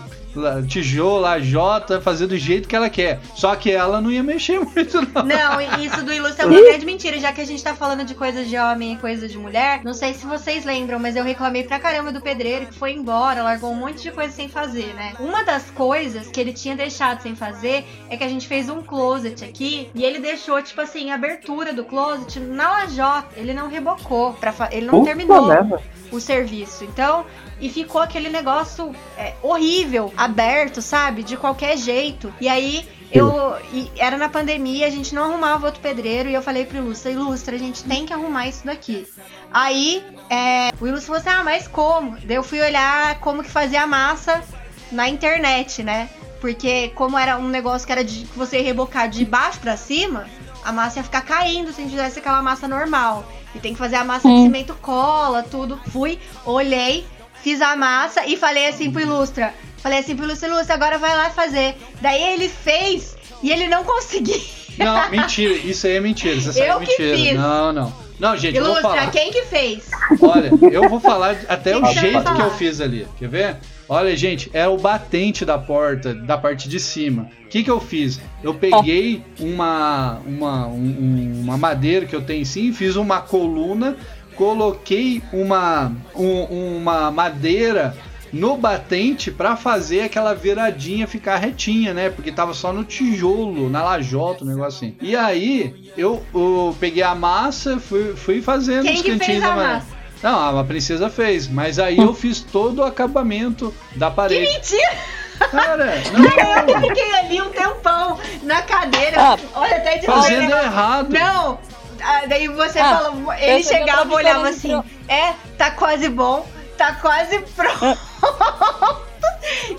tijolo, 0.66 1.20
lajota, 1.20 2.00
fazer 2.00 2.26
do 2.26 2.36
jeito 2.36 2.68
que 2.68 2.76
ela 2.76 2.88
quer. 2.90 3.20
Só 3.34 3.54
que 3.56 3.70
ela 3.70 4.00
não 4.00 4.10
ia 4.10 4.22
mexer 4.22 4.58
muito, 4.64 5.00
não. 5.14 5.22
Não, 5.24 5.60
isso 5.80 6.04
do 6.04 6.12
ilustre 6.12 6.42
é 6.42 6.46
uma 6.48 6.60
grande 6.60 6.86
mentira, 6.86 7.18
já 7.18 7.32
que 7.32 7.40
a 7.40 7.46
gente 7.46 7.62
tá 7.62 7.74
falando 7.74 8.04
de 8.04 8.14
coisas 8.14 8.48
de 8.48 8.56
homem 8.58 8.94
e 8.94 8.96
coisas 8.96 9.30
de 9.30 9.38
mulher. 9.38 9.80
Não 9.84 9.94
sei 9.94 10.14
se 10.14 10.26
vocês 10.26 10.64
lembram, 10.64 10.98
mas 10.98 11.16
eu 11.16 11.24
reclamei 11.24 11.62
pra 11.64 11.78
caramba 11.78 12.12
do 12.12 12.20
pedreiro 12.20 12.66
que 12.66 12.74
foi 12.74 12.92
embora, 12.92 13.42
largou 13.42 13.70
um 13.70 13.76
monte 13.76 14.02
de 14.02 14.10
coisa 14.10 14.32
sem 14.32 14.48
fazer, 14.48 14.94
né? 14.94 15.14
Uma 15.20 15.44
das 15.44 15.70
coisas 15.70 16.28
que 16.28 16.40
ele 16.40 16.52
tinha 16.52 16.76
deixado 16.76 17.20
sem 17.22 17.34
fazer 17.34 17.84
é 18.10 18.16
que 18.16 18.24
a 18.24 18.28
gente 18.28 18.46
fez 18.46 18.68
um 18.68 18.82
closet 18.82 19.44
aqui 19.44 19.88
e 19.94 20.04
ele 20.04 20.18
deixou, 20.18 20.60
tipo 20.62 20.80
assim, 20.80 21.10
a 21.10 21.14
abertura 21.14 21.72
do 21.72 21.84
closet 21.84 22.38
na 22.40 22.70
lajota. 22.70 23.26
Ele 23.36 23.52
não 23.54 23.68
rebocou, 23.68 24.32
pra 24.34 24.52
fa- 24.52 24.68
ele 24.72 24.86
não 24.86 24.92
Puta 25.00 25.06
terminou 25.06 25.46
merda. 25.46 25.80
O 26.10 26.20
serviço. 26.20 26.84
Então, 26.84 27.24
e 27.60 27.68
ficou 27.68 28.00
aquele 28.00 28.28
negócio 28.28 28.94
é, 29.16 29.34
horrível, 29.42 30.12
aberto, 30.16 30.82
sabe? 30.82 31.22
De 31.22 31.36
qualquer 31.36 31.76
jeito. 31.76 32.32
E 32.40 32.48
aí. 32.48 32.88
Eu, 33.12 33.56
e 33.72 33.88
era 33.96 34.16
na 34.16 34.28
pandemia, 34.28 34.84
a 34.84 34.90
gente 34.90 35.14
não 35.14 35.22
arrumava 35.22 35.66
outro 35.66 35.80
pedreiro 35.80 36.28
e 36.28 36.34
eu 36.34 36.42
falei 36.42 36.66
pro 36.66 36.78
Ilustra, 36.78 37.12
Ilustra, 37.12 37.54
a 37.54 37.58
gente 37.58 37.84
tem 37.84 38.04
que 38.04 38.12
arrumar 38.12 38.48
isso 38.48 38.66
daqui. 38.66 39.06
Aí, 39.52 40.04
é, 40.28 40.72
o 40.80 40.88
Ilustra 40.88 41.06
falou 41.06 41.20
assim, 41.20 41.28
ah, 41.28 41.44
mas 41.44 41.68
como? 41.68 42.18
Daí 42.24 42.36
eu 42.36 42.42
fui 42.42 42.60
olhar 42.60 43.20
como 43.20 43.44
que 43.44 43.48
fazia 43.48 43.84
a 43.84 43.86
massa 43.86 44.42
na 44.90 45.08
internet, 45.08 45.84
né? 45.84 46.10
Porque 46.40 46.88
como 46.96 47.16
era 47.16 47.38
um 47.38 47.48
negócio 47.48 47.86
que 47.86 47.92
era 47.92 48.04
de 48.04 48.24
você 48.36 48.60
rebocar 48.60 49.08
de 49.08 49.24
baixo 49.24 49.60
pra 49.60 49.76
cima, 49.76 50.26
a 50.66 50.72
massa 50.72 50.98
ia 50.98 51.04
ficar 51.04 51.22
caindo 51.22 51.72
se 51.72 51.80
a 51.80 51.84
gente 51.84 51.92
fizesse 51.92 52.18
aquela 52.18 52.42
massa 52.42 52.66
normal. 52.68 53.30
E 53.54 53.58
tem 53.58 53.72
que 53.72 53.78
fazer 53.78 53.96
a 53.96 54.04
massa 54.04 54.28
de 54.28 54.34
Hum. 54.34 54.42
cimento 54.44 54.74
cola, 54.82 55.42
tudo. 55.42 55.80
Fui, 55.90 56.18
olhei, 56.44 57.06
fiz 57.42 57.60
a 57.62 57.74
massa 57.76 58.26
e 58.26 58.36
falei 58.36 58.66
assim 58.68 58.90
pro 58.90 59.00
Ilustra. 59.00 59.54
Falei 59.78 60.00
assim 60.00 60.16
pro 60.16 60.24
Ilustra, 60.26 60.48
Ilustra, 60.48 60.74
agora 60.74 60.98
vai 60.98 61.14
lá 61.16 61.30
fazer. 61.30 61.76
Daí 62.00 62.22
ele 62.34 62.48
fez 62.48 63.16
e 63.42 63.50
ele 63.50 63.68
não 63.68 63.84
conseguiu. 63.84 64.40
Não, 64.78 65.08
mentira. 65.10 65.54
Isso 65.54 65.86
aí 65.86 65.96
é 65.96 66.00
mentira. 66.00 66.34
Isso 66.34 66.50
aí 66.50 66.68
é 66.68 66.72
Eu 66.72 66.80
que 66.80 66.86
mentira. 67.02 67.16
fiz. 67.16 67.34
Não, 67.38 67.72
não. 67.72 68.06
Não, 68.18 68.36
gente, 68.36 68.56
eu 68.56 68.64
vou 68.64 68.72
Ilustra, 68.72 68.90
falar. 68.98 69.10
quem 69.10 69.30
que 69.30 69.42
fez? 69.42 69.88
Olha, 70.22 70.50
eu 70.72 70.88
vou 70.88 70.98
falar 70.98 71.36
até 71.48 71.72
Quem 71.72 71.82
o 71.82 71.92
jeito 71.92 72.34
que 72.34 72.40
eu 72.42 72.50
fiz 72.52 72.80
ali. 72.80 73.06
Quer 73.18 73.28
ver? 73.28 73.56
Olha, 73.88 74.16
gente, 74.16 74.50
é 74.52 74.66
o 74.66 74.76
batente 74.76 75.44
da 75.44 75.56
porta, 75.58 76.12
da 76.12 76.36
parte 76.36 76.68
de 76.68 76.80
cima. 76.80 77.28
O 77.44 77.48
que, 77.48 77.62
que 77.62 77.70
eu 77.70 77.80
fiz? 77.80 78.20
Eu 78.42 78.54
peguei 78.54 79.22
uma, 79.38 80.18
uma, 80.26 80.66
um- 80.66 81.40
uma 81.44 81.56
madeira 81.56 82.04
que 82.04 82.14
eu 82.16 82.22
tenho 82.22 82.44
sim, 82.44 82.72
fiz 82.72 82.96
uma 82.96 83.20
coluna, 83.20 83.96
coloquei 84.34 85.22
uma, 85.32 85.92
um- 86.14 86.76
uma 86.78 87.10
madeira 87.10 87.96
no 88.32 88.56
batente 88.56 89.30
pra 89.30 89.56
fazer 89.56 90.02
aquela 90.02 90.34
viradinha 90.34 91.06
ficar 91.06 91.36
retinha, 91.36 91.94
né? 91.94 92.10
Porque 92.10 92.32
tava 92.32 92.52
só 92.52 92.72
no 92.72 92.84
tijolo, 92.84 93.70
na 93.70 93.82
lajota, 93.84 94.44
um 94.44 94.48
negócio 94.48 94.88
assim. 94.88 94.96
E 95.00 95.14
aí, 95.16 95.90
eu, 95.96 96.22
eu 96.34 96.76
peguei 96.78 97.02
a 97.04 97.14
massa, 97.14 97.78
fui, 97.78 98.14
fui 98.16 98.42
fazendo 98.42 98.82
Quem 98.82 98.94
os 98.96 99.02
que 99.02 99.10
cantinhos 99.12 99.26
fez 99.26 99.40
da 99.40 99.52
a 99.52 99.56
madeira. 99.56 99.74
massa? 99.74 99.95
Não, 100.22 100.58
a 100.58 100.64
princesa 100.64 101.10
fez, 101.10 101.46
mas 101.46 101.78
aí 101.78 101.98
eu 101.98 102.14
fiz 102.14 102.40
todo 102.40 102.78
o 102.80 102.84
acabamento 102.84 103.72
da 103.94 104.10
Que 104.10 104.16
parede. 104.16 104.40
mentira! 104.52 105.16
Cara, 105.50 105.94
Eu 106.00 106.64
que 106.64 106.72
não, 106.72 106.80
fiquei 106.80 107.14
ali 107.16 107.42
um 107.42 107.50
tempão 107.50 108.18
na 108.42 108.62
cadeira. 108.62 109.20
Ah, 109.20 109.38
Olha, 109.54 109.76
até 109.76 109.98
de 109.98 110.06
fazendo 110.06 110.50
errado. 110.56 111.12
Não! 111.12 111.58
Ah, 112.02 112.22
daí 112.26 112.48
você 112.48 112.78
Ah, 112.78 112.96
falou, 112.98 113.32
ele 113.34 113.60
é 113.60 113.62
chegava 113.62 114.10
e 114.10 114.14
olhava 114.14 114.48
assim, 114.48 114.82
é, 115.08 115.32
tá 115.58 115.70
quase 115.70 116.08
bom, 116.08 116.46
tá 116.78 116.94
quase 116.94 117.38
pronto. 117.54 117.98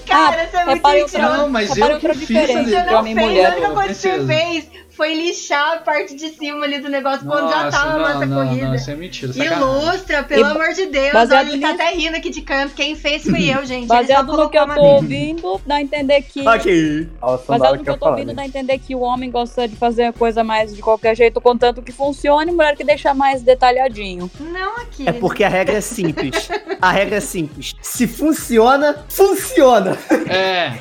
Cara, 0.07 0.43
Ah, 0.43 0.47
você 0.49 0.57
é 0.57 0.65
muito 0.65 0.87
mentiroso. 0.87 1.17
Não, 1.37 1.49
mas 1.49 1.75
eu 1.75 1.99
que 1.99 2.13
fiz. 2.15 2.27
Você 2.27 2.83
não 2.83 3.03
fez, 3.03 3.17
a 3.45 3.49
única 3.49 3.69
coisa 3.71 3.89
que 3.89 3.95
você 3.95 4.09
princesa. 4.09 4.27
fez 4.27 4.69
foi 4.97 5.13
lixar 5.13 5.73
a 5.73 5.77
parte 5.77 6.15
de 6.15 6.29
cima 6.29 6.65
ali 6.65 6.79
do 6.79 6.89
negócio 6.89 7.25
quando 7.25 7.49
já 7.51 7.65
Nossa, 7.65 7.77
tava 7.77 7.89
a 7.91 7.93
não, 7.93 7.99
massa 8.01 8.25
não, 8.25 8.37
corrida. 8.47 8.67
não, 8.67 8.75
isso 8.75 8.89
é 8.91 8.95
mentira. 8.95 9.31
sacanagem. 9.31 9.57
Ilustra, 9.63 10.23
pelo 10.23 10.41
E 10.41 10.43
amor 10.43 10.73
de 10.73 10.85
Deus. 10.87 11.13
Olha, 11.15 11.41
ele 11.41 11.59
tá 11.61 11.69
até 11.69 11.91
rindo 11.91 12.17
aqui 12.17 12.29
de 12.31 12.41
canto. 12.41 12.73
Quem 12.73 12.95
fez 12.95 13.23
fui 13.23 13.53
eu, 13.53 13.63
gente. 13.63 13.85
Baseado 13.87 14.35
no 14.35 14.49
que 14.49 14.57
eu 14.57 14.65
tô 14.67 14.81
ouvindo, 14.81 15.61
dá 15.65 15.75
a 15.75 15.81
entender 15.81 16.21
que. 16.23 16.47
ok. 16.47 17.09
Nossa, 17.21 17.43
Baseado 17.47 17.75
no 17.77 17.83
que 17.83 17.89
eu 17.89 17.93
tô 17.93 17.99
falar, 17.99 18.11
ouvindo, 18.13 18.27
né? 18.29 18.33
dá 18.33 18.41
a 18.41 18.45
entender 18.47 18.79
que 18.79 18.95
o 18.95 18.99
homem 19.01 19.29
gosta 19.29 19.67
de 19.67 19.75
fazer 19.75 20.05
a 20.05 20.13
coisa 20.13 20.43
mais 20.43 20.75
de 20.75 20.81
qualquer 20.81 21.15
jeito, 21.15 21.39
contanto 21.39 21.81
que 21.83 21.91
funcione, 21.91 22.51
mulher 22.51 22.75
que 22.75 22.83
deixa 22.83 23.13
mais 23.13 23.43
detalhadinho. 23.43 24.29
Não 24.39 24.77
aqui. 24.77 25.07
É 25.07 25.11
porque 25.11 25.43
a 25.43 25.49
regra 25.49 25.77
é 25.77 25.81
simples. 25.81 26.49
A 26.81 26.91
regra 26.91 27.17
é 27.17 27.21
simples. 27.21 27.75
Se 27.81 28.07
funciona, 28.07 29.05
funciona. 29.09 29.95
É. 30.27 30.73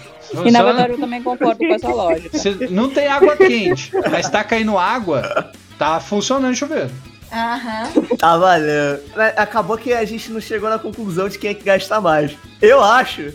E 0.44 0.50
na 0.50 0.62
verdade 0.62 0.92
eu 0.92 0.98
também 0.98 1.22
concordo 1.22 1.58
com 1.58 1.74
essa 1.74 1.88
lógica. 1.88 2.36
Se 2.38 2.50
não 2.70 2.90
tem 2.90 3.06
água 3.08 3.36
quente, 3.36 3.90
mas 4.10 4.28
tá 4.28 4.42
caindo 4.44 4.76
água, 4.78 5.52
tá 5.78 6.00
funcionando 6.00 6.52
o 6.52 6.56
chuveiro. 6.56 6.90
Aham. 7.32 8.16
Tá 8.18 8.36
valendo. 8.36 9.00
Mas 9.16 9.36
Acabou 9.36 9.76
que 9.76 9.92
a 9.92 10.04
gente 10.04 10.30
não 10.30 10.40
chegou 10.40 10.70
na 10.70 10.78
conclusão 10.78 11.28
de 11.28 11.38
quem 11.38 11.50
é 11.50 11.54
que 11.54 11.64
gasta 11.64 12.00
mais. 12.00 12.32
Eu 12.62 12.82
acho. 12.82 13.32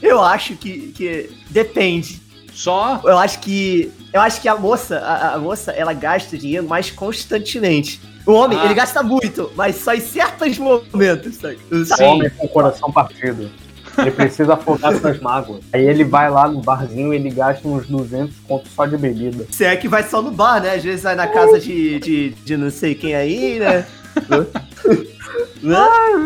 Eu 0.00 0.22
acho 0.22 0.54
que, 0.56 0.92
que 0.92 1.30
depende. 1.50 2.20
Só 2.52 3.00
Eu 3.04 3.18
acho 3.18 3.38
que. 3.40 3.90
Eu 4.12 4.20
acho 4.20 4.40
que 4.42 4.48
a 4.48 4.54
moça, 4.56 4.98
a, 4.98 5.34
a 5.34 5.38
moça, 5.38 5.72
ela 5.72 5.92
gasta 5.94 6.36
dinheiro 6.36 6.66
mais 6.68 6.90
constantemente. 6.90 7.98
O 8.26 8.32
homem, 8.32 8.58
Ah. 8.60 8.66
ele 8.66 8.74
gasta 8.74 9.02
muito, 9.02 9.50
mas 9.56 9.76
só 9.76 9.94
em 9.94 10.00
certos 10.00 10.56
momentos, 10.58 11.36
sabe? 11.36 11.58
Sim. 11.96 12.04
Homem 12.04 12.30
com 12.30 12.46
o 12.46 12.48
coração 12.48 12.92
partido. 12.92 13.50
Ele 13.98 14.10
precisa 14.10 14.54
afogar 14.54 14.94
suas 14.96 15.20
mágoas. 15.20 15.62
Aí 15.72 15.84
ele 15.86 16.04
vai 16.04 16.30
lá 16.30 16.48
no 16.48 16.60
barzinho 16.60 17.12
e 17.12 17.16
ele 17.16 17.30
gasta 17.30 17.66
uns 17.66 17.86
200 17.86 18.34
contos 18.48 18.72
só 18.72 18.86
de 18.86 18.96
bebida. 18.96 19.46
Se 19.50 19.64
é 19.64 19.76
que 19.76 19.88
vai 19.88 20.02
só 20.02 20.22
no 20.22 20.30
bar, 20.30 20.62
né? 20.62 20.74
Às 20.74 20.82
vezes 20.82 21.02
vai 21.02 21.14
na 21.14 21.26
casa 21.26 21.58
de, 21.60 21.98
de, 21.98 22.30
de 22.30 22.56
não 22.56 22.70
sei 22.70 22.94
quem 22.94 23.14
aí, 23.14 23.58
né? 23.58 23.86
né? 25.62 25.78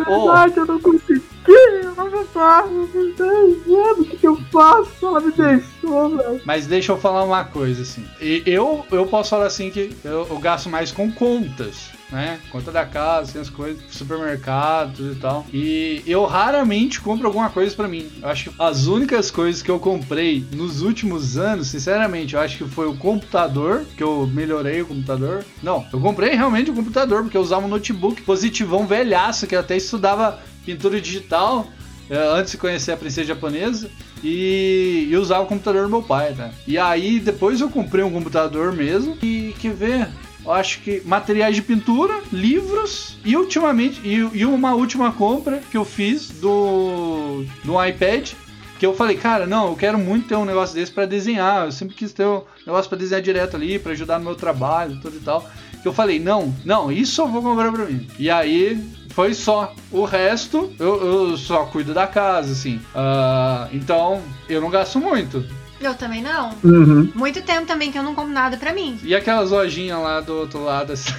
Ô, 0.09 0.31
eu 0.57 0.67
não 0.67 0.81
consegui, 0.81 1.23
eu 1.49 1.95
não 1.95 2.25
faço, 2.37 2.69
o 2.69 4.05
que, 4.05 4.17
que 4.17 4.27
eu 4.27 4.37
faço? 4.53 5.07
Ela 5.07 5.21
me 5.21 5.33
deixou, 5.33 6.17
velho. 6.17 6.41
Mas 6.45 6.67
deixa 6.67 6.93
eu 6.93 6.99
falar 6.99 7.25
uma 7.25 7.45
coisa, 7.45 7.83
assim. 7.83 8.05
Eu, 8.21 8.85
eu 8.91 9.07
posso 9.07 9.31
falar 9.31 9.47
assim 9.47 9.71
que 9.71 9.97
eu, 10.05 10.27
eu 10.29 10.39
gasto 10.39 10.69
mais 10.69 10.93
com 10.93 11.11
contas, 11.11 11.91
né? 12.11 12.39
Conta 12.51 12.71
da 12.71 12.85
casa, 12.85 13.31
assim, 13.31 13.39
as 13.41 13.51
coisas, 13.51 13.83
supermercado 13.91 15.13
e 15.13 15.15
tal. 15.17 15.47
E 15.53 16.03
eu 16.07 16.25
raramente 16.25 17.01
compro 17.01 17.27
alguma 17.27 17.51
coisa 17.51 17.75
pra 17.75 17.89
mim. 17.89 18.09
Eu 18.21 18.29
acho 18.29 18.51
que 18.51 18.57
as 18.59 18.87
únicas 18.87 19.31
coisas 19.31 19.63
que 19.63 19.71
eu 19.71 19.79
comprei 19.79 20.45
nos 20.53 20.83
últimos 20.83 21.37
anos, 21.37 21.69
sinceramente, 21.69 22.35
eu 22.35 22.41
acho 22.41 22.59
que 22.59 22.65
foi 22.65 22.87
o 22.87 22.97
computador, 22.97 23.85
que 23.97 24.03
eu 24.03 24.27
melhorei 24.27 24.83
o 24.83 24.87
computador. 24.87 25.45
Não, 25.63 25.87
eu 25.93 26.01
comprei 26.01 26.35
realmente 26.35 26.71
o 26.71 26.75
computador, 26.75 27.23
porque 27.23 27.37
eu 27.37 27.43
usava 27.43 27.67
um 27.67 27.71
notebook 27.71 28.23
positivão 28.47 28.87
velhaço, 28.87 29.47
que 29.47 29.57
até 29.57 29.77
estudava 29.77 30.39
pintura 30.65 31.01
digital. 31.01 31.67
é, 32.09 32.17
antes 32.17 32.53
de 32.53 32.59
conhecer 32.59 32.93
a 32.93 32.97
princesa 32.97 33.27
japonesa 33.27 33.91
e, 34.23 35.09
e 35.11 35.17
usava 35.17 35.43
o 35.43 35.47
computador 35.47 35.83
do 35.83 35.89
meu 35.89 36.03
pai, 36.03 36.33
tá? 36.35 36.51
E 36.67 36.79
aí 36.79 37.19
depois 37.19 37.61
eu 37.61 37.69
comprei 37.69 38.05
um 38.05 38.11
computador 38.11 38.73
mesmo 38.73 39.19
e 39.23 39.55
que 39.59 39.69
ver 39.69 40.09
eu 40.45 40.53
acho 40.53 40.81
que 40.83 41.03
materiais 41.05 41.57
de 41.57 41.63
pintura, 41.63 42.23
livros 42.33 43.19
e 43.25 43.37
ultimamente 43.37 44.01
e, 44.05 44.15
e 44.15 44.47
uma 44.47 44.75
última 44.75 45.11
compra 45.11 45.61
que 45.69 45.77
eu 45.77 45.85
fiz 45.85 46.29
do 46.29 47.45
do 47.65 47.85
iPad 47.85 48.33
que 48.79 48.85
eu 48.85 48.95
falei, 48.95 49.17
cara, 49.17 49.47
não, 49.47 49.69
eu 49.69 49.77
quero 49.77 49.99
muito 49.99 50.29
ter 50.29 50.37
um 50.37 50.45
negócio 50.45 50.75
desse 50.75 50.93
pra 50.93 51.07
desenhar. 51.07 51.65
Eu 51.65 51.73
sempre 51.73 51.95
quis 51.95 52.13
ter 52.13 52.27
um 52.27 52.43
negócio 52.67 52.89
pra 52.89 52.99
desenhar 52.99 53.23
direto 53.23 53.57
ali, 53.57 53.79
pra 53.79 53.93
ajudar 53.93 54.19
no 54.19 54.25
meu 54.27 54.35
trabalho, 54.35 55.01
tudo 55.01 55.17
e 55.17 55.21
tal. 55.21 55.49
Que 55.87 55.91
eu 55.91 55.95
falei, 55.95 56.19
não, 56.19 56.53
não, 56.65 56.91
isso 56.91 57.23
eu 57.23 57.29
vou 57.29 57.41
comprar 57.41 57.71
pra 57.71 57.85
mim. 57.85 58.09
E 58.19 58.29
aí 58.29 58.85
foi 59.11 59.33
só. 59.33 59.73
O 59.93 60.05
resto 60.05 60.73
eu, 60.81 61.31
eu 61.31 61.37
só 61.37 61.65
cuido 61.67 61.95
da 61.95 62.09
casa, 62.09 62.51
assim. 62.51 62.81
Ah, 62.93 63.69
então 63.73 64.21
eu 64.49 64.61
não 64.61 64.69
gasto 64.69 64.99
muito. 64.99 65.45
Eu 65.81 65.95
também 65.95 66.21
não. 66.21 66.51
Uhum. 66.65 67.13
Muito 67.15 67.41
tempo 67.41 67.69
também 67.69 67.93
que 67.93 67.99
eu 67.99 68.03
não 68.03 68.17
compro 68.17 68.33
nada 68.33 68.57
pra 68.57 68.73
mim. 68.73 68.99
E 69.05 69.15
aquelas 69.15 69.53
lojinhas 69.53 70.03
lá 70.03 70.21
do 70.21 70.35
outro 70.35 70.65
lado, 70.65 70.93
assim. 70.93 71.15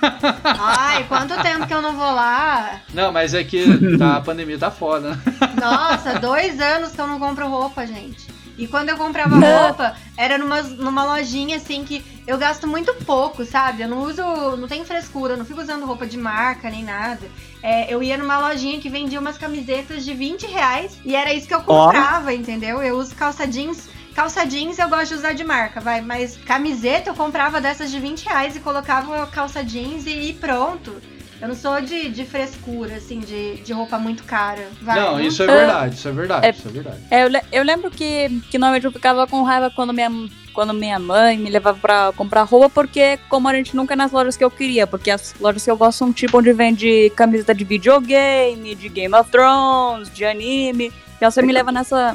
Ai, 0.42 1.04
quanto 1.04 1.38
tempo 1.42 1.66
que 1.66 1.74
eu 1.74 1.82
não 1.82 1.92
vou 1.92 2.10
lá? 2.10 2.80
Não, 2.94 3.12
mas 3.12 3.34
é 3.34 3.44
que 3.44 3.98
tá, 3.98 4.16
a 4.16 4.20
pandemia 4.22 4.56
tá 4.56 4.70
foda, 4.70 5.10
né? 5.10 5.20
Nossa, 5.60 6.18
dois 6.18 6.58
anos 6.58 6.92
que 6.92 7.00
eu 7.02 7.06
não 7.06 7.18
compro 7.18 7.46
roupa, 7.48 7.86
gente. 7.86 8.34
E 8.58 8.66
quando 8.66 8.88
eu 8.88 8.96
comprava 8.96 9.36
roupa, 9.36 9.96
era 10.16 10.38
numa, 10.38 10.62
numa 10.62 11.04
lojinha 11.04 11.56
assim 11.56 11.84
que 11.84 12.02
eu 12.26 12.38
gasto 12.38 12.66
muito 12.66 12.94
pouco, 13.04 13.44
sabe? 13.44 13.82
Eu 13.82 13.88
não 13.88 14.02
uso, 14.02 14.22
não 14.56 14.66
tenho 14.66 14.84
frescura, 14.84 15.36
não 15.36 15.44
fico 15.44 15.60
usando 15.60 15.84
roupa 15.84 16.06
de 16.06 16.16
marca 16.16 16.70
nem 16.70 16.82
nada. 16.82 17.26
É, 17.62 17.92
eu 17.92 18.02
ia 18.02 18.16
numa 18.16 18.38
lojinha 18.38 18.80
que 18.80 18.88
vendia 18.88 19.20
umas 19.20 19.38
camisetas 19.38 20.04
de 20.04 20.14
20 20.14 20.46
reais 20.46 20.98
e 21.04 21.14
era 21.14 21.32
isso 21.34 21.46
que 21.46 21.54
eu 21.54 21.62
comprava, 21.62 22.32
entendeu? 22.32 22.82
Eu 22.82 22.96
uso 22.96 23.14
calça 23.14 23.46
jeans. 23.46 23.88
Calça 24.14 24.46
jeans 24.46 24.78
eu 24.78 24.88
gosto 24.88 25.08
de 25.08 25.14
usar 25.14 25.34
de 25.34 25.44
marca, 25.44 25.78
vai, 25.78 26.00
mas 26.00 26.38
camiseta 26.38 27.10
eu 27.10 27.14
comprava 27.14 27.60
dessas 27.60 27.90
de 27.90 28.00
20 28.00 28.24
reais 28.24 28.56
e 28.56 28.60
colocava 28.60 29.26
calça 29.26 29.62
jeans 29.62 30.06
e, 30.06 30.30
e 30.30 30.32
pronto. 30.32 31.02
Eu 31.40 31.48
não 31.48 31.54
sou 31.54 31.80
de, 31.80 32.08
de 32.08 32.24
frescura, 32.24 32.96
assim, 32.96 33.20
de, 33.20 33.56
de 33.56 33.72
roupa 33.72 33.98
muito 33.98 34.24
cara. 34.24 34.66
Vai, 34.80 34.98
Não, 34.98 35.20
isso 35.20 35.42
é 35.42 35.46
Ah. 35.46 35.54
verdade, 35.56 35.94
isso 35.94 36.08
é 36.08 36.12
verdade, 36.12 36.46
É- 36.46 36.50
isso 36.50 36.68
é 36.68 36.70
verdade. 36.70 36.98
É, 37.10 37.24
eu, 37.24 37.28
le- 37.28 37.42
eu 37.52 37.62
lembro 37.62 37.90
que, 37.90 38.40
que 38.50 38.56
normalmente 38.58 38.84
eu 38.86 38.92
ficava 38.92 39.26
com 39.26 39.42
raiva 39.42 39.70
quando 39.70 39.92
minha, 39.92 40.10
quando 40.54 40.72
minha 40.72 40.98
mãe 40.98 41.36
me 41.36 41.50
levava 41.50 41.78
pra 41.78 42.12
comprar 42.16 42.42
roupa, 42.44 42.70
porque 42.70 43.18
como 43.28 43.48
a 43.48 43.54
gente 43.54 43.76
nunca 43.76 43.92
é 43.92 43.96
nas 43.96 44.12
lojas 44.12 44.36
que 44.36 44.42
eu 44.44 44.50
queria, 44.50 44.86
porque 44.86 45.10
as 45.10 45.34
lojas 45.38 45.62
que 45.62 45.70
eu 45.70 45.76
gosto 45.76 45.98
são 45.98 46.12
tipo 46.12 46.38
onde 46.38 46.52
vende 46.54 47.12
camiseta 47.14 47.54
de 47.54 47.64
videogame, 47.64 48.74
de 48.74 48.88
Game 48.88 49.14
of 49.14 49.30
Thrones, 49.30 50.10
de 50.12 50.24
anime. 50.24 50.90
E 51.20 51.24
ela 51.24 51.32
me 51.42 51.52
leva 51.52 51.72
nessa. 51.72 52.14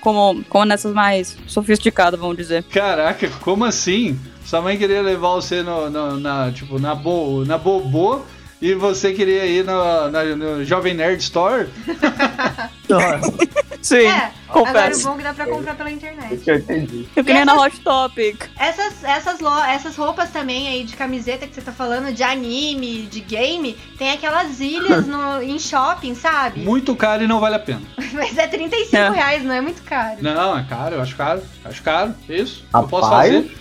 Como, 0.00 0.44
como 0.50 0.64
nessas 0.66 0.92
mais 0.92 1.36
sofisticadas, 1.46 2.20
vamos 2.20 2.36
dizer. 2.36 2.62
Caraca, 2.64 3.28
como 3.40 3.64
assim? 3.64 4.18
Sua 4.44 4.60
mãe 4.60 4.76
queria 4.76 5.00
levar 5.00 5.30
você 5.30 5.62
no, 5.62 5.88
no- 5.88 6.20
na, 6.20 6.52
tipo, 6.52 6.78
na, 6.78 6.94
bo, 6.94 7.42
na 7.46 7.56
Bobô 7.56 8.20
e 8.64 8.74
você 8.74 9.12
queria 9.12 9.44
ir 9.44 9.62
no, 9.64 10.10
na- 10.10 10.24
no 10.24 10.64
Jovem 10.64 10.94
Nerd 10.94 11.20
Store? 11.22 11.68
Sim, 13.82 13.96
É, 14.06 14.08
agora 14.08 14.30
o 14.48 14.52
confesso. 14.64 15.06
bom 15.06 15.14
é 15.14 15.16
que 15.18 15.22
dá 15.24 15.34
pra 15.34 15.46
comprar 15.46 15.74
pela 15.74 15.90
internet. 15.90 16.42
Eu 16.46 16.56
entendi. 16.56 17.06
Eu 17.14 17.22
queria 17.22 17.42
ir 17.42 17.44
na 17.44 17.54
Hot 17.60 17.78
Topic. 17.80 18.44
Essas, 18.58 19.04
essas, 19.04 19.40
lo- 19.40 19.62
essas 19.64 19.94
roupas 19.96 20.30
também 20.30 20.68
aí 20.68 20.84
de 20.84 20.96
camiseta 20.96 21.46
que 21.46 21.54
você 21.54 21.60
tá 21.60 21.70
falando, 21.72 22.10
de 22.12 22.22
anime, 22.22 23.02
de 23.02 23.20
game, 23.20 23.74
tem 23.98 24.12
aquelas 24.12 24.58
ilhas 24.60 25.06
no, 25.06 25.40
em 25.44 25.58
shopping, 25.58 26.14
sabe? 26.14 26.60
Muito 26.60 26.96
caro 26.96 27.24
e 27.24 27.26
não 27.26 27.40
vale 27.40 27.56
a 27.56 27.58
pena. 27.58 27.82
Mas 28.14 28.38
é 28.38 28.46
35 28.46 28.96
É. 28.96 29.10
reais, 29.10 29.44
não 29.44 29.52
é 29.54 29.60
muito 29.60 29.82
caro. 29.82 30.16
Não, 30.22 30.56
é 30.58 30.62
caro, 30.64 30.94
eu 30.94 31.02
acho 31.02 31.14
caro. 31.16 31.42
Acho 31.64 31.82
caro, 31.82 32.14
isso. 32.28 32.64
eu 32.72 32.82
posso 32.84 33.04
Rapaz. 33.06 33.34
fazer. 33.34 33.58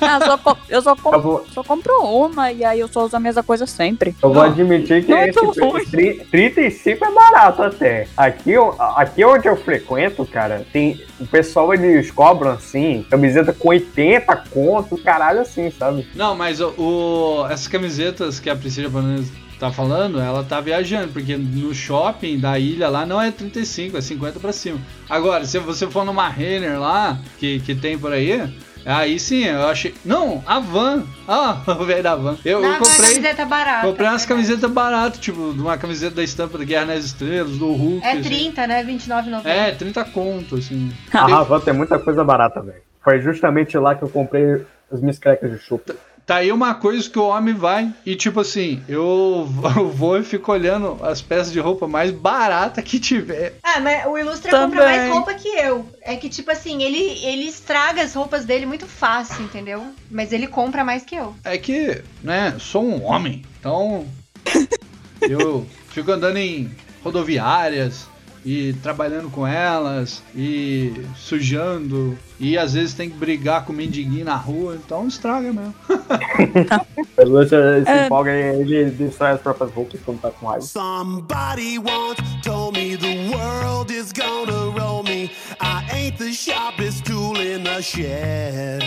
Ah, 0.00 0.18
eu 0.20 0.26
só, 0.38 0.56
eu 0.68 0.82
só, 0.82 0.94
com- 0.96 1.14
Eu 1.14 1.20
vou, 1.22 1.46
só 1.52 1.64
compro 1.64 1.92
uma 2.04 2.52
e 2.52 2.64
aí 2.64 2.78
eu 2.78 2.86
só 2.88 3.04
uso 3.04 3.16
a 3.16 3.20
mesma 3.20 3.42
coisa 3.42 3.66
sempre. 3.66 4.14
eu 4.22 4.32
vou. 4.32 4.43
Admitir 4.44 5.04
que 5.04 5.10
Não 5.10 5.18
é 5.18 5.28
esse 5.28 5.38
tão 5.38 5.50
ruim. 5.70 5.84
tri- 5.84 6.26
35 6.30 7.04
é 7.04 7.10
barato 7.12 7.62
até. 7.62 8.06
Aqui, 8.16 8.50
eu- 8.52 8.74
aqui 8.80 9.24
onde 9.24 9.48
eu 9.48 9.56
frequento, 9.56 10.24
cara, 10.26 10.66
tem. 10.72 11.00
O 11.20 11.26
pessoal 11.26 11.72
eles 11.72 12.10
cobram 12.10 12.52
assim, 12.52 13.04
camiseta 13.10 13.52
com 13.52 13.68
80 13.68 14.36
conto, 14.36 14.96
caralho, 14.98 15.40
assim, 15.40 15.70
sabe? 15.70 16.06
Não, 16.14 16.34
mas 16.34 16.60
o, 16.60 16.68
o- 16.78 17.46
essas 17.50 17.68
camisetas 17.68 18.38
que 18.40 18.50
a 18.50 18.56
Priscila 18.56 18.88
Banana 18.88 19.24
tá 19.58 19.70
falando, 19.70 20.20
ela 20.20 20.42
tá 20.42 20.60
viajando, 20.60 21.12
porque 21.12 21.36
no 21.36 21.72
shopping 21.72 22.38
da 22.38 22.58
ilha 22.58 22.88
lá 22.88 23.06
não 23.06 23.20
é 23.22 23.30
35, 23.30 23.96
é 23.96 24.00
50 24.00 24.40
pra 24.40 24.52
cima. 24.52 24.78
Agora, 25.08 25.44
se 25.44 25.58
você 25.60 25.86
for 25.86 26.04
numa 26.04 26.28
Renner 26.28 26.78
lá, 26.78 27.18
que, 27.38 27.60
que 27.60 27.74
tem 27.74 27.96
por 27.96 28.12
aí, 28.12 28.52
aí 28.84 29.18
sim, 29.18 29.44
eu 29.44 29.66
achei. 29.66 29.94
Não, 30.04 30.42
a 30.46 30.60
van. 30.60 31.04
Ah, 31.26 31.60
o 31.66 31.84
velho 31.84 32.02
da 32.02 32.14
van. 32.14 32.36
Eu, 32.44 32.62
eu 32.62 32.70
Não, 32.70 32.78
comprei. 32.78 33.10
camiseta 33.10 33.44
barata. 33.44 33.86
Comprei 33.86 34.08
umas 34.08 34.24
é 34.24 34.28
camisetas 34.28 34.70
baratas, 34.70 35.18
tipo, 35.20 35.52
de 35.52 35.60
uma 35.60 35.78
camiseta 35.78 36.16
da 36.16 36.22
estampa 36.22 36.58
da 36.58 36.64
Guerra 36.64 36.86
nas 36.86 37.04
Estrelas, 37.04 37.58
do 37.58 37.72
Hulk. 37.72 38.04
É 38.04 38.12
assim. 38.12 38.22
30, 38.22 38.66
né? 38.66 38.84
29,90. 38.84 39.46
É, 39.46 39.72
30 39.72 40.04
conto, 40.06 40.56
assim. 40.56 40.92
A 41.12 41.26
Ravan 41.26 41.60
tem 41.60 41.74
muita 41.74 41.98
coisa 41.98 42.22
barata, 42.24 42.60
velho. 42.60 42.82
Foi 43.02 43.20
justamente 43.20 43.76
lá 43.76 43.94
que 43.94 44.02
eu 44.02 44.08
comprei 44.08 44.64
as 44.90 45.00
minhas 45.00 45.18
crecas 45.18 45.50
de 45.50 45.58
chupa. 45.58 45.94
Tá 46.26 46.36
aí 46.36 46.50
uma 46.50 46.74
coisa 46.74 47.08
que 47.08 47.18
o 47.18 47.26
homem 47.28 47.54
vai 47.54 47.92
e 48.04 48.16
tipo 48.16 48.40
assim, 48.40 48.82
eu 48.88 49.46
eu 49.76 49.90
vou 49.90 50.18
e 50.18 50.24
fico 50.24 50.50
olhando 50.52 50.98
as 51.02 51.20
peças 51.20 51.52
de 51.52 51.60
roupa 51.60 51.86
mais 51.86 52.10
barata 52.10 52.80
que 52.82 52.98
tiver. 52.98 53.58
Ah, 53.62 53.80
mas 53.80 54.06
o 54.06 54.16
Ilustra 54.16 54.50
Também. 54.50 54.78
compra 54.78 54.84
mais 54.86 55.12
roupa 55.12 55.34
que 55.34 55.48
eu. 55.48 55.86
É 56.00 56.16
que, 56.16 56.28
tipo 56.28 56.50
assim, 56.50 56.82
ele, 56.82 56.98
ele 57.24 57.44
estraga 57.44 58.02
as 58.02 58.14
roupas 58.14 58.44
dele 58.44 58.64
muito 58.66 58.86
fácil, 58.86 59.44
entendeu? 59.44 59.86
Mas 60.10 60.32
ele 60.32 60.46
compra 60.46 60.84
mais 60.84 61.04
que 61.04 61.14
eu. 61.14 61.34
É 61.44 61.58
que, 61.58 62.02
né, 62.22 62.56
sou 62.58 62.84
um 62.84 63.04
homem, 63.04 63.44
então 63.58 64.06
eu 65.20 65.66
fico 65.88 66.10
andando 66.10 66.38
em 66.38 66.70
rodoviárias 67.02 68.08
e 68.44 68.74
trabalhando 68.82 69.30
com 69.30 69.46
elas 69.46 70.22
e 70.34 70.92
sujando 71.16 72.16
e 72.38 72.58
às 72.58 72.74
vezes 72.74 72.92
tem 72.94 73.08
que 73.08 73.16
brigar 73.16 73.64
com 73.64 73.72
o 73.72 73.76
mendiguinho 73.76 74.24
na 74.24 74.36
rua, 74.36 74.74
então 74.76 75.06
estraga 75.08 75.52
mesmo. 75.52 75.74
O 77.16 77.22
Lúcio 77.24 77.56
se 77.84 77.90
É. 77.90 78.06
empolga 78.06 78.30
e 78.32 78.60
ele 78.74 78.90
destrói 78.90 79.30
as 79.32 79.40
próprias 79.40 79.72
roupas 79.72 80.00
quando 80.04 80.20
tá 80.20 80.30
com 80.30 80.46
raiva. 80.46 80.62
Somebody 80.62 81.78
once 81.78 82.20
told 82.42 82.76
me 82.78 82.96
the 82.96 83.30
world 83.34 83.92
is 83.92 84.12
gonna 84.12 84.70
roll 84.78 85.02
me. 85.04 85.30
I 85.60 85.84
ain't 85.92 86.18
the 86.18 86.32
sharpest 86.32 87.04
tool 87.04 87.40
in 87.40 87.62
the 87.62 87.80
shed. 87.80 88.82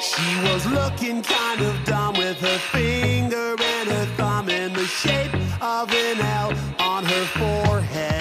She 0.00 0.52
was 0.52 0.66
looking 0.66 1.22
kind 1.22 1.60
of 1.62 1.84
dumb 1.84 2.14
with 2.18 2.38
her 2.40 2.58
finger 2.70 3.56
and 3.58 3.88
her 3.90 4.06
thumb 4.16 4.48
in 4.50 4.72
the 4.74 4.84
shape 4.86 5.32
of 5.62 5.90
an 5.90 6.20
L 6.20 6.52
on 6.80 7.04
her 7.04 7.24
forehead. 7.38 8.11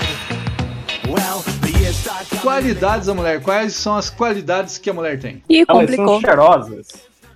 Qualidades 2.42 3.08
da 3.08 3.14
mulher, 3.14 3.42
quais 3.42 3.74
são 3.74 3.96
as 3.98 4.10
qualidades 4.10 4.78
que 4.78 4.90
a 4.90 4.94
mulher 4.94 5.20
tem? 5.20 5.44
Elas 5.50 5.66
complicou. 5.68 6.08
são 6.08 6.20
cheirosas. 6.22 6.88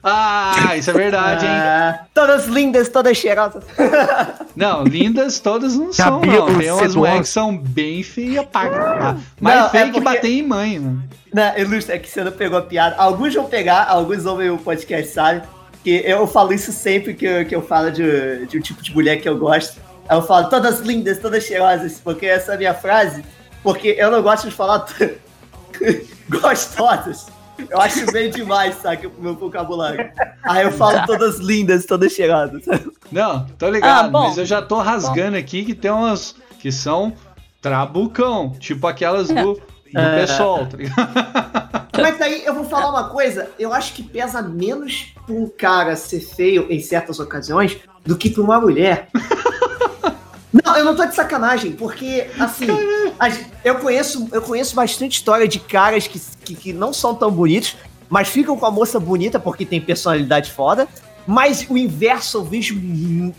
Ah, 0.07 0.75
isso 0.77 0.91
é 0.91 0.93
verdade, 0.93 1.45
hein? 1.45 1.51
Ah, 1.51 2.05
todas 2.13 2.45
lindas, 2.45 2.89
todas 2.89 3.17
cheirosas. 3.17 3.63
Não, 4.55 4.83
lindas 4.83 5.39
todas 5.39 5.75
não 5.75 5.91
são, 5.91 6.21
Cabelo 6.21 6.49
não. 6.51 6.59
Tem 6.59 6.71
umas 6.71 6.95
mulheres 6.95 7.21
que 7.21 7.27
são 7.27 7.57
bem 7.57 8.03
feias 8.03 8.45
pra 8.45 8.69
cá. 8.69 9.17
Mais 9.41 9.59
Não, 9.59 9.65
é 9.65 9.69
feia 9.69 9.85
que 9.85 9.91
porque- 9.93 10.03
bater 10.05 10.31
em 10.31 10.43
mãe, 10.43 10.79
mano. 10.79 11.03
Não, 11.33 11.57
Ilustra, 11.57 11.95
é 11.95 11.99
que 11.99 12.09
você 12.09 12.23
não 12.23 12.31
pegou 12.31 12.57
a 12.57 12.61
piada. 12.61 12.95
Alguns 12.97 13.33
vão 13.33 13.45
pegar, 13.45 13.85
alguns 13.89 14.25
ouvem 14.25 14.49
o 14.51 14.57
podcast, 14.57 15.11
sabe? 15.11 15.41
Que 15.83 16.01
eu 16.05 16.25
falo 16.27 16.53
isso 16.53 16.71
sempre 16.71 17.13
que 17.13 17.25
eu, 17.25 17.45
que 17.45 17.53
eu 17.55 17.61
falo 17.61 17.91
de, 17.91 18.45
de 18.45 18.57
um 18.57 18.61
tipo 18.61 18.81
de 18.81 18.93
mulher 18.93 19.17
que 19.17 19.27
eu 19.27 19.37
gosto. 19.37 19.77
Eu 20.09 20.21
falo 20.21 20.49
todas 20.49 20.79
lindas, 20.79 21.17
todas 21.17 21.43
cheirosas, 21.43 21.99
porque 22.01 22.25
essa 22.27 22.53
é 22.53 22.55
a 22.55 22.57
minha 22.57 22.73
frase. 22.73 23.25
Porque 23.65 23.95
eu 23.97 24.11
não 24.11 24.21
gosto 24.21 24.47
de 24.47 24.53
falar 24.55 24.85
gostosas. 26.29 27.25
Eu 27.69 27.81
acho 27.81 28.05
bem 28.11 28.29
demais, 28.29 28.75
sabe, 28.75 29.07
o 29.07 29.13
meu 29.17 29.33
vocabulário. 29.33 30.11
Aí 30.43 30.65
eu 30.65 30.71
falo 30.71 31.03
todas 31.07 31.39
lindas, 31.39 31.85
todas 31.85 32.11
cheirosas. 32.11 32.61
Não, 33.11 33.45
tô 33.57 33.69
ligado, 33.69 34.05
Ah, 34.05 34.09
bom. 34.09 34.27
mas 34.27 34.37
eu 34.37 34.45
já 34.45 34.61
tô 34.61 34.77
rasgando 34.79 35.35
aqui 35.35 35.65
que 35.65 35.73
tem 35.73 35.89
umas 35.89 36.35
que 36.59 36.71
são 36.71 37.13
trabucão, 37.61 38.51
tipo 38.59 38.85
aquelas 38.85 39.29
do, 39.29 39.53
do 39.55 39.61
É. 39.99 40.19
pessoal, 40.21 40.65
tá 40.67 40.77
ligado? 40.77 41.09
Mas 41.97 42.19
daí 42.19 42.45
eu 42.45 42.53
vou 42.53 42.65
falar 42.65 42.89
uma 42.89 43.07
coisa, 43.09 43.49
eu 43.57 43.71
acho 43.73 43.93
que 43.93 44.03
pesa 44.03 44.41
menos 44.41 45.13
pra 45.25 45.33
um 45.33 45.47
cara 45.47 45.95
ser 45.95 46.19
feio 46.19 46.67
em 46.69 46.79
certas 46.81 47.19
ocasiões 47.21 47.77
do 48.05 48.17
que 48.17 48.29
pra 48.29 48.43
uma 48.43 48.59
mulher. 48.59 49.07
Não, 50.63 50.75
eu 50.77 50.85
não 50.85 50.95
tô 50.95 51.05
de 51.05 51.13
sacanagem, 51.15 51.71
porque, 51.73 52.27
assim, 52.39 52.67
as- 52.69 53.04
eu, 53.63 53.75
conheço, 53.75 54.27
eu 54.31 54.41
conheço 54.41 54.75
bastante 54.75 55.13
história 55.13 55.47
de 55.47 55.59
caras 55.59 56.07
que, 56.07 56.19
que, 56.43 56.55
que 56.55 56.73
não 56.73 56.93
são 56.93 57.15
tão 57.15 57.31
bonitos, 57.31 57.75
mas 58.09 58.27
ficam 58.27 58.57
com 58.57 58.65
a 58.65 58.71
moça 58.71 58.99
bonita 58.99 59.39
porque 59.39 59.65
tem 59.65 59.79
personalidade 59.81 60.51
foda. 60.51 60.87
Mas 61.27 61.65
o 61.69 61.77
inverso 61.77 62.37
eu 62.37 62.43
vejo. 62.43 62.79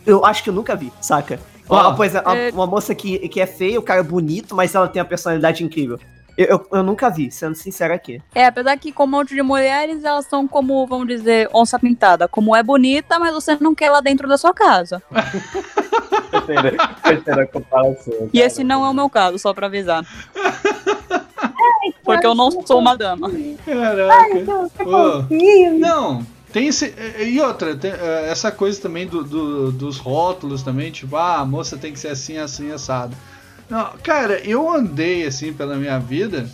Eu 0.04 0.24
acho 0.24 0.42
que 0.42 0.50
eu 0.50 0.54
nunca 0.54 0.74
vi, 0.74 0.92
saca? 1.00 1.38
Uma, 1.68 1.94
pois 1.96 2.14
é, 2.14 2.20
uma, 2.20 2.36
é- 2.36 2.50
uma 2.50 2.66
moça 2.66 2.94
que, 2.94 3.28
que 3.28 3.40
é 3.40 3.46
feia, 3.46 3.78
o 3.78 3.82
cara 3.82 4.00
é 4.00 4.02
bonito, 4.02 4.54
mas 4.54 4.74
ela 4.74 4.88
tem 4.88 5.00
uma 5.00 5.08
personalidade 5.08 5.62
incrível. 5.64 5.98
Eu, 6.36 6.46
eu, 6.46 6.66
eu 6.72 6.82
nunca 6.82 7.08
vi, 7.08 7.30
sendo 7.30 7.54
sincero 7.54 7.94
aqui. 7.94 8.20
É, 8.34 8.46
apesar 8.46 8.76
que 8.78 8.92
com 8.92 9.04
um 9.04 9.06
monte 9.06 9.34
de 9.34 9.42
mulheres, 9.42 10.04
elas 10.04 10.26
são 10.26 10.46
como, 10.46 10.86
vamos 10.86 11.06
dizer, 11.08 11.48
onça 11.52 11.78
pintada. 11.78 12.28
Como 12.28 12.54
é 12.54 12.62
bonita, 12.62 13.18
mas 13.18 13.32
você 13.32 13.56
não 13.60 13.74
quer 13.74 13.90
lá 13.90 14.00
dentro 14.00 14.28
da 14.28 14.36
sua 14.36 14.52
casa. 14.52 15.02
E 18.32 18.40
esse 18.40 18.62
não 18.64 18.84
é 18.84 18.88
o 18.90 18.94
meu 18.94 19.08
caso, 19.08 19.38
só 19.38 19.54
pra 19.54 19.66
avisar. 19.66 20.04
Porque 22.04 22.26
eu 22.26 22.34
não 22.34 22.50
sou 22.66 22.78
uma 22.80 22.96
dama. 22.96 23.30
Caraca. 23.64 24.70
Ô, 24.84 25.24
não, 25.78 26.26
tem 26.52 26.68
esse. 26.68 26.94
E 27.24 27.40
outra, 27.40 27.76
tem, 27.76 27.92
essa 28.28 28.50
coisa 28.52 28.80
também 28.80 29.06
do, 29.06 29.22
do- 29.24 29.72
dos 29.72 29.98
rótulos 29.98 30.62
também, 30.62 30.90
tipo, 30.90 31.16
ah, 31.16 31.38
a 31.40 31.46
moça 31.46 31.76
tem 31.76 31.92
que 31.92 31.98
ser 31.98 32.08
assim, 32.08 32.38
assim, 32.38 32.70
assado. 32.72 33.16
Não, 33.68 33.92
cara, 34.02 34.38
eu 34.40 34.70
andei 34.70 35.26
assim 35.26 35.52
pela 35.52 35.76
minha 35.76 35.98
vida 35.98 36.48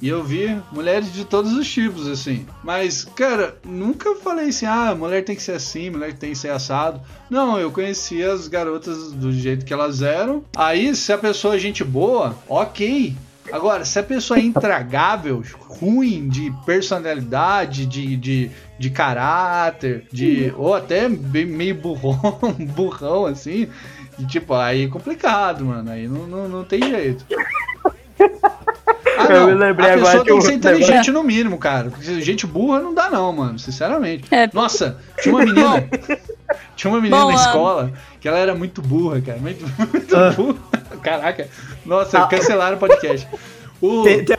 e 0.00 0.08
eu 0.08 0.22
vi 0.22 0.56
mulheres 0.70 1.12
de 1.12 1.24
todos 1.24 1.52
os 1.52 1.68
tipos, 1.68 2.06
assim. 2.06 2.46
Mas, 2.62 3.04
cara, 3.04 3.56
nunca 3.64 4.14
falei 4.16 4.48
assim, 4.48 4.66
ah, 4.66 4.94
mulher 4.94 5.24
tem 5.24 5.34
que 5.34 5.42
ser 5.42 5.52
assim, 5.52 5.90
mulher 5.90 6.12
tem 6.14 6.30
que 6.30 6.38
ser 6.38 6.50
assado. 6.50 7.00
Não, 7.28 7.58
eu 7.58 7.70
conhecia 7.70 8.32
as 8.32 8.46
garotas 8.46 9.12
do 9.12 9.32
jeito 9.32 9.64
que 9.64 9.72
elas 9.72 10.00
eram. 10.02 10.44
Aí, 10.56 10.94
se 10.94 11.12
a 11.12 11.18
pessoa 11.18 11.56
é 11.56 11.58
gente 11.58 11.82
boa, 11.82 12.36
ok. 12.48 13.14
Agora, 13.50 13.84
se 13.84 13.98
a 13.98 14.02
pessoa 14.02 14.38
é 14.38 14.42
intragável, 14.42 15.42
ruim 15.58 16.28
de 16.28 16.52
personalidade, 16.66 17.86
de, 17.86 18.16
de, 18.16 18.50
de 18.78 18.90
caráter, 18.90 20.06
de. 20.12 20.52
ou 20.56 20.74
até 20.74 21.08
meio 21.08 21.74
burrão, 21.74 22.20
burrão 22.76 23.26
assim, 23.26 23.68
e, 24.18 24.26
tipo, 24.26 24.54
aí 24.54 24.84
é 24.84 24.88
complicado, 24.88 25.64
mano. 25.64 25.90
Aí 25.90 26.06
não, 26.08 26.26
não, 26.26 26.48
não 26.48 26.64
tem 26.64 26.82
jeito. 26.82 27.24
Ah, 29.20 29.32
Eu 29.32 29.46
me 29.48 29.54
lembrei 29.54 29.90
a 29.90 29.94
agora 29.94 30.22
pessoa 30.22 30.24
que 30.24 30.30
tem 30.30 30.38
que 30.38 30.44
ser 30.46 30.52
inteligente 30.54 31.10
no 31.10 31.24
mínimo, 31.24 31.58
cara. 31.58 31.90
Porque 31.90 32.20
gente 32.20 32.46
burra 32.46 32.78
não 32.78 32.94
dá, 32.94 33.10
não, 33.10 33.32
mano. 33.32 33.58
Sinceramente. 33.58 34.24
Nossa, 34.52 34.96
tinha 35.20 35.34
uma 35.34 35.44
menina. 35.44 35.88
tinha 36.76 36.90
uma 36.92 37.00
menina 37.00 37.22
Bom, 37.22 37.32
na 37.32 37.38
ah, 37.38 37.42
escola 37.46 37.92
que 38.20 38.28
ela 38.28 38.38
era 38.38 38.54
muito 38.54 38.80
burra, 38.80 39.20
cara. 39.20 39.38
Muito, 39.38 39.64
muito 39.92 40.16
Ah. 40.16 40.30
burra. 40.30 40.58
Caraca. 41.02 41.48
Nossa, 41.84 42.26
cancelaram 42.28 42.76
o 42.76 42.80
podcast. 42.80 43.26
O- 43.80 44.02
Tem, 44.04 44.24
tem, 44.24 44.36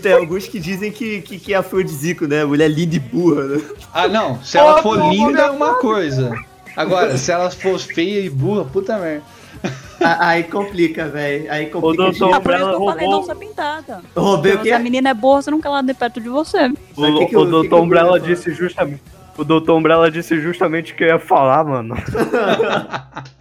tem 0.00 0.12
alguns 0.14 0.46
que 0.46 0.58
dizem 0.58 0.90
que, 0.90 1.20
que, 1.22 1.38
que 1.38 1.52
é 1.54 1.56
afrodisíaco, 1.58 2.26
né? 2.26 2.42
Mulher 2.44 2.68
linda 2.68 2.96
e 2.96 3.00
burra, 3.00 3.44
né? 3.44 3.62
Ah, 3.92 4.08
não. 4.08 4.42
Se 4.42 4.56
ela 4.56 4.78
Oh, 4.78 4.82
for 4.82 4.98
linda 5.10 5.42
é 5.42 5.50
uma 5.50 5.74
coisa. 5.74 6.34
Agora, 6.76 7.16
se 7.18 7.30
ela 7.30 7.50
for 7.50 7.78
feia 7.78 8.20
e 8.20 8.30
burra, 8.30 8.64
puta 8.64 8.96
merda. 8.98 9.22
Aí 10.00 10.42
complica, 10.44 11.08
velho. 11.08 11.50
Aí 11.52 11.66
complica. 11.66 12.02
doutor 12.04 12.28
de- 12.30 12.34
Ah, 12.34 12.40
por 12.40 12.54
isso 12.54 12.64
que 12.64 12.70
eu 12.74 12.84
falei 12.86 13.08
onça 13.08 13.34
pintada. 13.36 14.00
Roubei 14.16 14.54
o 14.54 14.58
quê? 14.58 14.68
se 14.68 14.72
a 14.74 14.78
menina 14.78 15.10
é 15.10 15.14
boa, 15.14 15.40
você 15.40 15.50
não 15.50 15.60
quer 15.60 15.68
ela 15.68 15.82
de 15.82 15.94
perto 15.94 16.20
de 16.20 16.28
você. 16.28 16.66
O, 16.96 17.00
Mas 17.00 17.18
que 17.18 17.26
que 17.26 17.36
o 17.36 17.40
o- 17.42 17.74
o 17.74 17.80
Umbrella 17.80 18.18
disse 18.18 18.52
justamente. 18.52 19.00
O 19.38 19.44
Dr. 19.44 19.70
Umbrella 19.70 20.10
disse 20.10 20.38
justamente 20.40 20.92
o 20.92 20.96
que 20.96 21.04
eu 21.04 21.08
ia 21.08 21.18
falar, 21.18 21.64
mano. 21.64 21.94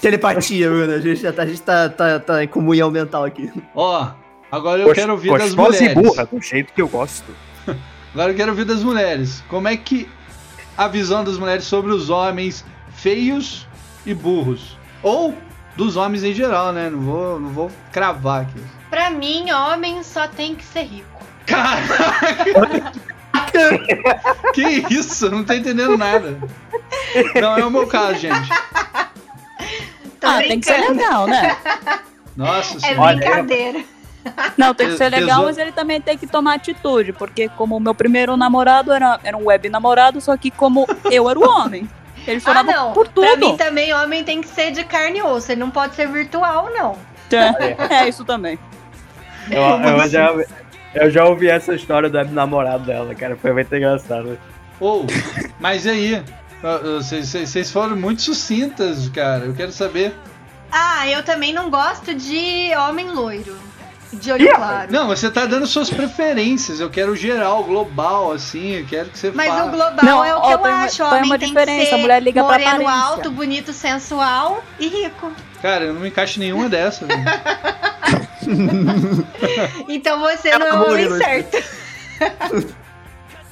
Telepatia, 0.00 0.68
Bruno. 0.68 0.92
A 0.92 1.00
gente, 1.00 1.20
já 1.20 1.32
tá, 1.32 1.42
a 1.42 1.46
gente 1.46 1.62
tá, 1.62 1.88
tá, 1.88 2.20
tá 2.20 2.44
em 2.44 2.48
comunhão 2.48 2.90
mental 2.90 3.24
aqui. 3.24 3.50
Ó, 3.74 4.06
agora 4.50 4.82
eu 4.82 4.92
quero 4.94 5.12
ouvir 5.12 5.30
das 5.36 5.54
Gostosa 5.54 5.84
e 5.84 5.88
mulheres. 5.94 6.10
burra, 6.10 6.26
do 6.30 6.40
jeito 6.42 6.72
que 6.72 6.82
eu 6.82 6.88
gosto. 6.88 7.24
Agora 8.14 8.32
eu 8.32 8.36
quero 8.36 8.50
ouvir 8.52 8.64
das 8.64 8.82
mulheres. 8.82 9.44
Como 9.48 9.68
é 9.68 9.76
que 9.76 10.08
a 10.76 10.88
visão 10.88 11.24
das 11.24 11.38
mulheres 11.38 11.64
sobre 11.64 11.92
os 11.92 12.10
homens 12.10 12.64
feios 12.94 13.66
e 14.04 14.14
burros? 14.14 14.76
Ou 15.02 15.36
dos 15.76 15.96
homens 15.96 16.24
em 16.24 16.32
geral, 16.32 16.72
né? 16.72 16.88
Não 16.90 17.00
vou, 17.00 17.40
não 17.40 17.50
vou 17.50 17.70
cravar 17.92 18.42
aqui. 18.42 18.60
Pra 18.90 19.10
mim, 19.10 19.50
homem 19.50 20.02
só 20.02 20.26
tem 20.28 20.54
que 20.54 20.64
ser 20.64 20.82
rico. 20.84 21.16
Que 24.52 24.62
isso? 24.94 25.30
Não 25.30 25.44
tô 25.44 25.52
entendendo 25.52 25.96
nada. 25.96 26.38
Não 27.40 27.56
é 27.58 27.64
o 27.64 27.70
meu 27.70 27.86
caso, 27.86 28.18
gente. 28.18 28.48
Tô 30.20 30.26
ah, 30.26 30.38
tem 30.38 30.58
que 30.60 30.66
ser 30.66 30.78
brincando. 30.78 30.98
legal, 31.00 31.26
né? 31.26 31.56
Nossa 32.36 32.76
É 32.78 32.80
senhora. 32.80 33.16
brincadeira. 33.16 33.84
Não, 34.56 34.74
tem 34.74 34.88
que 34.90 34.96
ser 34.96 35.08
legal, 35.10 35.44
mas 35.44 35.58
ele 35.58 35.72
também 35.72 36.00
tem 36.00 36.16
que 36.18 36.26
tomar 36.26 36.54
atitude. 36.54 37.12
Porque 37.12 37.48
como 37.50 37.76
o 37.76 37.80
meu 37.80 37.94
primeiro 37.94 38.36
namorado 38.36 38.92
era, 38.92 39.18
era 39.22 39.36
um 39.36 39.46
web 39.46 39.68
namorado, 39.68 40.20
só 40.20 40.36
que 40.36 40.50
como 40.50 40.86
eu 41.10 41.28
era 41.28 41.38
o 41.38 41.48
homem. 41.48 41.88
Ele 42.26 42.38
Ah, 42.38 42.40
chorava 42.40 42.72
não. 42.72 42.92
por 42.92 43.06
tudo. 43.08 43.26
Pra 43.26 43.36
mim 43.36 43.56
também, 43.56 43.92
homem 43.94 44.24
tem 44.24 44.40
que 44.40 44.48
ser 44.48 44.72
de 44.72 44.84
carne 44.84 45.18
e 45.18 45.22
osso. 45.22 45.52
Ele 45.52 45.60
não 45.60 45.70
pode 45.70 45.94
ser 45.94 46.08
virtual, 46.08 46.70
não. 46.72 46.96
É, 47.32 47.94
é 48.04 48.08
isso 48.08 48.24
também. 48.24 48.58
Eu, 49.50 49.62
eu 49.62 50.08
já, 50.08 50.34
eu 50.94 51.10
já 51.10 51.24
ouvi 51.24 51.48
essa 51.48 51.74
história 51.74 52.08
do 52.08 52.24
namorado 52.32 52.84
dela, 52.84 53.14
cara. 53.14 53.36
Foi 53.36 53.52
muito 53.52 53.74
engraçado. 53.74 54.38
Ou, 54.80 55.06
mas 55.60 55.86
e 55.86 55.90
aí? 55.90 56.24
Ah, 56.64 56.80
ah, 56.82 56.96
Vocês 57.02 57.28
vocês 57.32 57.70
foram 57.70 57.96
muito 57.96 58.22
sucintas, 58.22 59.08
cara. 59.10 59.44
Eu 59.44 59.54
quero 59.54 59.70
saber. 59.72 60.14
Ah, 60.72 61.08
eu 61.08 61.22
também 61.22 61.52
não 61.52 61.70
gosto 61.70 62.12
de 62.12 62.70
homem 62.76 63.08
loiro. 63.10 63.56
De 64.12 64.30
olho 64.32 64.54
claro. 64.54 64.92
Não, 64.92 65.06
você 65.08 65.30
tá 65.30 65.44
dando 65.46 65.66
suas 65.66 65.90
preferências. 65.90 66.78
Eu 66.80 66.88
quero 66.88 67.14
geral, 67.16 67.64
global, 67.64 68.32
assim. 68.32 68.76
Eu 68.76 68.86
quero 68.86 69.08
que 69.10 69.18
você 69.18 69.30
Mas 69.32 69.48
fale. 69.48 69.68
o 69.68 69.70
global 69.72 70.04
Não, 70.04 70.24
é 70.24 70.34
o 70.34 70.38
ó, 70.38 70.46
que 70.46 70.52
eu 70.54 70.58
tem 70.58 70.72
acho. 70.72 70.96
tem 70.98 71.06
Homem 71.06 71.22
uma 71.24 71.38
tem 71.38 71.48
diferença, 71.48 71.80
que 71.80 71.86
ser 71.88 71.94
a 71.94 71.98
mulher 71.98 72.22
liga 72.22 72.42
pra 72.44 72.52
moreno 72.52 72.70
aparência. 72.70 72.94
alto, 73.04 73.30
bonito, 73.30 73.72
sensual 73.72 74.62
e 74.78 74.86
rico. 74.88 75.32
Cara, 75.60 75.84
eu 75.84 75.94
não 75.94 76.00
me 76.00 76.08
encaixo 76.08 76.38
em 76.38 76.44
nenhuma 76.44 76.68
dessas. 76.68 77.08
Então 79.88 80.20
você 80.20 80.56
não 80.56 80.66
é 80.66 80.72
o 80.74 80.90
homem 80.92 81.10
certo. 81.18 81.56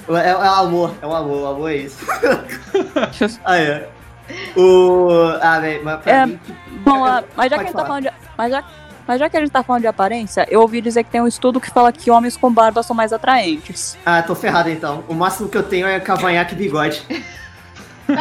É, 0.07 0.29
é 0.29 0.35
o 0.35 0.41
amor, 0.41 0.93
é 1.01 1.05
o 1.07 1.13
amor, 1.15 1.41
o 1.41 1.47
amor 1.47 1.71
é 1.71 1.75
isso. 1.77 1.97
ah, 3.43 3.57
é. 3.57 3.89
O. 4.55 5.09
Ah, 5.41 5.59
velho, 5.59 5.83
mas 5.83 6.01
pra 6.01 6.11
É, 6.13 6.25
mim. 6.25 6.39
Bom, 6.85 7.03
ah, 7.05 7.23
mas 7.35 7.49
já 7.49 7.57
que 7.57 7.63
a 7.63 7.67
gente 7.67 7.75
tá 7.75 7.85
falando 7.85 8.03
de. 8.03 8.11
Mas 8.37 8.51
já, 8.51 8.63
mas 9.07 9.19
já 9.19 9.29
que 9.29 9.37
a 9.37 9.39
gente 9.39 9.51
tá 9.51 9.63
falando 9.63 9.81
de 9.81 9.87
aparência, 9.87 10.45
eu 10.49 10.61
ouvi 10.61 10.81
dizer 10.81 11.03
que 11.03 11.09
tem 11.11 11.21
um 11.21 11.27
estudo 11.27 11.59
que 11.61 11.69
fala 11.69 11.91
que 11.91 12.09
homens 12.11 12.35
com 12.37 12.51
barba 12.51 12.81
são 12.83 12.95
mais 12.95 13.11
atraentes. 13.13 13.97
Ah, 14.05 14.21
tô 14.21 14.33
ferrado 14.35 14.69
então. 14.69 15.03
O 15.07 15.13
máximo 15.13 15.47
que 15.49 15.57
eu 15.57 15.63
tenho 15.63 15.87
é 15.87 15.99
cavanhaque 15.99 16.53
e 16.53 16.57
bigode. 16.57 17.03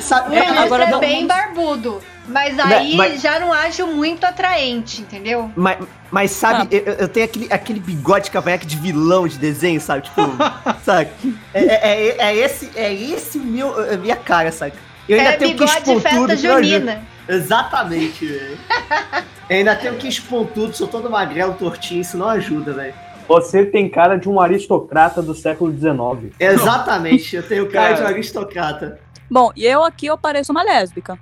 Sabe, 0.00 0.36
Ele 0.36 0.58
Agora 0.58 0.84
é 0.84 0.98
bem 0.98 1.26
barbudo. 1.26 2.00
Mas 2.28 2.56
aí 2.58 2.94
mas- 2.94 3.20
já 3.20 3.40
não 3.40 3.52
acho 3.52 3.86
muito 3.86 4.24
atraente, 4.24 5.00
entendeu? 5.00 5.50
Mas, 5.56 5.78
mas 6.10 6.30
sabe, 6.30 6.68
Ah. 6.70 6.76
eu, 6.76 6.92
eu 6.94 7.08
tenho 7.08 7.24
aquele, 7.26 7.48
aquele 7.52 7.80
bigode 7.80 8.30
cavanhaque 8.30 8.64
de 8.66 8.76
vilão 8.76 9.26
de 9.26 9.38
desenho, 9.38 9.80
sabe? 9.80 10.02
Tipo, 10.02 10.22
sabe? 10.84 11.10
É, 11.52 11.64
é, 11.64 12.08
é, 12.08 12.16
é 12.18 12.36
esse, 12.36 12.70
é 12.76 12.92
esse 12.94 13.38
o 13.38 13.42
meu, 13.44 13.92
a 13.92 13.96
minha 13.96 14.14
cara, 14.16 14.52
sabe? 14.52 14.74
Eu 15.08 15.18
ainda 15.18 15.30
É 15.30 15.36
tenho 15.36 15.50
que 15.56 15.64
bigode 15.64 15.72
festa 15.72 16.00
que 16.00 16.06
ajuda. 16.08 16.36
junina. 16.36 17.02
Exatamente, 17.28 18.24
velho. 18.26 18.58
Eu 19.52 19.58
ainda 19.58 19.76
tenho 19.76 19.94
que 19.96 20.18
pontudo, 20.22 20.74
sou 20.74 20.88
todo 20.88 21.10
magrelo, 21.10 21.52
tortinho, 21.52 22.00
isso 22.00 22.16
não 22.16 22.26
ajuda, 22.26 22.72
velho. 22.72 22.94
Você 23.28 23.66
tem 23.66 23.86
cara 23.86 24.16
de 24.16 24.26
um 24.26 24.40
aristocrata 24.40 25.20
do 25.20 25.34
século 25.34 25.70
XIX. 25.70 26.34
Exatamente, 26.40 27.36
eu 27.36 27.42
tenho 27.46 27.70
cara 27.70 27.88
de 27.92 28.00
um 28.00 28.04
Cara. 28.04 28.14
aristocrata. 28.14 28.98
Bom, 29.30 29.52
e 29.54 29.66
eu 29.66 29.84
aqui 29.84 30.06
eu 30.06 30.16
pareço 30.16 30.52
uma 30.52 30.62
lésbica. 30.62 31.18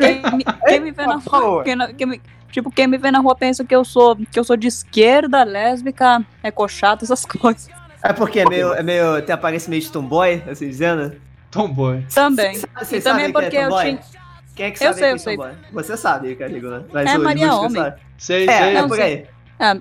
Quem, 0.00 0.22
me- 0.36 0.44
quem 0.68 0.80
me 0.80 0.90
vê 0.92 1.06
na 1.06 1.14
Por 1.14 1.22
favor. 1.22 1.48
rua. 1.54 1.64
Quem, 1.64 1.76
quem 1.96 2.06
me- 2.06 2.20
tipo, 2.52 2.70
quem 2.70 2.86
me 2.86 2.96
vê 2.96 3.10
na 3.10 3.18
rua 3.18 3.34
pensa 3.34 3.64
que 3.64 3.74
eu 3.74 3.84
sou 3.84 4.14
que 4.16 4.38
eu 4.38 4.44
sou 4.44 4.56
de 4.56 4.68
esquerda, 4.68 5.42
lésbica, 5.42 6.24
ecochata, 6.42 7.04
essas 7.04 7.24
coisas. 7.26 7.68
É 8.00 8.12
porque 8.12 8.38
é 8.40 8.48
meio, 8.48 8.72
é 8.74 8.82
meio, 8.82 9.20
tem 9.22 9.34
aparência 9.34 9.68
meio 9.68 9.82
de 9.82 9.90
tomboy, 9.90 10.40
assim 10.48 10.68
dizendo? 10.68 11.16
Tomboy. 11.50 12.06
Também. 12.14 12.54
Vocês 12.78 13.00
E 13.02 13.04
também 13.04 13.26
sabem 13.26 13.32
porque 13.32 13.56
é 13.56 13.64
eu 13.64 13.76
tinha. 13.76 13.98
Quem 14.58 14.66
é 14.66 14.70
que 14.72 14.82
Eu 14.82 14.88
sabe 14.92 14.94
sei, 15.20 15.36
quem 15.36 15.44
eu 15.44 15.50
é 15.50 15.52
sei. 15.52 15.70
Você 15.72 15.96
sabe, 15.96 16.34
Carigo, 16.34 16.66
né? 16.68 16.82
Mas 16.92 17.08
É 17.14 17.16
o 17.16 17.22
Maria 17.22 17.54
Homem. 17.54 17.80
sabe. 17.80 18.00
Sei, 18.18 18.44
É, 18.48 18.58
sei. 18.58 18.68
é 18.76 18.80
Não, 18.82 18.88
por 18.88 18.96
sei. 18.96 19.04
aí. 19.04 19.26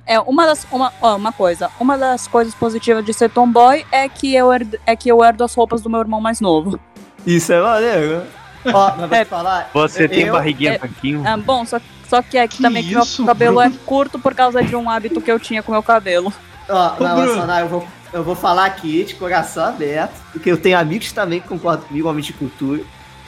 É, 0.07 0.15
é 0.15 0.19
uma 0.19 0.45
das 0.45 0.67
uma, 0.71 0.93
ó, 1.01 1.15
uma 1.15 1.31
coisa, 1.31 1.69
uma 1.79 1.97
das 1.97 2.27
coisas 2.27 2.53
positivas 2.53 3.03
de 3.03 3.11
ser 3.11 3.29
tomboy 3.31 3.83
é 3.91 4.07
que 4.07 4.35
eu 4.35 4.53
herdo, 4.53 4.77
é 4.85 4.95
que 4.95 5.09
eu 5.09 5.23
herdo 5.23 5.43
as 5.43 5.55
roupas 5.55 5.81
do 5.81 5.89
meu 5.89 5.99
irmão 5.99 6.21
mais 6.21 6.39
novo. 6.39 6.79
Isso 7.25 7.51
é 7.53 7.59
maneiro. 7.61 8.23
Ó, 8.71 8.91
mas 8.97 9.09
vou 9.09 9.17
É. 9.17 9.25
te 9.25 9.29
falar. 9.29 9.69
Você 9.73 10.07
tem 10.07 10.25
eu- 10.27 10.33
barriguinha 10.33 10.73
é- 10.73 10.77
tanquinho. 10.77 11.25
É, 11.27 11.35
bom, 11.37 11.65
só, 11.65 11.79
só 12.07 12.21
que 12.21 12.37
é 12.37 12.47
que, 12.47 12.57
Que 12.57 12.61
também 12.63 12.83
que 12.83 12.93
isso, 12.93 13.23
meu 13.23 13.27
cabelo 13.33 13.55
Bruno? 13.61 13.75
é 13.75 13.79
curto 13.83 14.19
por 14.19 14.35
causa 14.35 14.63
de 14.63 14.75
um 14.75 14.87
hábito 14.87 15.19
que 15.21 15.31
eu 15.31 15.39
tinha 15.39 15.63
com 15.63 15.71
meu 15.71 15.81
cabelo. 15.81 16.31
Ó, 16.69 16.73
Ô, 16.99 17.03
mas, 17.03 17.13
Bruno. 17.21 17.41
Sonar, 17.41 17.61
eu 17.61 17.67
vou, 17.67 17.87
eu 18.13 18.23
vou 18.23 18.35
falar 18.35 18.65
aqui 18.65 19.03
de 19.05 19.15
coração 19.15 19.63
aberto, 19.65 20.13
porque 20.31 20.51
eu 20.51 20.57
tenho 20.57 20.77
amigos 20.77 21.11
também 21.11 21.39
que 21.39 21.47
concordam 21.47 21.87
comigo, 21.87 22.07
homens 22.07 22.25
de 22.27 22.33
cultura. 22.33 22.81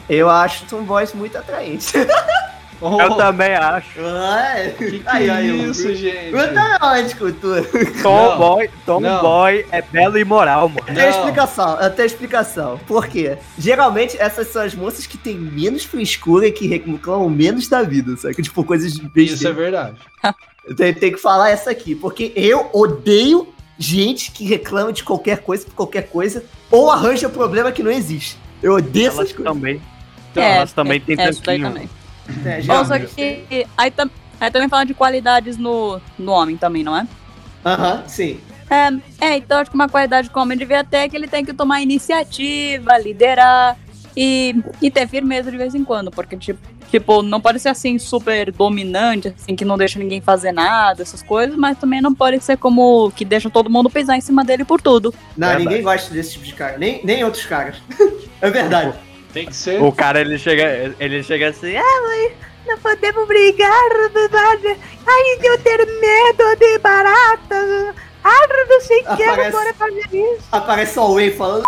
Eu 0.09 0.29
acho 0.29 0.65
tomboys 0.65 1.13
muito 1.13 1.37
atraentes. 1.37 1.93
Oh, 2.81 3.01
Eu 3.01 3.15
também 3.15 3.55
acho. 3.55 3.89
Ai, 3.99 4.73
que, 4.77 4.99
que 4.99 5.03
aí, 5.05 5.27
é 5.27 5.31
aí, 5.33 5.69
isso, 5.69 5.93
gente? 5.93 6.31
Eu 6.31 6.53
também 6.53 7.07
de 7.07 7.15
cultura. 7.15 7.61
Tomboy, 8.01 8.69
tomboy 8.85 9.65
é 9.69 9.81
belo 9.81 10.17
e 10.17 10.23
moral, 10.23 10.69
mano. 10.69 10.79
Eu 10.87 10.95
tenho 10.95 11.09
Não. 11.09 11.19
explicação, 11.19 11.81
eu 11.81 11.89
tenho 11.89 12.05
explicação. 12.05 12.79
Por 12.87 13.07
quê? 13.07 13.37
Geralmente 13.57 14.15
essas 14.17 14.47
são 14.47 14.61
as 14.61 14.73
moças 14.73 15.05
que 15.05 15.17
têm 15.17 15.35
menos 15.35 15.83
frescura 15.83 16.47
e 16.47 16.53
que 16.53 16.67
reclamam 16.67 17.29
menos 17.29 17.67
da 17.67 17.81
vida, 17.81 18.15
sabe? 18.15 18.35
Tipo, 18.35 18.63
coisas 18.63 18.93
Isso 19.13 19.45
é 19.45 19.51
verdade. 19.51 19.97
Eu 20.65 20.75
tenho, 20.75 20.93
tenho 20.93 21.13
que 21.15 21.21
falar 21.21 21.49
essa 21.49 21.71
aqui, 21.71 21.95
porque 21.95 22.31
eu 22.35 22.69
odeio 22.73 23.47
gente 23.75 24.31
que 24.31 24.45
reclama 24.45 24.93
de 24.93 25.03
qualquer 25.03 25.39
coisa 25.39 25.65
por 25.65 25.73
qualquer 25.73 26.03
coisa 26.09 26.43
ou 26.69 26.91
arranja 26.91 27.27
problema 27.27 27.71
que 27.71 27.81
não 27.81 27.89
existe. 27.89 28.37
Eu 28.61 28.75
odeio 28.75 29.07
Elas 29.07 29.19
essas 29.19 29.31
coisas. 29.31 29.51
também. 29.51 29.81
É, 30.35 30.55
elas 30.57 30.73
também 30.73 30.99
têm 30.99 31.15
é, 31.19 31.29
isso 31.29 31.41
daí 31.43 31.59
tanquinho. 31.59 31.67
também. 31.73 31.89
É, 32.45 32.61
já- 32.61 32.77
Bom, 32.77 32.85
só 32.85 32.99
que 32.99 33.65
aí, 33.77 33.91
tam- 33.91 34.09
aí 34.39 34.51
também 34.51 34.69
fala 34.69 34.85
de 34.85 34.93
qualidades 34.93 35.57
no, 35.57 35.99
no 36.17 36.31
homem 36.31 36.55
também, 36.57 36.83
não 36.83 36.95
é? 36.95 37.07
Aham, 37.65 38.03
sim. 38.07 38.39
É, 38.69 39.25
é, 39.25 39.37
então 39.37 39.57
acho 39.59 39.71
que 39.71 39.75
uma 39.75 39.89
qualidade 39.89 40.29
que 40.29 40.37
o 40.37 40.41
homem 40.41 40.57
devia 40.57 40.83
ter 40.83 40.97
é 40.97 41.09
que 41.09 41.15
ele 41.15 41.27
tem 41.27 41.43
que 41.43 41.53
tomar 41.53 41.81
iniciativa, 41.81 42.97
liderar 42.99 43.75
e, 44.15 44.55
e 44.81 44.91
ter 44.91 45.07
firmeza 45.07 45.49
de 45.49 45.57
vez 45.57 45.73
em 45.73 45.83
quando, 45.83 46.11
porque 46.11 46.37
tipo, 46.37 46.59
tipo, 46.91 47.23
não 47.23 47.41
pode 47.41 47.59
ser 47.59 47.69
assim 47.69 47.97
super 47.97 48.51
dominante, 48.51 49.29
assim, 49.35 49.55
que 49.55 49.65
não 49.65 49.75
deixa 49.77 49.97
ninguém 49.97 50.21
fazer 50.21 50.51
nada, 50.51 51.01
essas 51.01 51.23
coisas, 51.23 51.55
mas 51.55 51.79
também 51.79 51.99
não 51.99 52.13
pode 52.13 52.39
ser 52.43 52.57
como 52.57 53.11
que 53.15 53.25
deixa 53.25 53.49
todo 53.49 53.69
mundo 53.71 53.89
pisar 53.89 54.17
em 54.17 54.21
cima 54.21 54.43
dele 54.45 54.63
por 54.63 54.79
tudo. 54.81 55.13
Não, 55.35 55.47
Verdade. 55.47 55.67
ninguém 55.67 55.83
gosta 55.83 56.13
desse 56.13 56.33
tipo 56.33 56.45
de 56.45 56.53
cara. 56.53 56.77
Nem, 56.77 57.01
nem 57.03 57.23
outros 57.23 57.45
caras. 57.47 57.77
é 58.39 58.49
verdade. 58.51 58.93
Tem 59.33 59.45
que 59.45 59.55
ser. 59.55 59.81
O 59.81 59.91
cara, 59.91 60.21
ele 60.21 60.37
chega, 60.37 60.95
ele 60.99 61.23
chega 61.23 61.49
assim, 61.49 61.75
Ah, 61.75 62.01
mãe, 62.01 62.31
não 62.67 62.77
podemos 62.79 63.27
brigar. 63.27 63.71
Ai, 65.07 65.39
eu 65.43 65.57
ter 65.59 65.77
medo 65.85 66.55
de 66.57 66.77
barata. 66.79 67.95
Ah, 68.23 68.47
não 68.67 68.81
sei 68.81 68.99
o 69.01 69.15
que, 69.15 69.51
pode 69.51 69.73
fazer 69.73 70.07
isso. 70.11 70.47
Aparece 70.51 70.93
só 70.93 71.09
o 71.09 71.15
Wayne 71.15 71.31
falando. 71.35 71.63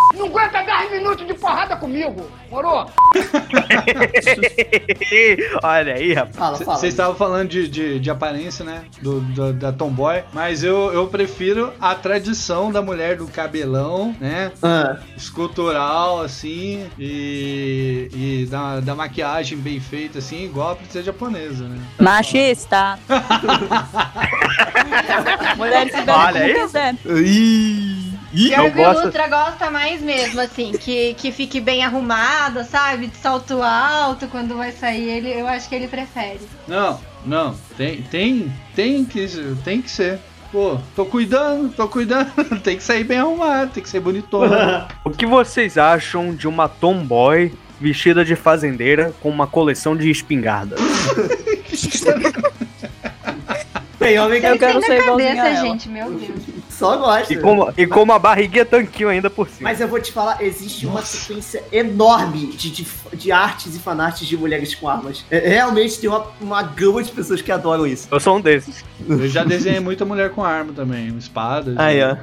Porrada 1.41 1.75
comigo, 1.75 2.29
morou? 2.49 2.89
olha 5.63 5.93
aí, 5.95 6.13
rapaz. 6.13 6.35
Fala, 6.37 6.57
fala. 6.57 6.77
Vocês 6.77 6.93
estavam 6.93 7.15
falando 7.15 7.49
de, 7.49 7.67
de, 7.67 7.99
de 7.99 8.09
aparência, 8.09 8.63
né? 8.63 8.83
Do, 9.01 9.19
do- 9.21 9.53
da 9.53 9.71
tomboy. 9.73 10.23
Mas 10.31 10.63
eu, 10.63 10.93
eu 10.93 11.07
prefiro 11.07 11.73
a 11.81 11.95
tradição 11.95 12.71
da 12.71 12.81
mulher 12.81 13.17
do 13.17 13.27
cabelão, 13.27 14.15
né? 14.19 14.51
Ah, 14.61 14.97
Escultural, 15.17 16.21
assim. 16.21 16.87
E, 16.99 18.07
e 18.13 18.45
da, 18.49 18.79
da 18.79 18.93
maquiagem 18.95 19.57
bem 19.57 19.79
feita, 19.79 20.19
assim, 20.19 20.45
igual 20.45 20.71
a 20.71 20.75
princesa 20.75 21.05
japonesa, 21.05 21.67
né? 21.67 21.79
Machista! 21.99 22.99
Mulheres 25.57 25.91
se 25.93 25.99
Olha 26.09 26.41
aí. 26.41 26.53
como 26.53 26.65
quiser. 26.65 26.95
Pior 28.31 28.65
eu 28.65 28.71
que 28.71 28.79
o 29.17 29.29
gosta 29.29 29.69
mais 29.69 30.01
mesmo, 30.01 30.39
assim, 30.39 30.71
que, 30.71 31.13
que 31.15 31.31
fique 31.31 31.59
bem 31.59 31.83
arrumada, 31.83 32.63
sabe? 32.63 33.07
De 33.07 33.17
salto 33.17 33.61
alto 33.61 34.27
quando 34.27 34.55
vai 34.55 34.71
sair. 34.71 35.09
Ele, 35.09 35.29
eu 35.29 35.47
acho 35.47 35.67
que 35.67 35.75
ele 35.75 35.87
prefere. 35.87 36.39
Não, 36.67 36.99
não. 37.25 37.55
Tem, 37.77 38.01
tem, 38.03 38.51
tem 38.75 39.03
que, 39.03 39.27
tem 39.63 39.81
que 39.81 39.91
ser. 39.91 40.19
Pô, 40.51 40.77
tô 40.95 41.05
cuidando, 41.05 41.73
tô 41.73 41.87
cuidando. 41.87 42.31
tem 42.63 42.77
que 42.77 42.83
sair 42.83 43.03
bem 43.03 43.19
arrumado, 43.19 43.71
tem 43.71 43.83
que 43.83 43.89
ser 43.89 43.99
bonitona. 43.99 44.87
O 45.03 45.09
que 45.09 45.25
vocês 45.25 45.77
acham 45.77 46.33
de 46.33 46.47
uma 46.47 46.69
tomboy 46.69 47.53
vestida 47.79 48.23
de 48.23 48.35
fazendeira 48.35 49.13
com 49.21 49.29
uma 49.29 49.47
coleção 49.47 49.95
de 49.95 50.09
espingardas? 50.09 50.79
tem 53.97 54.19
homem 54.19 54.39
que 54.39 54.47
Eu 54.47 54.59
quero 54.59 54.81
ser 54.81 54.89
na 54.89 54.97
igualzinha 54.97 55.43
a 55.43 55.49
ela. 55.49 55.61
gente, 55.61 55.89
meu 55.89 56.11
Deus. 56.11 56.50
Só 56.81 56.97
gosta. 56.97 57.31
E 57.31 57.37
com, 57.37 57.73
e 57.77 57.87
com 57.87 58.01
uma 58.01 58.17
barriguinha 58.17 58.65
tanquinho 58.65 59.09
ainda 59.09 59.29
por 59.29 59.47
cima. 59.47 59.69
Mas 59.69 59.79
eu 59.79 59.87
vou 59.87 60.01
te 60.01 60.11
falar, 60.11 60.41
existe 60.41 60.85
uma 60.87 61.03
sequência 61.03 61.63
enorme 61.71 62.47
de, 62.47 62.71
de, 62.71 62.87
de 63.13 63.31
artes 63.31 63.75
e 63.75 63.79
fanarts 63.79 64.27
de 64.27 64.35
mulheres 64.35 64.73
com 64.73 64.89
armas. 64.89 65.23
É, 65.29 65.47
realmente 65.47 65.99
tem 65.99 66.09
uma, 66.09 66.25
uma 66.41 66.63
gama 66.63 67.03
de 67.03 67.11
pessoas 67.11 67.41
que 67.41 67.51
adoram 67.51 67.85
isso. 67.85 68.07
Eu 68.11 68.19
sou 68.19 68.37
um 68.37 68.41
desses. 68.41 68.83
Eu 69.07 69.27
já 69.27 69.43
desenhei 69.43 69.79
muita 69.79 70.03
mulher 70.03 70.31
com 70.31 70.43
arma 70.43 70.73
também, 70.73 71.15
espadas. 71.17 71.77
Aí, 71.77 72.01
ó. 72.03 72.17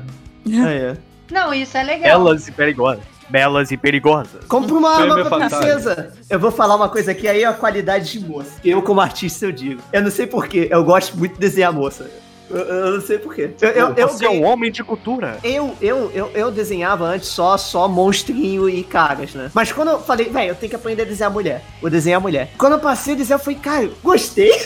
Aí, 0.67 0.91
ó. 0.93 0.97
Não, 1.31 1.55
isso 1.55 1.77
é 1.77 1.83
legal. 1.83 2.19
Belas 2.19 2.49
e 2.49 2.53
perigosas. 2.53 3.05
Belas 3.29 3.71
e 3.71 3.77
perigosas. 3.77 4.45
Compra 4.47 4.75
uma 4.75 4.91
arma 4.91 5.25
pra 5.25 5.49
princesa. 5.49 6.13
Eu 6.29 6.41
vou 6.41 6.51
falar 6.51 6.77
uma 6.77 6.89
coisa 6.89 7.13
aqui, 7.13 7.29
aí 7.29 7.43
é 7.43 7.47
a 7.47 7.53
qualidade 7.53 8.11
de 8.11 8.27
moça. 8.27 8.53
Eu, 8.65 8.83
como 8.83 9.01
artista, 9.01 9.45
eu 9.45 9.53
digo. 9.53 9.81
Eu 9.93 10.03
não 10.03 10.11
sei 10.11 10.27
porquê, 10.27 10.67
eu 10.71 10.83
gosto 10.83 11.17
muito 11.17 11.35
de 11.35 11.41
desenhar 11.41 11.73
moça. 11.73 12.11
Eu, 12.51 12.57
eu 12.59 12.93
não 12.95 13.01
sei 13.01 13.19
porquê. 13.19 13.51
Eu, 13.61 13.69
eu, 13.71 13.95
eu, 13.95 14.09
Você 14.09 14.25
é 14.25 14.31
um 14.31 14.45
homem 14.45 14.71
de 14.73 14.83
cultura. 14.83 15.39
eu, 15.43 15.75
eu, 15.81 16.11
eu, 16.15 16.31
eu 16.35 16.51
desenhava 16.51 17.05
antes 17.05 17.29
só, 17.29 17.57
só 17.59 17.87
monstrinho 17.89 18.69
e 18.69 18.83
caras, 18.83 19.35
né? 19.35 19.51
Mas 19.55 19.71
quando 19.73 19.89
eu 19.91 20.01
falei, 20.01 20.29
velho, 20.29 20.51
eu 20.51 20.55
tenho 20.55 20.71
que 20.71 20.77
aprender 20.77 21.03
a 21.03 21.05
desenhar 21.05 21.31
mulher. 21.31 21.63
Vou 21.81 21.91
desenhar 21.91 22.21
mulher. 22.21 22.51
Quando 22.57 22.75
eu 22.75 22.79
passei 22.79 23.15
a 23.15 23.17
desenhar, 23.17 23.39
eu 23.41 23.45
falei, 23.45 23.59
cara, 23.59 23.91
gostei. 24.03 24.53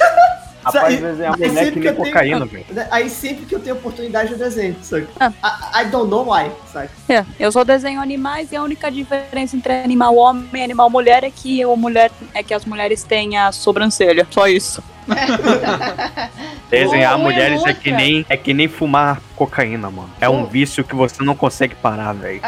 Rapaz, 0.65 1.01
desenhar 1.01 1.35
Aí 1.35 1.49
mulher 1.49 1.65
sempre 1.65 1.73
que 1.73 1.79
nem 1.81 1.89
eu 1.89 1.95
tenho- 1.97 2.07
cocaína, 2.07 2.45
velho. 2.47 2.65
Aí 2.93 3.11
sempre 3.11 3.47
que 3.47 3.53
eu 3.55 3.59
tenho 3.59 3.75
oportunidade, 3.75 4.31
eu 4.31 4.39
desenho, 4.39 4.77
sabe? 4.81 5.09
Ah. 5.19 5.33
I, 5.75 5.83
I 5.83 5.91
don't 5.91 6.09
know 6.09 6.25
why, 6.33 6.53
sabe? 6.73 6.89
É, 7.09 7.25
eu 7.41 7.51
só 7.51 7.65
desenho 7.65 8.01
animais 8.01 8.53
e 8.53 8.57
a 8.57 8.63
única 8.63 8.89
diferença 8.93 9.57
entre 9.57 9.73
animal 9.73 10.15
homem 10.15 10.47
e 10.55 10.63
animal 10.63 10.89
mulher 10.89 11.25
é 11.25 11.31
que 11.33 11.67
o 11.67 11.75
mulher 11.77 12.13
é 12.33 12.45
que 12.45 12.55
as 12.55 12.65
mulheres 12.65 13.03
têm 13.03 13.37
a 13.37 13.51
sobrancelha. 13.51 14.25
Só 14.31 14.47
isso. 14.47 14.81
Desenhar 16.71 17.19
mulheres 17.19 17.63
é 17.67 17.75
que 17.75 17.91
nem 17.91 18.25
é 18.29 18.37
que 18.37 18.55
nem 18.55 18.69
fumar 18.69 19.21
cocaína, 19.37 19.91
mano. 19.91 20.11
É 20.21 20.29
um 20.29 20.47
vício 20.47 20.83
que 20.85 20.95
você 20.95 21.23
não 21.23 21.35
consegue 21.35 21.75
parar, 21.75 22.13
velho. 22.15 22.41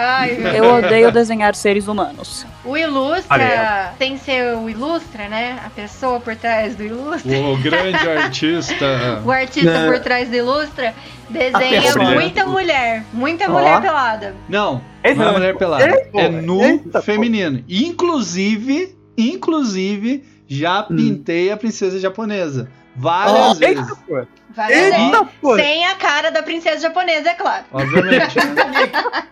Eu 0.55 0.75
odeio 0.75 1.13
desenhar 1.13 1.55
seres 1.55 1.89
humanos. 1.89 2.47
O 2.65 2.77
Ilustra, 2.77 3.93
sem 3.99 4.17
ser 4.17 4.57
o 4.57 4.69
Ilustra, 4.71 5.29
né? 5.29 5.59
A 5.65 5.69
pessoa 5.71 6.19
por 6.21 6.35
trás 6.37 6.75
do 6.75 6.83
Ilustra. 6.85 7.37
O 7.39 7.57
grande 7.59 8.09
artista. 8.09 8.85
O 9.25 9.31
artista 9.31 9.71
Não. 9.81 9.93
por 9.93 10.01
trás 10.01 10.29
do 10.29 10.37
Ilustra 10.37 10.95
desenha 11.29 11.83
pessoa. 11.83 12.11
muita 12.13 12.47
mulher. 12.47 13.05
Muita 13.13 13.47
Ó. 13.47 13.53
mulher 13.53 13.81
pelada. 13.81 14.35
Não, 14.49 14.81
Esse 15.03 15.15
não 15.19 15.27
é 15.27 15.29
é- 15.29 15.33
mulher 15.33 15.57
pelada. 15.57 15.85
Eita, 15.87 16.21
É 16.21 16.29
nu 16.29 16.63
eita, 16.63 17.03
feminino. 17.03 17.63
Inclusive, 17.69 18.95
inclusive, 19.17 20.25
já 20.49 20.87
Hum. 20.91 20.97
pintei 20.97 21.51
a 21.51 21.57
princesa 21.57 21.99
japonesa. 21.99 22.69
Várias 22.97 23.37
Ó, 23.37 23.55
vezes. 23.55 23.79
Eita, 23.89 23.97
pô. 24.07 24.27
Várias 24.51 24.93
Eita, 24.95 25.29
pô. 25.41 25.57
Sem 25.57 25.85
a 25.87 25.95
cara 25.97 26.31
da 26.31 26.43
princesa 26.43 26.81
japonesa, 26.81 27.31
é 27.31 27.35
claro. 27.35 27.65
Obviamente. 27.73 28.37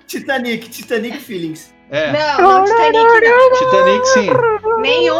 Titanic, 0.06 0.68
Titanic 0.68 1.18
Feelings. 1.18 1.72
É. 1.90 2.10
Não, 2.10 2.40
não 2.58 2.64
Titanic 2.64 2.94
não. 2.94 3.52
Titanic, 3.58 4.06
sim. 4.08 4.30
Nenhum, 4.80 5.18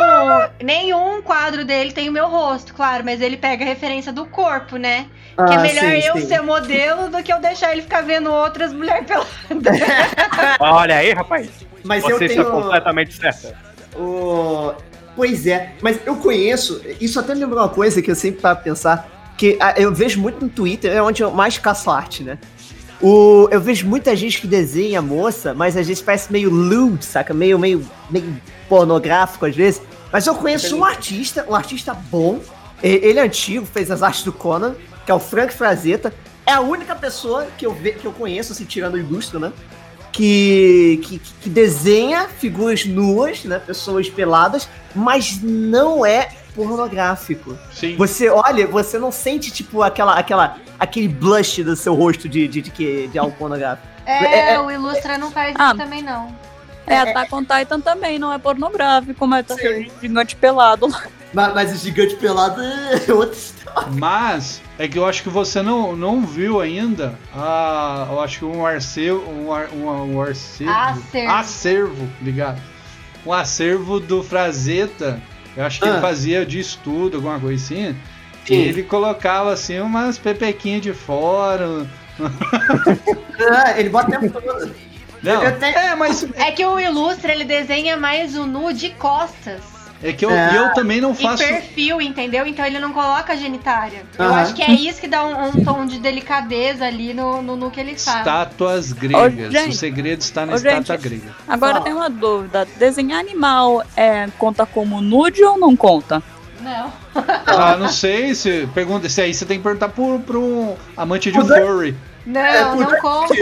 nenhum 0.63 1.21
quadro 1.23 1.65
dele 1.67 1.93
tem 1.93 2.09
o 2.09 2.13
meu 2.13 2.29
rosto, 2.29 2.73
claro, 2.75 3.05
mas 3.05 3.21
ele 3.21 3.37
pega 3.37 3.63
a 3.63 3.69
referência 3.69 4.11
do 4.13 4.25
corpo, 4.27 4.77
né? 4.77 5.07
que 5.37 5.55
é 5.55 5.59
melhor 5.59 5.85
Ah, 5.85 6.01
sim, 6.01 6.09
eu 6.09 6.15
sim. 6.17 6.27
ser 6.27 6.43
modelo 6.43 7.09
do 7.11 7.23
que 7.23 7.33
eu 7.33 7.41
deixar 7.41 7.73
ele 7.73 7.83
ficar 7.83 8.03
vendo 8.03 8.31
outras 8.33 8.73
mulheres 8.73 9.07
peladas. 9.07 9.81
Olha 10.61 10.97
aí, 10.97 11.13
rapaz. 11.13 11.49
Mas 11.85 12.05
eu 12.05 12.19
Você 12.19 12.29
tenho. 12.29 12.41
está 12.43 12.51
completamente 12.53 13.15
certa. 13.15 13.57
O... 13.97 14.73
Pois 15.15 15.47
é, 15.47 15.75
mas 15.83 15.99
eu 16.07 16.17
conheço, 16.17 16.81
isso 17.01 17.21
até 17.21 17.35
me 17.35 17.41
lembrou 17.41 17.61
uma 17.61 17.69
coisa 17.69 18.01
que 18.01 18.11
eu 18.11 18.15
sempre 18.15 18.41
paro 18.41 18.57
pra 18.57 18.65
pensar, 18.65 19.35
que 19.37 19.59
ah, 19.61 19.75
eu 19.77 19.93
vejo 19.93 20.21
muito 20.21 20.43
no 20.43 20.49
Twitter, 20.49 20.93
é 20.93 21.03
onde 21.03 21.23
eu 21.23 21.31
mais 21.31 21.59
caço 21.59 21.91
arte, 21.91 22.23
né? 22.23 22.39
O, 23.01 23.49
eu 23.51 23.61
vejo 23.61 23.87
muita 23.87 24.15
gente 24.15 24.41
que 24.41 24.47
desenha 24.47 25.03
moça, 25.03 25.53
mas 25.53 25.77
às 25.77 25.87
vezes 25.87 26.03
parece 26.03 26.33
meio 26.33 26.51
lewd, 26.51 27.05
saca? 27.05 27.35
Meio, 27.35 27.59
meio, 27.59 27.85
meio 28.09 28.41
pornográfico 28.69 29.45
às 29.45 29.57
vezes. 29.57 29.83
Mas 30.13 30.27
eu 30.27 30.35
conheço 30.35 30.77
um 30.77 30.85
artista, 30.85 31.45
um 31.49 31.55
artista 31.55 31.93
bom, 31.93 32.41
ele 32.83 33.19
é 33.19 33.23
antigo, 33.23 33.67
fez 33.67 33.91
as 33.91 34.03
artes 34.03 34.23
do 34.23 34.33
Conan, 34.33 34.75
que 35.05 35.11
é 35.11 35.15
o 35.15 35.19
Frank 35.19 35.53
Frazetta. 35.53 36.13
É 36.47 36.53
a 36.53 36.61
única 36.61 36.95
pessoa 36.95 37.47
que 37.57 37.67
eu, 37.67 37.73
ve, 37.73 37.93
que 37.93 38.05
eu 38.05 38.13
conheço, 38.13 38.53
assim, 38.53 38.65
tirando 38.65 38.95
o 38.95 38.99
Ilustra, 38.99 39.39
né? 39.39 39.53
Que, 40.13 41.01
que, 41.03 41.19
que 41.19 41.49
desenha 41.49 42.29
figuras 42.29 42.85
nuas, 42.85 43.45
né? 43.45 43.59
Pessoas 43.59 44.09
peladas, 44.11 44.69
mas 44.95 45.41
não 45.43 46.05
é 46.05 46.29
pornográfico. 46.55 47.57
Sim. 47.73 47.97
Você 47.97 48.29
olha, 48.29 48.67
você 48.67 48.99
não 48.99 49.11
sente, 49.11 49.51
tipo, 49.51 49.83
aquela, 49.83 50.15
aquela, 50.19 50.59
aquele 50.79 51.09
blush 51.09 51.63
do 51.65 51.75
seu 51.75 51.95
rosto 51.95 52.29
de, 52.29 52.47
de, 52.47 52.61
de, 52.61 52.71
que- 52.71 53.09
de 53.09 53.19
algo 53.19 53.35
pornográfico. 53.37 53.89
É, 54.05 54.53
É, 54.53 54.61
o 54.61 54.71
Ilustra 54.71 55.17
não 55.17 55.31
faz 55.31 55.55
Ah. 55.59 55.69
isso 55.69 55.77
também, 55.79 56.03
não. 56.03 56.35
É, 56.87 56.97
Attack 56.99 57.33
on 57.35 57.45
Titan 57.45 57.81
também 57.81 58.19
não 58.19 58.33
é 58.33 58.39
pornográfico, 58.39 59.27
mas 59.27 59.47
tá 59.47 59.55
gigante 60.01 60.35
pelado 60.37 60.89
lá. 60.89 61.05
Mas, 61.33 61.55
mas 61.55 61.73
o 61.73 61.77
gigante 61.77 62.15
pelado 62.17 62.61
é 62.63 63.11
outra 63.13 63.37
história. 63.39 63.89
Mas 63.99 64.61
é 64.79 64.87
que 64.87 64.99
eu 64.99 65.07
acho 65.07 65.23
que 65.23 65.29
você 65.31 65.63
não, 65.63 65.97
não 65.97 66.27
viu 66.27 66.61
ainda 66.61 67.19
a, 67.35 68.07
eu 68.11 68.21
acho 68.21 68.41
que 68.41 68.45
um 68.45 68.67
acervo, 68.67 69.31
um, 69.31 69.53
ar- 69.53 69.71
um, 69.73 70.15
um 70.15 70.23
acervo, 70.23 70.71
Acervo. 70.73 71.31
acervo, 71.33 72.09
ligado? 72.21 72.61
Um 73.25 73.33
acervo 73.33 73.99
do 74.01 74.23
Frazetta. 74.23 75.21
Eu 75.57 75.65
acho 75.65 75.81
que 75.81 75.87
ele 75.89 75.97
Ah. 75.99 76.01
fazia 76.01 76.45
de 76.45 76.59
estudo, 76.59 77.17
alguma 77.19 77.39
coisa 77.41 77.63
assim. 77.65 77.97
E 78.51 78.55
ele 78.55 78.83
colocava 78.83 79.53
assim 79.53 79.79
umas 79.81 80.19
pepequinhas 80.19 80.83
de 80.83 80.93
fora. 80.93 81.87
Ah, 83.51 83.79
ele 83.79 83.89
bota 83.89 84.17
o 84.17 84.21
tempo 84.21 84.41
todo. 84.41 84.75
Não, 85.23 85.41
tenho- 85.59 85.77
é, 85.79 85.95
mas 85.95 86.27
É 86.35 86.51
que 86.53 86.65
o 86.65 86.79
Ilustra, 86.79 87.33
ele 87.33 87.45
desenha 87.45 87.97
mais 87.97 88.37
o 88.37 88.47
nu 88.47 88.73
de 88.73 88.91
costas. 88.91 89.61
É 90.03 90.13
que 90.13 90.25
eu, 90.25 90.31
É. 90.31 90.53
e 90.53 90.57
eu 90.57 90.73
também 90.75 91.01
não 91.01 91.13
E 91.13 91.17
faço. 91.17 91.43
perfil, 91.45 92.01
entendeu? 92.01 92.45
Então 92.47 92.65
ele 92.67 92.79
não 92.81 92.93
coloca 92.93 93.37
genitária. 93.37 94.03
Eu 94.19 94.25
Aham. 94.25 94.41
acho 94.41 94.55
que 94.55 94.63
é 94.63 94.71
isso 94.73 95.01
que 95.01 95.07
dá 95.07 95.25
um, 95.25 95.49
um 95.49 95.65
tom 95.65 95.87
de 95.87 95.99
delicadeza 96.01 96.85
ali 96.85 97.15
no, 97.15 97.41
no, 97.41 97.55
no 97.57 97.71
que 97.71 97.79
ele 97.79 97.97
fala. 97.97 98.19
Estátuas 98.19 98.93
gregas. 98.93 99.53
gente. 99.53 99.71
o 99.71 99.73
segredo 99.73 100.21
está 100.21 100.45
na 100.45 100.55
Ô, 100.55 100.57
estátua 100.57 100.97
gente. 100.97 101.09
grega. 101.09 101.35
Agora 101.47 101.73
Fala. 101.75 101.85
tem 101.85 101.93
uma 101.95 102.11
dúvida. 102.11 102.67
Desenhar 102.79 103.21
animal 103.21 103.85
é, 103.97 104.27
conta 104.39 104.67
como 104.67 105.01
nude 105.01 105.43
ou 105.45 105.59
não 105.59 105.77
conta? 105.77 106.23
Não. 106.61 106.93
Ah, 107.47 107.77
não 107.77 107.89
sei. 107.89 108.35
Se, 108.35 108.69
pergunta, 108.75 109.09
se 109.09 109.21
aí 109.21 109.33
você 109.35 109.45
tem 109.45 109.59
que 109.59 109.63
perguntar 109.65 109.89
pro, 109.89 110.19
pro 110.21 110.75
amante 110.97 111.31
de 111.31 111.39
um 111.39 111.45
furry. 111.47 111.97
Não, 112.25 112.41
É, 112.41 112.63
não 112.77 113.01
conta. 113.01 113.35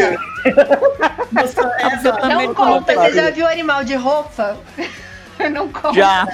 Nossa, 1.33 2.29
Não 2.29 2.55
conta. 2.55 2.95
Você 2.95 3.13
já 3.15 3.31
viu 3.31 3.47
animal 3.47 3.85
de 3.85 3.95
roupa? 3.95 4.57
Não 5.51 5.69
conta. 5.69 5.95
Já. 5.95 6.27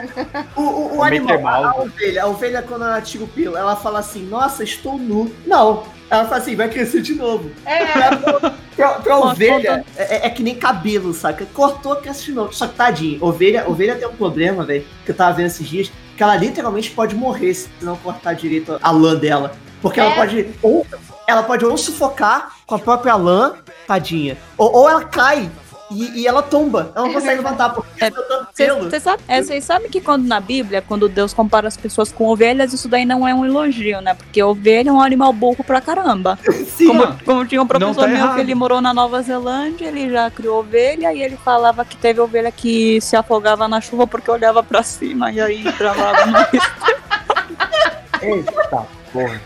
O, 0.56 0.62
o, 0.62 0.96
o 0.96 1.02
animal, 1.02 1.64
a, 1.64 1.76
ovelha, 1.80 2.22
a 2.24 2.26
ovelha 2.26 2.62
quando 2.62 2.84
ela 2.84 3.00
tira 3.00 3.24
o 3.24 3.28
pelo, 3.28 3.56
ela 3.56 3.76
fala 3.76 4.00
assim, 4.00 4.26
nossa, 4.26 4.64
estou 4.64 4.98
nu. 4.98 5.32
Não. 5.46 5.84
Ela 6.10 6.24
fala 6.24 6.36
assim, 6.36 6.56
vai 6.56 6.68
crescer 6.68 7.02
de 7.02 7.14
novo. 7.14 7.50
É, 7.64 7.84
Pra, 8.76 8.90
pra 9.00 9.16
Nossa, 9.16 9.32
ovelha, 9.32 9.84
é, 9.96 10.26
é 10.26 10.30
que 10.30 10.42
nem 10.42 10.54
cabelo, 10.54 11.14
saca? 11.14 11.46
Cortou, 11.54 11.96
cresce 11.96 12.26
de 12.26 12.32
novo. 12.32 12.52
Só 12.52 12.66
que 12.66 12.74
tadinho, 12.74 13.24
ovelha, 13.24 13.64
ovelha 13.66 13.96
tem 13.96 14.06
um 14.06 14.14
problema, 14.14 14.64
velho, 14.64 14.84
que 15.02 15.10
eu 15.10 15.14
tava 15.14 15.32
vendo 15.32 15.46
esses 15.46 15.66
dias, 15.66 15.90
que 16.14 16.22
ela 16.22 16.36
literalmente 16.36 16.90
pode 16.90 17.14
morrer 17.14 17.54
se 17.54 17.70
não 17.80 17.96
cortar 17.96 18.34
direito 18.34 18.78
a 18.82 18.90
lã 18.90 19.16
dela. 19.16 19.52
Porque 19.80 19.98
ela 19.98 20.10
É. 20.10 20.14
pode 20.14 20.50
ou 20.62 20.86
ela 21.26 21.42
pode 21.42 21.64
ou 21.64 21.76
sufocar 21.76 22.54
com 22.66 22.74
a 22.74 22.78
própria 22.78 23.16
lã, 23.16 23.54
tadinha, 23.86 24.36
ou, 24.58 24.70
ou 24.72 24.88
ela 24.90 25.04
cai 25.04 25.50
e, 25.90 26.20
e 26.22 26.26
ela 26.26 26.42
tomba. 26.42 26.92
Ela 26.94 27.06
não 27.06 27.12
consegue 27.14 27.36
levantar 27.36 27.70
porque 27.70 28.04
É, 28.04 28.10
tanto 28.10 28.48
pelo. 28.56 28.84
Vocês 28.84 29.02
sabe, 29.02 29.22
é, 29.28 29.60
sabem 29.60 29.90
que 29.90 30.00
quando 30.00 30.26
na 30.26 30.40
Bíblia, 30.40 30.82
quando 30.82 31.08
Deus 31.08 31.32
compara 31.32 31.68
as 31.68 31.76
pessoas 31.76 32.10
com 32.12 32.26
ovelhas, 32.26 32.72
isso 32.72 32.88
daí 32.88 33.04
não 33.04 33.26
é 33.26 33.34
um 33.34 33.44
elogio, 33.44 34.00
né? 34.00 34.14
Porque 34.14 34.42
ovelha 34.42 34.90
é 34.90 34.92
um 34.92 35.00
animal 35.00 35.32
burro 35.32 35.62
pra 35.64 35.80
caramba. 35.80 36.38
Sim, 36.66 36.88
Como, 36.88 37.18
como 37.24 37.46
tinha 37.46 37.62
um 37.62 37.66
professor 37.66 37.94
tá 37.94 38.06
meu 38.06 38.16
errado. 38.16 38.34
que 38.34 38.40
ele 38.40 38.54
morou 38.54 38.80
na 38.80 38.92
Nova 38.92 39.22
Zelândia, 39.22 39.86
ele 39.86 40.10
já 40.10 40.30
criou 40.30 40.60
ovelha 40.60 41.12
e 41.12 41.22
ele 41.22 41.36
falava 41.36 41.84
que 41.84 41.96
teve 41.96 42.20
ovelha 42.20 42.50
que 42.50 43.00
se 43.00 43.16
afogava 43.16 43.68
na 43.68 43.80
chuva 43.80 44.06
porque 44.06 44.30
olhava 44.30 44.62
pra 44.62 44.82
cima 44.82 45.30
e 45.30 45.40
aí 45.40 45.62
travava 45.72 46.26
no 46.26 46.36
Eita 48.22 48.86
porra. 49.12 49.40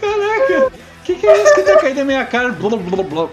Caraca! 0.00 0.89
O 1.10 1.14
que, 1.14 1.20
que 1.20 1.26
é 1.26 1.42
isso 1.42 1.54
que 1.54 1.62
tá 1.62 1.76
caindo 1.78 1.98
na 1.98 2.04
minha 2.04 2.24
cara? 2.24 2.50
Blá, 2.52 2.70
blá, 2.76 3.02
blá. 3.02 3.28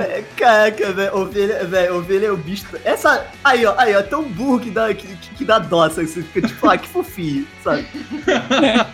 É, 0.00 0.24
Caraca, 0.36 0.92
velho, 0.92 1.16
ovelha, 1.16 1.64
velho, 1.64 1.96
ovelha 1.98 2.26
é 2.26 2.30
o 2.30 2.36
bicho. 2.36 2.64
Essa. 2.84 3.26
Aí, 3.44 3.64
ó, 3.66 3.74
aí, 3.76 3.94
ó, 3.94 4.02
tão 4.02 4.22
burro 4.24 4.58
que 4.58 4.70
dá, 4.70 4.92
que, 4.94 5.06
que, 5.06 5.34
que 5.34 5.44
dá 5.44 5.58
dó, 5.58 5.88
sabe? 5.90 6.06
Você 6.08 6.22
fica 6.22 6.48
tipo, 6.48 6.68
ah, 6.68 6.76
que 6.78 6.88
fofinho, 6.88 7.46
sabe? 7.62 7.86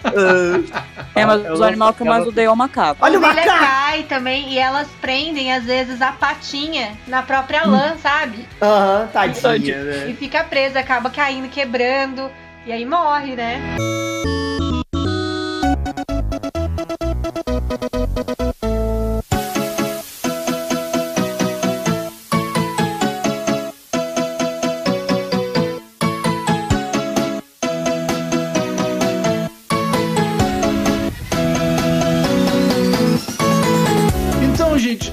Ah, 0.04 1.02
É, 1.14 1.24
mas 1.24 1.44
Eu 1.44 1.54
o 1.56 1.64
animal 1.64 1.94
que 1.94 2.02
eu 2.02 2.06
mais 2.06 2.26
odeio 2.26 2.48
é 2.48 2.50
o 2.50 2.56
macaco. 2.56 3.04
olha 3.04 3.18
o 3.18 3.22
macaco! 3.22 3.46
cai 3.46 4.02
também 4.04 4.52
e 4.52 4.58
elas 4.58 4.88
prendem, 5.00 5.52
às 5.52 5.64
vezes, 5.64 6.02
a 6.02 6.12
patinha 6.12 6.92
na 7.06 7.22
própria 7.22 7.64
lã, 7.64 7.96
sabe? 8.02 8.46
Aham, 8.60 9.08
tadinha, 9.12 9.76
E 9.76 9.82
velho. 9.84 10.16
fica 10.16 10.42
presa, 10.44 10.80
acaba 10.80 11.10
caindo, 11.10 11.48
quebrando. 11.48 12.30
E 12.66 12.72
aí 12.72 12.84
morre, 12.84 13.34
né? 13.36 13.58
Então, 13.76 14.39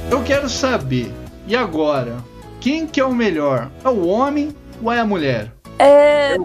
eu 0.09 0.23
quero 0.23 0.49
saber. 0.49 1.11
E 1.45 1.55
agora? 1.55 2.17
Quem 2.59 2.87
que 2.87 2.99
é 2.99 3.05
o 3.05 3.13
melhor? 3.13 3.69
É 3.83 3.89
o 3.89 4.07
homem 4.07 4.55
ou 4.81 4.91
é 4.91 4.99
a 4.99 5.05
mulher? 5.05 5.51
É. 5.79 6.37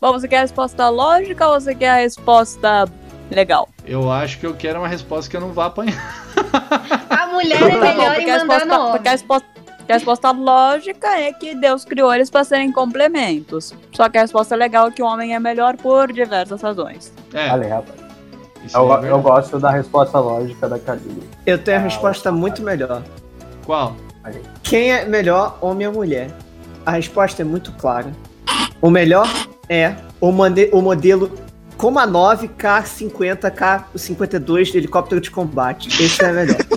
Bom, 0.00 0.12
você 0.12 0.28
quer 0.28 0.38
a 0.38 0.42
resposta 0.42 0.88
lógica 0.88 1.46
ou 1.46 1.60
você 1.60 1.74
quer 1.74 1.90
a 1.90 1.96
resposta 1.96 2.86
legal? 3.30 3.68
Eu 3.84 4.10
acho 4.10 4.38
que 4.38 4.46
eu 4.46 4.54
quero 4.54 4.78
uma 4.80 4.88
resposta 4.88 5.30
que 5.30 5.36
eu 5.36 5.40
não 5.40 5.52
vá 5.52 5.66
apanhar. 5.66 6.26
A 7.10 7.26
mulher 7.26 7.60
é 7.60 7.78
melhor 7.78 8.14
em 8.14 8.16
porque, 8.16 8.30
a 8.30 8.44
mandar 8.44 8.90
porque 8.90 9.08
a 9.08 9.12
resposta, 9.12 9.48
porque 9.76 9.92
a 9.92 9.94
resposta 9.94 10.30
lógica 10.30 11.08
é 11.08 11.32
que 11.32 11.54
Deus 11.54 11.84
criou 11.84 12.12
eles 12.14 12.30
para 12.30 12.44
serem 12.44 12.72
complementos. 12.72 13.74
Só 13.92 14.08
que 14.08 14.18
a 14.18 14.22
resposta 14.22 14.56
legal 14.56 14.88
é 14.88 14.90
que 14.90 15.02
o 15.02 15.06
homem 15.06 15.34
é 15.34 15.38
melhor 15.38 15.76
por 15.76 16.12
diversas 16.12 16.62
razões. 16.62 17.12
É, 17.34 17.52
Olha, 17.52 17.76
rapaz. 17.76 17.99
Eu, 18.74 18.94
é 18.94 19.10
eu 19.10 19.20
gosto 19.20 19.58
da 19.58 19.70
resposta 19.70 20.18
lógica 20.18 20.68
da 20.68 20.78
Kalili. 20.78 21.28
Eu 21.46 21.58
tenho 21.58 21.78
a 21.78 21.80
resposta 21.80 22.30
muito 22.30 22.62
melhor. 22.62 23.02
Qual? 23.64 23.96
Quem 24.62 24.92
é 24.92 25.04
melhor, 25.04 25.56
homem 25.60 25.86
ou 25.86 25.94
mulher? 25.94 26.30
A 26.84 26.92
resposta 26.92 27.42
é 27.42 27.44
muito 27.44 27.72
clara. 27.72 28.12
O 28.80 28.90
melhor 28.90 29.28
é 29.68 29.94
o, 30.20 30.28
o 30.28 30.82
modelo 30.82 31.30
Coma 31.76 32.06
9 32.06 32.48
K50 32.48 33.50
K52 33.50 34.72
de 34.72 34.78
helicóptero 34.78 35.20
de 35.20 35.30
combate. 35.30 35.88
Esse 36.02 36.22
é 36.22 36.32
melhor. 36.32 36.58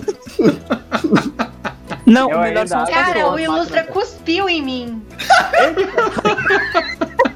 Não, 2.06 2.30
Eu 2.30 2.38
o 2.38 2.40
melhor 2.40 2.68
são 2.68 2.82
os 2.82 2.90
Cara, 2.90 3.30
o. 3.30 3.38
Ilustra 3.38 3.84
cuspiu 3.84 4.48
em 4.48 4.62
mim. 4.62 5.02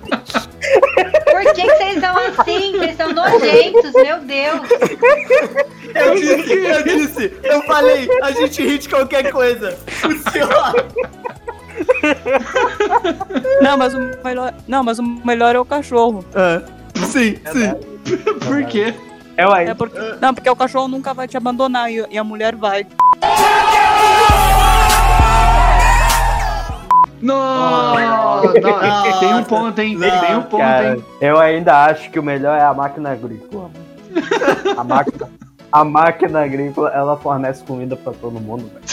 Por 1.24 1.54
que, 1.54 1.64
vocês 1.64 2.00
são 2.00 2.16
assim? 2.16 2.72
Vocês 2.72 2.96
são 2.96 3.12
nojentos, 3.12 3.92
meu 3.92 4.20
Deus. 4.20 4.68
Eu 5.94 6.14
disse, 6.14 6.52
eu 6.52 6.82
disse, 6.82 7.32
eu 7.42 7.62
falei, 7.62 8.08
a 8.22 8.30
gente 8.32 8.62
ri 8.62 8.78
de 8.78 8.88
qualquer 8.88 9.30
coisa. 9.30 9.76
Funciona. 9.86 10.74
Não, 13.60 13.76
mas 13.76 13.94
o 13.94 13.98
melhor, 14.24 14.54
não, 14.66 14.82
mas 14.82 14.98
o 14.98 15.02
melhor 15.02 15.54
é 15.54 15.58
o 15.58 15.64
cachorro. 15.64 16.24
Ah, 16.34 16.62
sim, 17.06 17.36
sim. 17.52 17.74
Por 18.46 18.64
quê? 18.66 18.94
Eu 19.36 19.52
ainda. 19.52 19.70
É 19.70 19.74
porque, 19.74 19.98
não, 20.20 20.34
porque 20.34 20.50
o 20.50 20.56
cachorro 20.56 20.88
nunca 20.88 21.14
vai 21.14 21.28
te 21.28 21.36
abandonar 21.36 21.90
e, 21.90 22.04
e 22.10 22.18
a 22.18 22.24
mulher 22.24 22.56
vai. 22.56 22.86
Não, 27.20 27.94
não, 27.94 29.20
tem 29.20 29.34
um 29.34 29.44
ponto, 29.44 29.78
hein? 29.80 29.98
Tem 29.98 30.36
um 30.36 30.42
ponto, 30.42 30.60
Cara, 30.60 30.96
hein? 30.96 31.04
eu 31.20 31.38
ainda 31.38 31.84
acho 31.84 32.10
que 32.10 32.18
o 32.18 32.22
melhor 32.22 32.58
é 32.58 32.62
a 32.62 32.72
máquina 32.72 33.10
agrícola. 33.10 33.70
A 34.76 34.84
máquina, 34.84 35.28
a 35.72 35.84
máquina 35.84 36.44
agrícola, 36.44 36.90
ela 36.90 37.16
fornece 37.16 37.64
comida 37.64 37.96
pra 37.96 38.12
todo 38.12 38.38
mundo. 38.40 38.70
velho. 38.72 38.88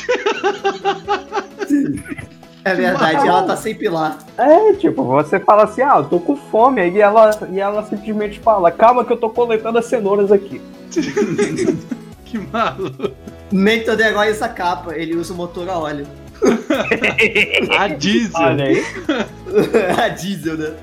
É 2.63 2.73
verdade, 2.73 3.27
ela 3.27 3.43
tá 3.43 3.55
sem 3.55 3.75
pilar. 3.75 4.17
É, 4.37 4.73
tipo, 4.73 5.03
você 5.03 5.39
fala 5.39 5.65
assim, 5.65 5.83
ah, 5.83 5.97
eu 5.97 6.05
tô 6.05 6.19
com 6.19 6.35
fome, 6.35 6.81
aí 6.81 6.99
ela, 6.99 7.29
e 7.51 7.59
ela 7.59 7.83
simplesmente 7.83 8.39
fala, 8.39 8.71
calma 8.71 9.05
que 9.05 9.13
eu 9.13 9.17
tô 9.17 9.29
coletando 9.29 9.77
as 9.77 9.85
cenouras 9.85 10.31
aqui. 10.31 10.59
Que 12.25 12.39
maluco. 12.39 13.11
Nathan 13.51 13.95
Degoy 13.95 14.29
essa 14.29 14.49
capa, 14.49 14.95
ele 14.95 15.15
usa 15.15 15.31
o 15.31 15.37
motor 15.37 15.69
a 15.69 15.77
óleo. 15.77 16.07
A 17.79 17.87
diesel. 17.87 18.41
Olha 18.41 18.65
aí. 18.65 18.83
a 20.03 20.07
diesel, 20.09 20.57
né? 20.57 20.73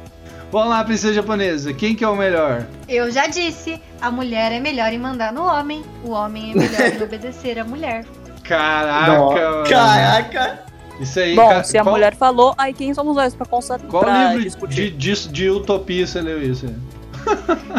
Vamos 0.50 0.68
lá, 0.68 0.84
princesa 0.84 1.14
japonesa. 1.14 1.72
Quem 1.72 1.94
que 1.94 2.04
é 2.04 2.08
o 2.08 2.16
melhor? 2.16 2.66
Eu 2.88 3.10
já 3.10 3.26
disse, 3.26 3.80
a 4.00 4.10
mulher 4.10 4.52
é 4.52 4.60
melhor 4.60 4.92
em 4.92 4.98
mandar 4.98 5.32
no 5.32 5.44
homem, 5.44 5.82
o 6.04 6.10
homem 6.10 6.52
é 6.52 6.54
melhor 6.54 6.80
em 7.00 7.00
obedecer 7.02 7.58
a 7.58 7.64
mulher. 7.64 8.04
Caraca, 8.42 9.12
Não. 9.12 9.32
mano. 9.32 9.68
Caraca! 9.68 10.60
Isso 11.00 11.18
aí, 11.18 11.34
Bom, 11.34 11.48
ca- 11.48 11.64
se 11.64 11.78
a 11.78 11.82
qual, 11.82 11.94
mulher 11.94 12.14
falou, 12.14 12.54
aí 12.58 12.74
quem 12.74 12.92
somos 12.92 13.16
nós 13.16 13.34
pra, 13.34 13.46
consa- 13.46 13.78
Qual 13.78 14.04
pra 14.04 14.28
livro 14.28 14.42
discutir? 14.44 14.90
de, 14.90 15.14
de, 15.14 15.28
de 15.28 15.48
utopia 15.50 16.06
você 16.06 16.20
leu 16.20 16.42
isso? 16.42 16.66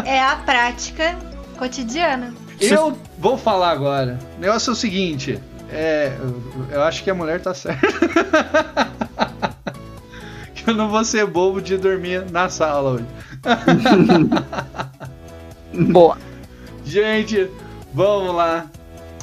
É 0.04 0.20
a 0.20 0.36
prática 0.36 1.16
cotidiana. 1.56 2.34
Eu 2.60 2.98
vou 3.18 3.38
falar 3.38 3.70
agora. 3.70 4.18
O 4.36 4.40
negócio 4.40 4.70
é 4.70 4.72
o 4.72 4.76
seguinte. 4.76 5.38
É, 5.74 6.12
eu- 6.70 6.82
acho 6.82 7.02
que 7.02 7.10
a 7.10 7.14
mulher 7.14 7.40
tá 7.40 7.52
certa. 7.52 7.86
que 10.54 10.70
eu 10.70 10.74
não 10.74 10.88
vou 10.88 11.04
ser 11.04 11.26
bobo 11.26 11.60
de 11.60 11.76
dormir 11.76 12.24
na 12.30 12.48
sala 12.48 12.92
hoje. 12.92 13.06
Boa. 15.92 16.16
Gente, 16.84 17.48
vamos 17.92 18.34
lá. 18.34 18.66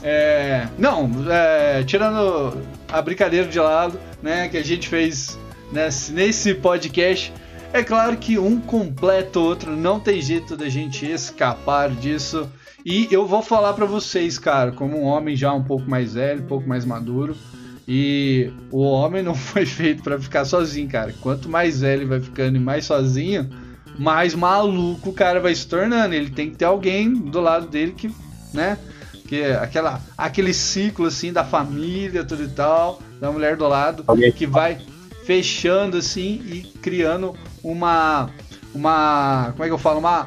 É, 0.04 0.68
não, 0.78 1.10
é, 1.30 1.84
tirando 1.84 2.58
a 2.92 3.02
brincadeira 3.02 3.48
de 3.48 3.60
lado, 3.60 4.00
né, 4.22 4.50
que 4.50 4.58
a 4.58 4.64
gente 4.64 4.90
fez 4.90 5.38
nesse, 5.72 6.12
nesse 6.12 6.54
podcast, 6.56 7.32
é 7.72 7.84
claro 7.84 8.18
que 8.18 8.38
um 8.38 8.60
completa 8.60 9.40
o 9.40 9.44
outro, 9.44 9.76
não 9.78 10.00
tem 10.00 10.20
jeito 10.20 10.58
da 10.58 10.68
gente 10.68 11.06
escapar 11.06 11.92
disso. 11.92 12.50
E 12.86 13.08
eu 13.12 13.26
vou 13.28 13.42
falar 13.42 13.74
pra 13.74 13.86
vocês, 13.86 14.38
cara, 14.40 14.72
como 14.72 14.98
um 14.98 15.04
homem 15.04 15.36
já 15.36 15.54
um 15.54 15.64
pouco 15.64 15.90
mais 15.90 16.14
velho, 16.16 16.42
um 16.42 16.48
pouco 16.48 16.68
mais 16.68 16.86
maduro, 16.86 17.36
E 17.88 18.52
o 18.72 18.80
homem 18.82 19.22
não 19.24 19.34
foi 19.36 19.66
feito 19.66 20.02
pra 20.04 20.20
ficar 20.20 20.46
sozinho, 20.46 20.88
cara. 20.90 21.14
Quanto 21.22 21.50
mais 21.50 21.82
velho 21.82 22.02
ele 22.04 22.10
vai 22.10 22.20
ficando 22.20 22.56
e 22.56 22.60
mais 22.60 22.86
sozinho, 22.86 23.50
mais 23.98 24.34
maluco 24.34 25.10
o 25.10 25.14
cara 25.14 25.40
vai 25.40 25.54
se 25.54 25.68
tornando. 25.68 26.14
Ele 26.14 26.30
tem 26.30 26.50
que 26.52 26.56
ter 26.58 26.66
alguém 26.66 27.14
do 27.14 27.42
lado 27.42 27.68
dele 27.68 27.92
que, 27.92 28.10
né? 28.54 28.78
Que 29.28 29.42
é 29.42 29.56
aquela, 29.56 30.02
aquele 30.18 30.54
ciclo 30.54 31.06
assim 31.08 31.34
da 31.34 31.44
família, 31.44 32.24
tudo 32.24 32.44
e 32.44 32.50
tal, 32.50 33.02
da 33.20 33.32
mulher 33.32 33.56
do 33.58 33.68
lado, 33.68 34.04
Alguém- 34.08 34.32
que 34.32 34.46
vai 34.46 34.78
fechando 35.26 35.98
assim 35.98 36.42
e 36.46 36.62
criando 36.82 37.36
uma 37.64 38.30
uma, 38.74 39.50
como 39.52 39.64
é 39.64 39.68
que 39.68 39.74
eu 39.74 39.78
falo, 39.78 40.00
uma 40.00 40.26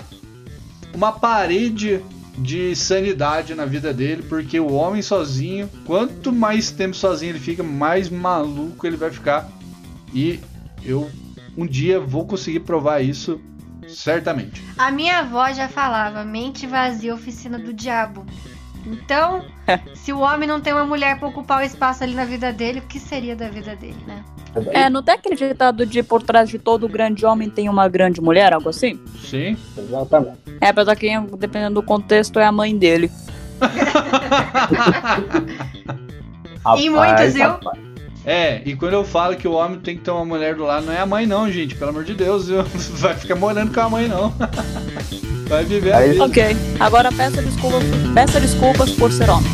uma 0.94 1.12
parede 1.12 2.00
de 2.36 2.74
sanidade 2.74 3.54
na 3.54 3.64
vida 3.64 3.92
dele, 3.92 4.22
porque 4.22 4.58
o 4.58 4.72
homem 4.72 5.02
sozinho, 5.02 5.68
quanto 5.84 6.32
mais 6.32 6.70
tempo 6.70 6.96
sozinho 6.96 7.30
ele 7.30 7.38
fica, 7.38 7.62
mais 7.62 8.08
maluco 8.08 8.86
ele 8.86 8.96
vai 8.96 9.10
ficar. 9.10 9.48
E 10.12 10.40
eu 10.84 11.10
um 11.56 11.66
dia 11.66 12.00
vou 12.00 12.26
conseguir 12.26 12.60
provar 12.60 13.00
isso 13.00 13.40
certamente. 13.88 14.62
A 14.76 14.90
minha 14.90 15.20
avó 15.20 15.52
já 15.52 15.68
falava, 15.68 16.24
mente 16.24 16.66
vazia, 16.66 17.14
oficina 17.14 17.58
do 17.58 17.72
diabo. 17.72 18.26
Então, 18.86 19.44
se 19.94 20.12
o 20.12 20.20
homem 20.20 20.48
não 20.48 20.60
tem 20.60 20.72
uma 20.72 20.84
mulher 20.84 21.18
pra 21.18 21.28
ocupar 21.28 21.62
o 21.62 21.64
espaço 21.64 22.04
ali 22.04 22.14
na 22.14 22.24
vida 22.24 22.52
dele, 22.52 22.80
o 22.80 22.82
que 22.82 23.00
seria 23.00 23.34
da 23.34 23.48
vida 23.48 23.74
dele, 23.74 23.96
né? 24.06 24.22
É, 24.72 24.88
não 24.88 25.02
tem 25.02 25.14
aquele 25.14 25.34
ditado 25.34 25.84
de 25.84 26.02
por 26.02 26.22
trás 26.22 26.48
de 26.48 26.58
todo 26.58 26.88
grande 26.88 27.26
homem 27.26 27.50
tem 27.50 27.68
uma 27.68 27.88
grande 27.88 28.20
mulher, 28.20 28.52
algo 28.52 28.68
assim? 28.68 29.00
Sim. 29.20 29.56
Exatamente. 29.76 30.38
É, 30.60 30.68
apesar 30.68 30.94
que, 30.94 31.08
dependendo 31.36 31.80
do 31.80 31.82
contexto, 31.82 32.38
é 32.38 32.44
a 32.44 32.52
mãe 32.52 32.76
dele. 32.76 33.10
E 36.78 36.88
muitas, 36.88 37.34
viu? 37.34 37.58
É, 38.26 38.62
e 38.64 38.74
quando 38.74 38.94
eu 38.94 39.04
falo 39.04 39.36
que 39.36 39.46
o 39.46 39.52
homem 39.52 39.78
tem 39.78 39.96
que 39.96 40.02
ter 40.02 40.10
uma 40.10 40.24
mulher 40.24 40.54
do 40.54 40.64
lado, 40.64 40.86
não 40.86 40.92
é 40.92 41.00
a 41.00 41.06
mãe 41.06 41.26
não, 41.26 41.50
gente, 41.50 41.74
pelo 41.74 41.90
amor 41.90 42.04
de 42.04 42.14
Deus, 42.14 42.48
viu? 42.48 42.62
vai 42.96 43.14
ficar 43.14 43.34
morando 43.34 43.72
com 43.72 43.80
a 43.80 43.88
mãe 43.88 44.08
não. 44.08 44.32
Vai 45.46 45.62
viver 45.62 45.92
a 45.92 46.00
vida. 46.00 46.24
Ok, 46.24 46.42
agora 46.80 47.12
peça 47.12 47.42
desculpas, 47.42 47.82
peça 48.14 48.40
desculpas 48.40 48.90
por 48.92 49.12
ser 49.12 49.28
homem. 49.28 49.50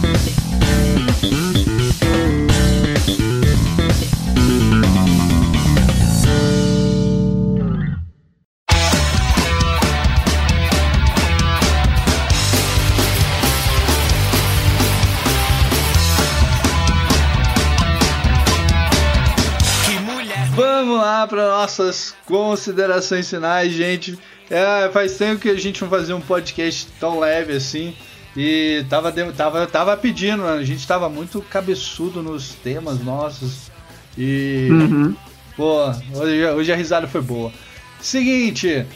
Nossas 21.61 22.15
considerações 22.25 23.29
finais, 23.29 23.73
gente. 23.73 24.19
É, 24.49 24.89
faz 24.93 25.17
tempo 25.17 25.41
que 25.41 25.51
a 25.51 25.59
gente 25.59 25.83
não 25.83 25.91
fazia 25.91 26.17
um 26.17 26.21
podcast 26.21 26.89
tão 26.99 27.19
leve 27.19 27.53
assim. 27.53 27.95
E 28.37 28.85
tava, 28.89 29.13
tava, 29.33 29.67
tava 29.67 29.97
pedindo, 29.97 30.43
né? 30.43 30.53
a 30.53 30.65
gente 30.65 30.87
tava 30.87 31.09
muito 31.09 31.43
cabeçudo 31.43 32.23
nos 32.23 32.55
temas 32.55 33.01
nossos. 33.01 33.71
E. 34.17 34.69
Uhum. 34.71 35.17
Pô, 35.57 35.91
hoje, 36.15 36.47
hoje 36.47 36.73
a 36.73 36.77
risada 36.77 37.07
foi 37.07 37.21
boa. 37.21 37.53
Seguinte, 38.01 38.87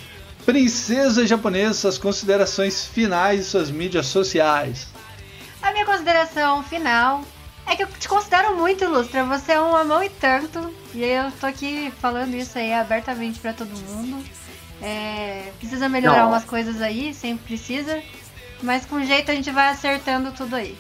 princesa 0.47 1.27
japonesa, 1.27 1.75
suas 1.75 1.99
considerações 1.99 2.87
finais 2.87 3.41
e 3.41 3.45
suas 3.45 3.71
mídias 3.71 4.07
sociais. 4.07 4.89
A 5.61 5.73
minha 5.73 5.85
consideração 5.85 6.63
final 6.63 7.23
é 7.67 7.77
que 7.77 7.83
eu 7.83 7.89
te 7.89 8.09
considero 8.09 8.57
muito 8.57 8.85
ilustra. 8.85 9.25
Você 9.25 9.53
é 9.53 9.61
um 9.61 9.75
amão 9.75 10.03
e 10.03 10.11
tanto. 10.11 10.73
E 10.93 11.03
eu 11.03 11.31
tô 11.33 11.47
aqui 11.47 11.93
falando 12.01 12.35
isso 12.35 12.59
aí 12.59 12.73
abertamente 12.73 13.41
pra 13.41 13.53
todo 13.53 13.71
mundo. 13.71 14.25
É, 14.83 15.53
precisa 15.59 15.89
melhorar 15.89 16.23
Não. 16.23 16.29
umas 16.29 16.45
coisas 16.45 16.83
aí, 16.83 17.15
sempre 17.15 17.47
precisa. 17.47 18.03
Mas 18.63 18.85
com 18.85 19.03
jeito 19.05 19.31
a 19.31 19.35
gente 19.35 19.51
vai 19.51 19.69
acertando 19.69 20.33
tudo 20.33 20.57
aí. 20.57 20.77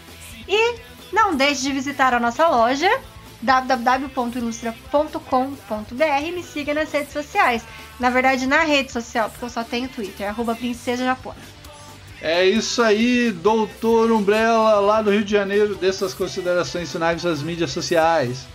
E 0.46 0.76
não 1.12 1.34
deixe 1.34 1.62
de 1.62 1.72
visitar 1.72 2.12
a 2.12 2.20
nossa 2.20 2.46
loja 2.48 2.90
www.ilustra.com.br 3.40 6.22
e 6.22 6.32
me 6.32 6.42
siga 6.42 6.74
nas 6.74 6.90
redes 6.90 7.12
sociais. 7.12 7.62
Na 8.00 8.10
verdade, 8.10 8.46
na 8.46 8.62
rede 8.62 8.90
social, 8.90 9.30
porque 9.30 9.44
eu 9.44 9.50
só 9.50 9.62
tenho 9.62 9.88
Twitter, 9.88 10.28
arroba 10.28 10.54
princesa 10.54 11.04
japona. 11.04 11.36
É 12.26 12.42
isso 12.42 12.80
aí, 12.80 13.30
doutor 13.30 14.10
Umbrella, 14.10 14.80
lá 14.80 15.02
do 15.02 15.10
Rio 15.10 15.22
de 15.22 15.30
Janeiro, 15.30 15.74
dessas 15.74 16.14
considerações 16.14 16.90
finais 16.90 17.18
e 17.18 17.20
suas 17.20 17.42
mídias 17.42 17.70
sociais. 17.70 18.46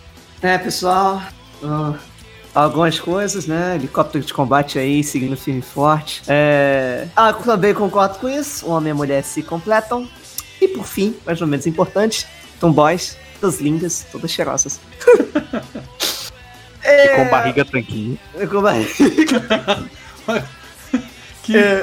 É, 0.41 0.57
pessoal, 0.57 1.21
ó, 1.61 1.93
algumas 2.55 2.99
coisas, 2.99 3.45
né? 3.45 3.75
Helicóptero 3.75 4.25
de 4.25 4.33
combate 4.33 4.79
aí, 4.79 5.03
seguindo 5.03 5.37
firme 5.37 5.59
e 5.59 5.61
forte. 5.61 6.23
É... 6.27 7.07
Ah, 7.15 7.29
eu 7.29 7.43
também 7.43 7.71
concordo 7.75 8.17
com 8.17 8.27
isso. 8.27 8.65
O 8.65 8.71
homem 8.71 8.87
e 8.87 8.91
a 8.91 8.95
mulher 8.95 9.23
se 9.23 9.43
completam. 9.43 10.09
E 10.59 10.67
por 10.67 10.87
fim, 10.87 11.15
mais 11.23 11.39
ou 11.39 11.45
menos 11.45 11.67
importante, 11.67 12.25
tomboys, 12.59 13.19
todas 13.39 13.61
lindas, 13.61 14.03
todas 14.11 14.31
cheirosas. 14.31 14.79
E 16.81 17.09
com 17.09 17.29
barriga 17.29 17.63
tranquinha. 17.63 18.17
Com 18.49 18.61
barriga. 18.63 18.89
Que 21.51 21.57
É, 21.57 21.81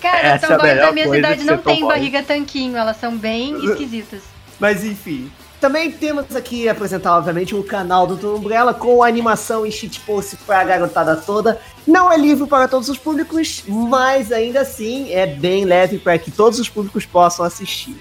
Cara, 0.00 0.18
Essa 0.18 0.46
é 0.46 0.54
a 0.54 0.58
tomboys 0.58 0.62
melhor 0.62 0.86
da 0.86 0.92
minha 0.92 1.08
cidade 1.10 1.40
de 1.40 1.46
não 1.46 1.58
tem 1.58 1.86
barriga 1.86 2.22
tanquinho, 2.22 2.76
elas 2.76 2.96
são 2.98 3.16
bem 3.16 3.54
esquisitas. 3.64 4.20
Mas 4.60 4.84
enfim. 4.84 5.30
Também 5.60 5.90
temos 5.90 6.36
aqui 6.36 6.68
apresentar, 6.68 7.16
obviamente, 7.16 7.54
o 7.54 7.62
canal 7.64 8.06
do 8.06 8.16
Dr. 8.16 8.38
Umbrella 8.38 8.74
com 8.74 9.02
animação 9.02 9.64
e 9.64 9.72
shitpost 9.72 10.36
pra 10.44 10.62
garotada 10.62 11.16
toda. 11.16 11.58
Não 11.86 12.12
é 12.12 12.18
livro 12.18 12.46
para 12.46 12.68
todos 12.68 12.90
os 12.90 12.98
públicos, 12.98 13.64
mas 13.66 14.30
ainda 14.30 14.60
assim 14.60 15.10
é 15.10 15.26
bem 15.26 15.64
leve 15.64 15.98
para 15.98 16.18
que 16.18 16.30
todos 16.30 16.60
os 16.60 16.68
públicos 16.68 17.06
possam 17.06 17.46
assistir. 17.46 17.96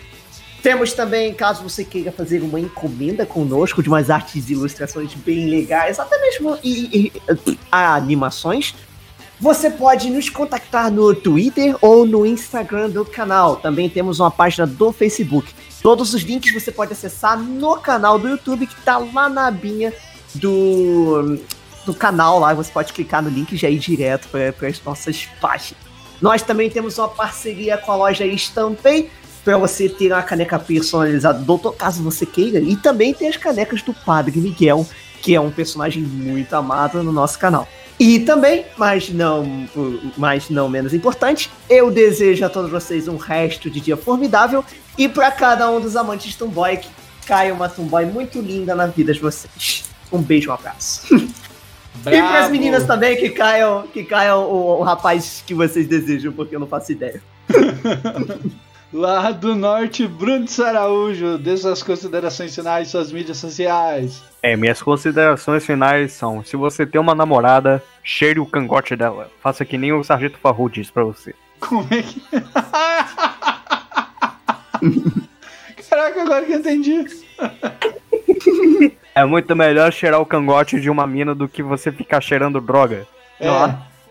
Temos 0.61 0.91
também, 0.93 1.33
caso 1.33 1.63
você 1.63 1.85
queira 1.85 2.11
fazer 2.11 2.41
uma 2.41 2.59
encomenda 2.59 3.25
conosco 3.25 3.81
de 3.81 3.87
umas 3.89 4.09
artes 4.09 4.49
e 4.49 4.53
ilustrações 4.53 5.13
bem 5.13 5.49
legais, 5.49 5.99
até 5.99 6.19
mesmo 6.19 6.57
e, 6.63 7.11
e- 7.47 7.57
a 7.71 7.95
animações, 7.95 8.75
você 9.43 9.69
pode 9.69 10.09
nos 10.09 10.29
contactar 10.29 10.89
no 10.89 11.13
Twitter 11.13 11.75
ou 11.81 12.05
no 12.05 12.25
Instagram 12.25 12.89
do 12.89 13.03
canal. 13.03 13.57
Também 13.57 13.89
temos 13.89 14.21
uma 14.21 14.31
página 14.31 14.65
do 14.65 14.93
Facebook. 14.93 15.53
Todos 15.81 16.13
os 16.13 16.21
links 16.21 16.53
você 16.53 16.71
pode 16.71 16.93
acessar 16.93 17.37
no 17.37 17.75
canal 17.75 18.17
do 18.17 18.29
YouTube, 18.29 18.65
que 18.65 18.81
tá 18.83 18.97
lá 18.97 19.27
na 19.27 19.47
abinha 19.47 19.93
do, 20.35 21.37
do 21.85 21.93
canal 21.93 22.39
lá. 22.39 22.53
Você 22.53 22.71
pode 22.71 22.93
clicar 22.93 23.21
no 23.21 23.29
link 23.29 23.51
e 23.51 23.57
já 23.57 23.69
ir 23.69 23.79
direto 23.79 24.29
para 24.29 24.65
as 24.65 24.81
nossas 24.81 25.27
páginas. 25.41 25.83
Nós 26.21 26.41
também 26.41 26.69
temos 26.69 26.97
uma 26.97 27.09
parceria 27.09 27.77
com 27.77 27.91
a 27.91 27.97
loja 27.97 28.25
Estampei, 28.25 29.11
para 29.43 29.57
você 29.57 29.89
ter 29.89 30.13
uma 30.13 30.23
caneca 30.23 30.57
personalizada 30.57 31.39
do 31.39 31.43
doutor, 31.43 31.75
caso 31.75 32.01
você 32.01 32.25
queira. 32.25 32.61
E 32.61 32.77
também 32.77 33.13
tem 33.13 33.27
as 33.27 33.35
canecas 33.35 33.81
do 33.81 33.93
Padre 33.93 34.39
Miguel, 34.39 34.87
que 35.21 35.35
é 35.35 35.41
um 35.41 35.51
personagem 35.51 36.01
muito 36.01 36.53
amado 36.53 37.03
no 37.03 37.11
nosso 37.11 37.37
canal. 37.37 37.67
E 37.99 38.19
também, 38.19 38.65
mas 38.77 39.09
não, 39.09 39.67
mas 40.17 40.49
não 40.49 40.67
menos 40.67 40.93
importante, 40.93 41.49
eu 41.69 41.91
desejo 41.91 42.45
a 42.45 42.49
todos 42.49 42.71
vocês 42.71 43.07
um 43.07 43.17
resto 43.17 43.69
de 43.69 43.79
dia 43.79 43.95
formidável 43.95 44.65
e 44.97 45.07
para 45.07 45.31
cada 45.31 45.69
um 45.69 45.79
dos 45.79 45.95
amantes 45.95 46.31
de 46.31 46.37
Tomboy 46.37 46.77
que 46.77 46.89
caia 47.25 47.53
uma 47.53 47.69
Tomboy 47.69 48.05
muito 48.05 48.41
linda 48.41 48.75
na 48.75 48.87
vida 48.87 49.13
de 49.13 49.19
vocês. 49.19 49.83
Um 50.11 50.21
beijo, 50.21 50.49
um 50.49 50.53
abraço. 50.53 51.07
E 51.95 52.01
para 52.01 52.23
as 52.23 52.29
Bravo. 52.31 52.51
meninas 52.51 52.85
também 52.85 53.15
que 53.15 53.29
caiam, 53.29 53.83
que 53.93 54.03
caiam 54.03 54.43
o, 54.49 54.79
o 54.79 54.83
rapaz 54.83 55.43
que 55.45 55.53
vocês 55.53 55.87
desejam, 55.87 56.33
porque 56.33 56.55
eu 56.55 56.59
não 56.59 56.65
faço 56.65 56.91
ideia. 56.91 57.21
Lá 58.93 59.31
do 59.31 59.55
norte, 59.55 60.07
Bruno 60.07 60.45
de 60.45 60.61
Araújo, 60.61 61.39
dê 61.39 61.57
suas 61.57 61.81
considerações 61.81 62.53
finais 62.53 62.89
suas 62.89 63.11
mídias 63.11 63.37
sociais. 63.37 64.21
É, 64.43 64.55
minhas 64.55 64.83
considerações 64.83 65.65
finais 65.65 66.13
são: 66.13 66.43
se 66.43 66.55
você 66.55 66.85
tem 66.85 67.01
uma 67.01 67.15
namorada, 67.15 67.83
cheire 68.03 68.39
o 68.39 68.45
cangote 68.45 68.95
dela. 68.95 69.31
Faça 69.41 69.65
que 69.65 69.79
nem 69.79 69.91
o 69.91 70.03
Sargento 70.03 70.37
Farru 70.37 70.69
diz 70.69 70.91
pra 70.91 71.03
você. 71.03 71.33
Como 71.59 71.87
é 71.89 72.03
que. 72.03 72.21
Caraca, 75.89 76.21
agora 76.21 76.45
que 76.45 76.53
eu 76.53 76.59
entendi. 76.59 77.03
É 79.15 79.25
muito 79.25 79.55
melhor 79.55 79.91
cheirar 79.91 80.21
o 80.21 80.25
cangote 80.25 80.79
de 80.79 80.91
uma 80.91 81.07
mina 81.07 81.33
do 81.33 81.47
que 81.47 81.63
você 81.63 81.91
ficar 81.91 82.21
cheirando 82.21 82.61
droga. 82.61 83.07
É, 83.39 83.47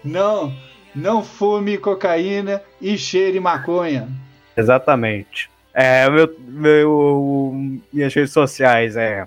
não, 0.03 0.53
não 0.93 1.23
fume 1.23 1.79
cocaína 1.79 2.61
e 2.81 2.99
cheire 2.99 3.39
maconha. 3.39 4.09
Exatamente. 4.57 5.51
É, 5.75 6.09
meu, 6.11 6.35
meu, 6.39 7.81
minhas 7.93 8.13
redes 8.13 8.33
sociais 8.33 8.97
é, 8.97 9.27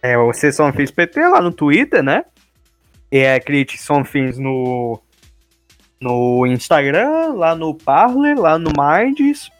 é 0.00 0.16
o 0.16 0.32
Sessonfins 0.32 0.90
PT 0.90 1.20
lá 1.28 1.40
no 1.40 1.52
Twitter, 1.52 2.02
né? 2.02 2.24
E 3.10 3.18
é 3.18 3.40
Crit 3.40 3.76
Sonfins 3.76 4.38
no, 4.38 5.00
no 6.00 6.46
Instagram, 6.46 7.34
lá 7.34 7.56
no 7.56 7.74
Parler, 7.74 8.38
lá 8.38 8.56
no 8.58 8.70
Minds 8.70 9.50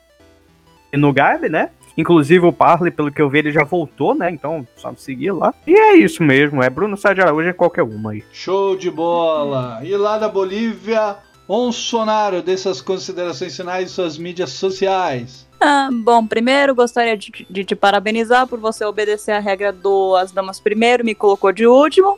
e 0.92 0.96
no 0.96 1.12
Garb, 1.12 1.48
né? 1.48 1.70
Inclusive 1.96 2.46
o 2.46 2.52
Parley, 2.52 2.92
pelo 2.92 3.10
que 3.10 3.20
eu 3.20 3.28
vi, 3.28 3.40
ele 3.40 3.50
já 3.50 3.64
voltou, 3.64 4.14
né? 4.14 4.30
Então, 4.30 4.66
só 4.76 4.90
me 4.92 4.96
seguir 4.96 5.32
lá. 5.32 5.52
E 5.66 5.74
é 5.74 5.96
isso 5.96 6.22
mesmo, 6.22 6.62
é 6.62 6.70
Bruno 6.70 6.96
Sá 6.96 7.12
de 7.12 7.20
Araújo 7.20 7.48
é 7.48 7.52
qualquer 7.52 7.82
uma 7.82 8.12
aí. 8.12 8.24
Show 8.32 8.76
de 8.76 8.90
bola! 8.90 9.80
E 9.82 9.94
lá 9.96 10.16
da 10.16 10.28
Bolívia, 10.28 11.16
Onsonaro, 11.52 12.42
dessas 12.42 12.80
considerações 12.80 13.56
finais 13.56 13.86
de 13.88 13.92
suas 13.92 14.16
mídias 14.16 14.50
sociais. 14.50 15.44
Ah, 15.60 15.88
bom, 15.92 16.24
primeiro 16.24 16.76
gostaria 16.76 17.16
de, 17.16 17.44
de 17.50 17.64
te 17.64 17.74
parabenizar 17.74 18.46
por 18.46 18.60
você 18.60 18.84
obedecer 18.84 19.32
a 19.32 19.40
regra 19.40 19.72
do 19.72 20.14
As 20.14 20.30
Damas 20.30 20.60
primeiro, 20.60 21.04
me 21.04 21.12
colocou 21.14 21.50
de 21.50 21.66
último. 21.66 22.16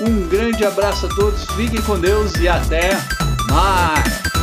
Um 0.00 0.28
grande 0.28 0.64
abraço 0.64 1.06
a 1.06 1.08
todos, 1.08 1.44
fiquem 1.56 1.82
com 1.82 1.98
Deus 1.98 2.36
e 2.36 2.46
até 2.46 2.90
mais! 3.50 4.37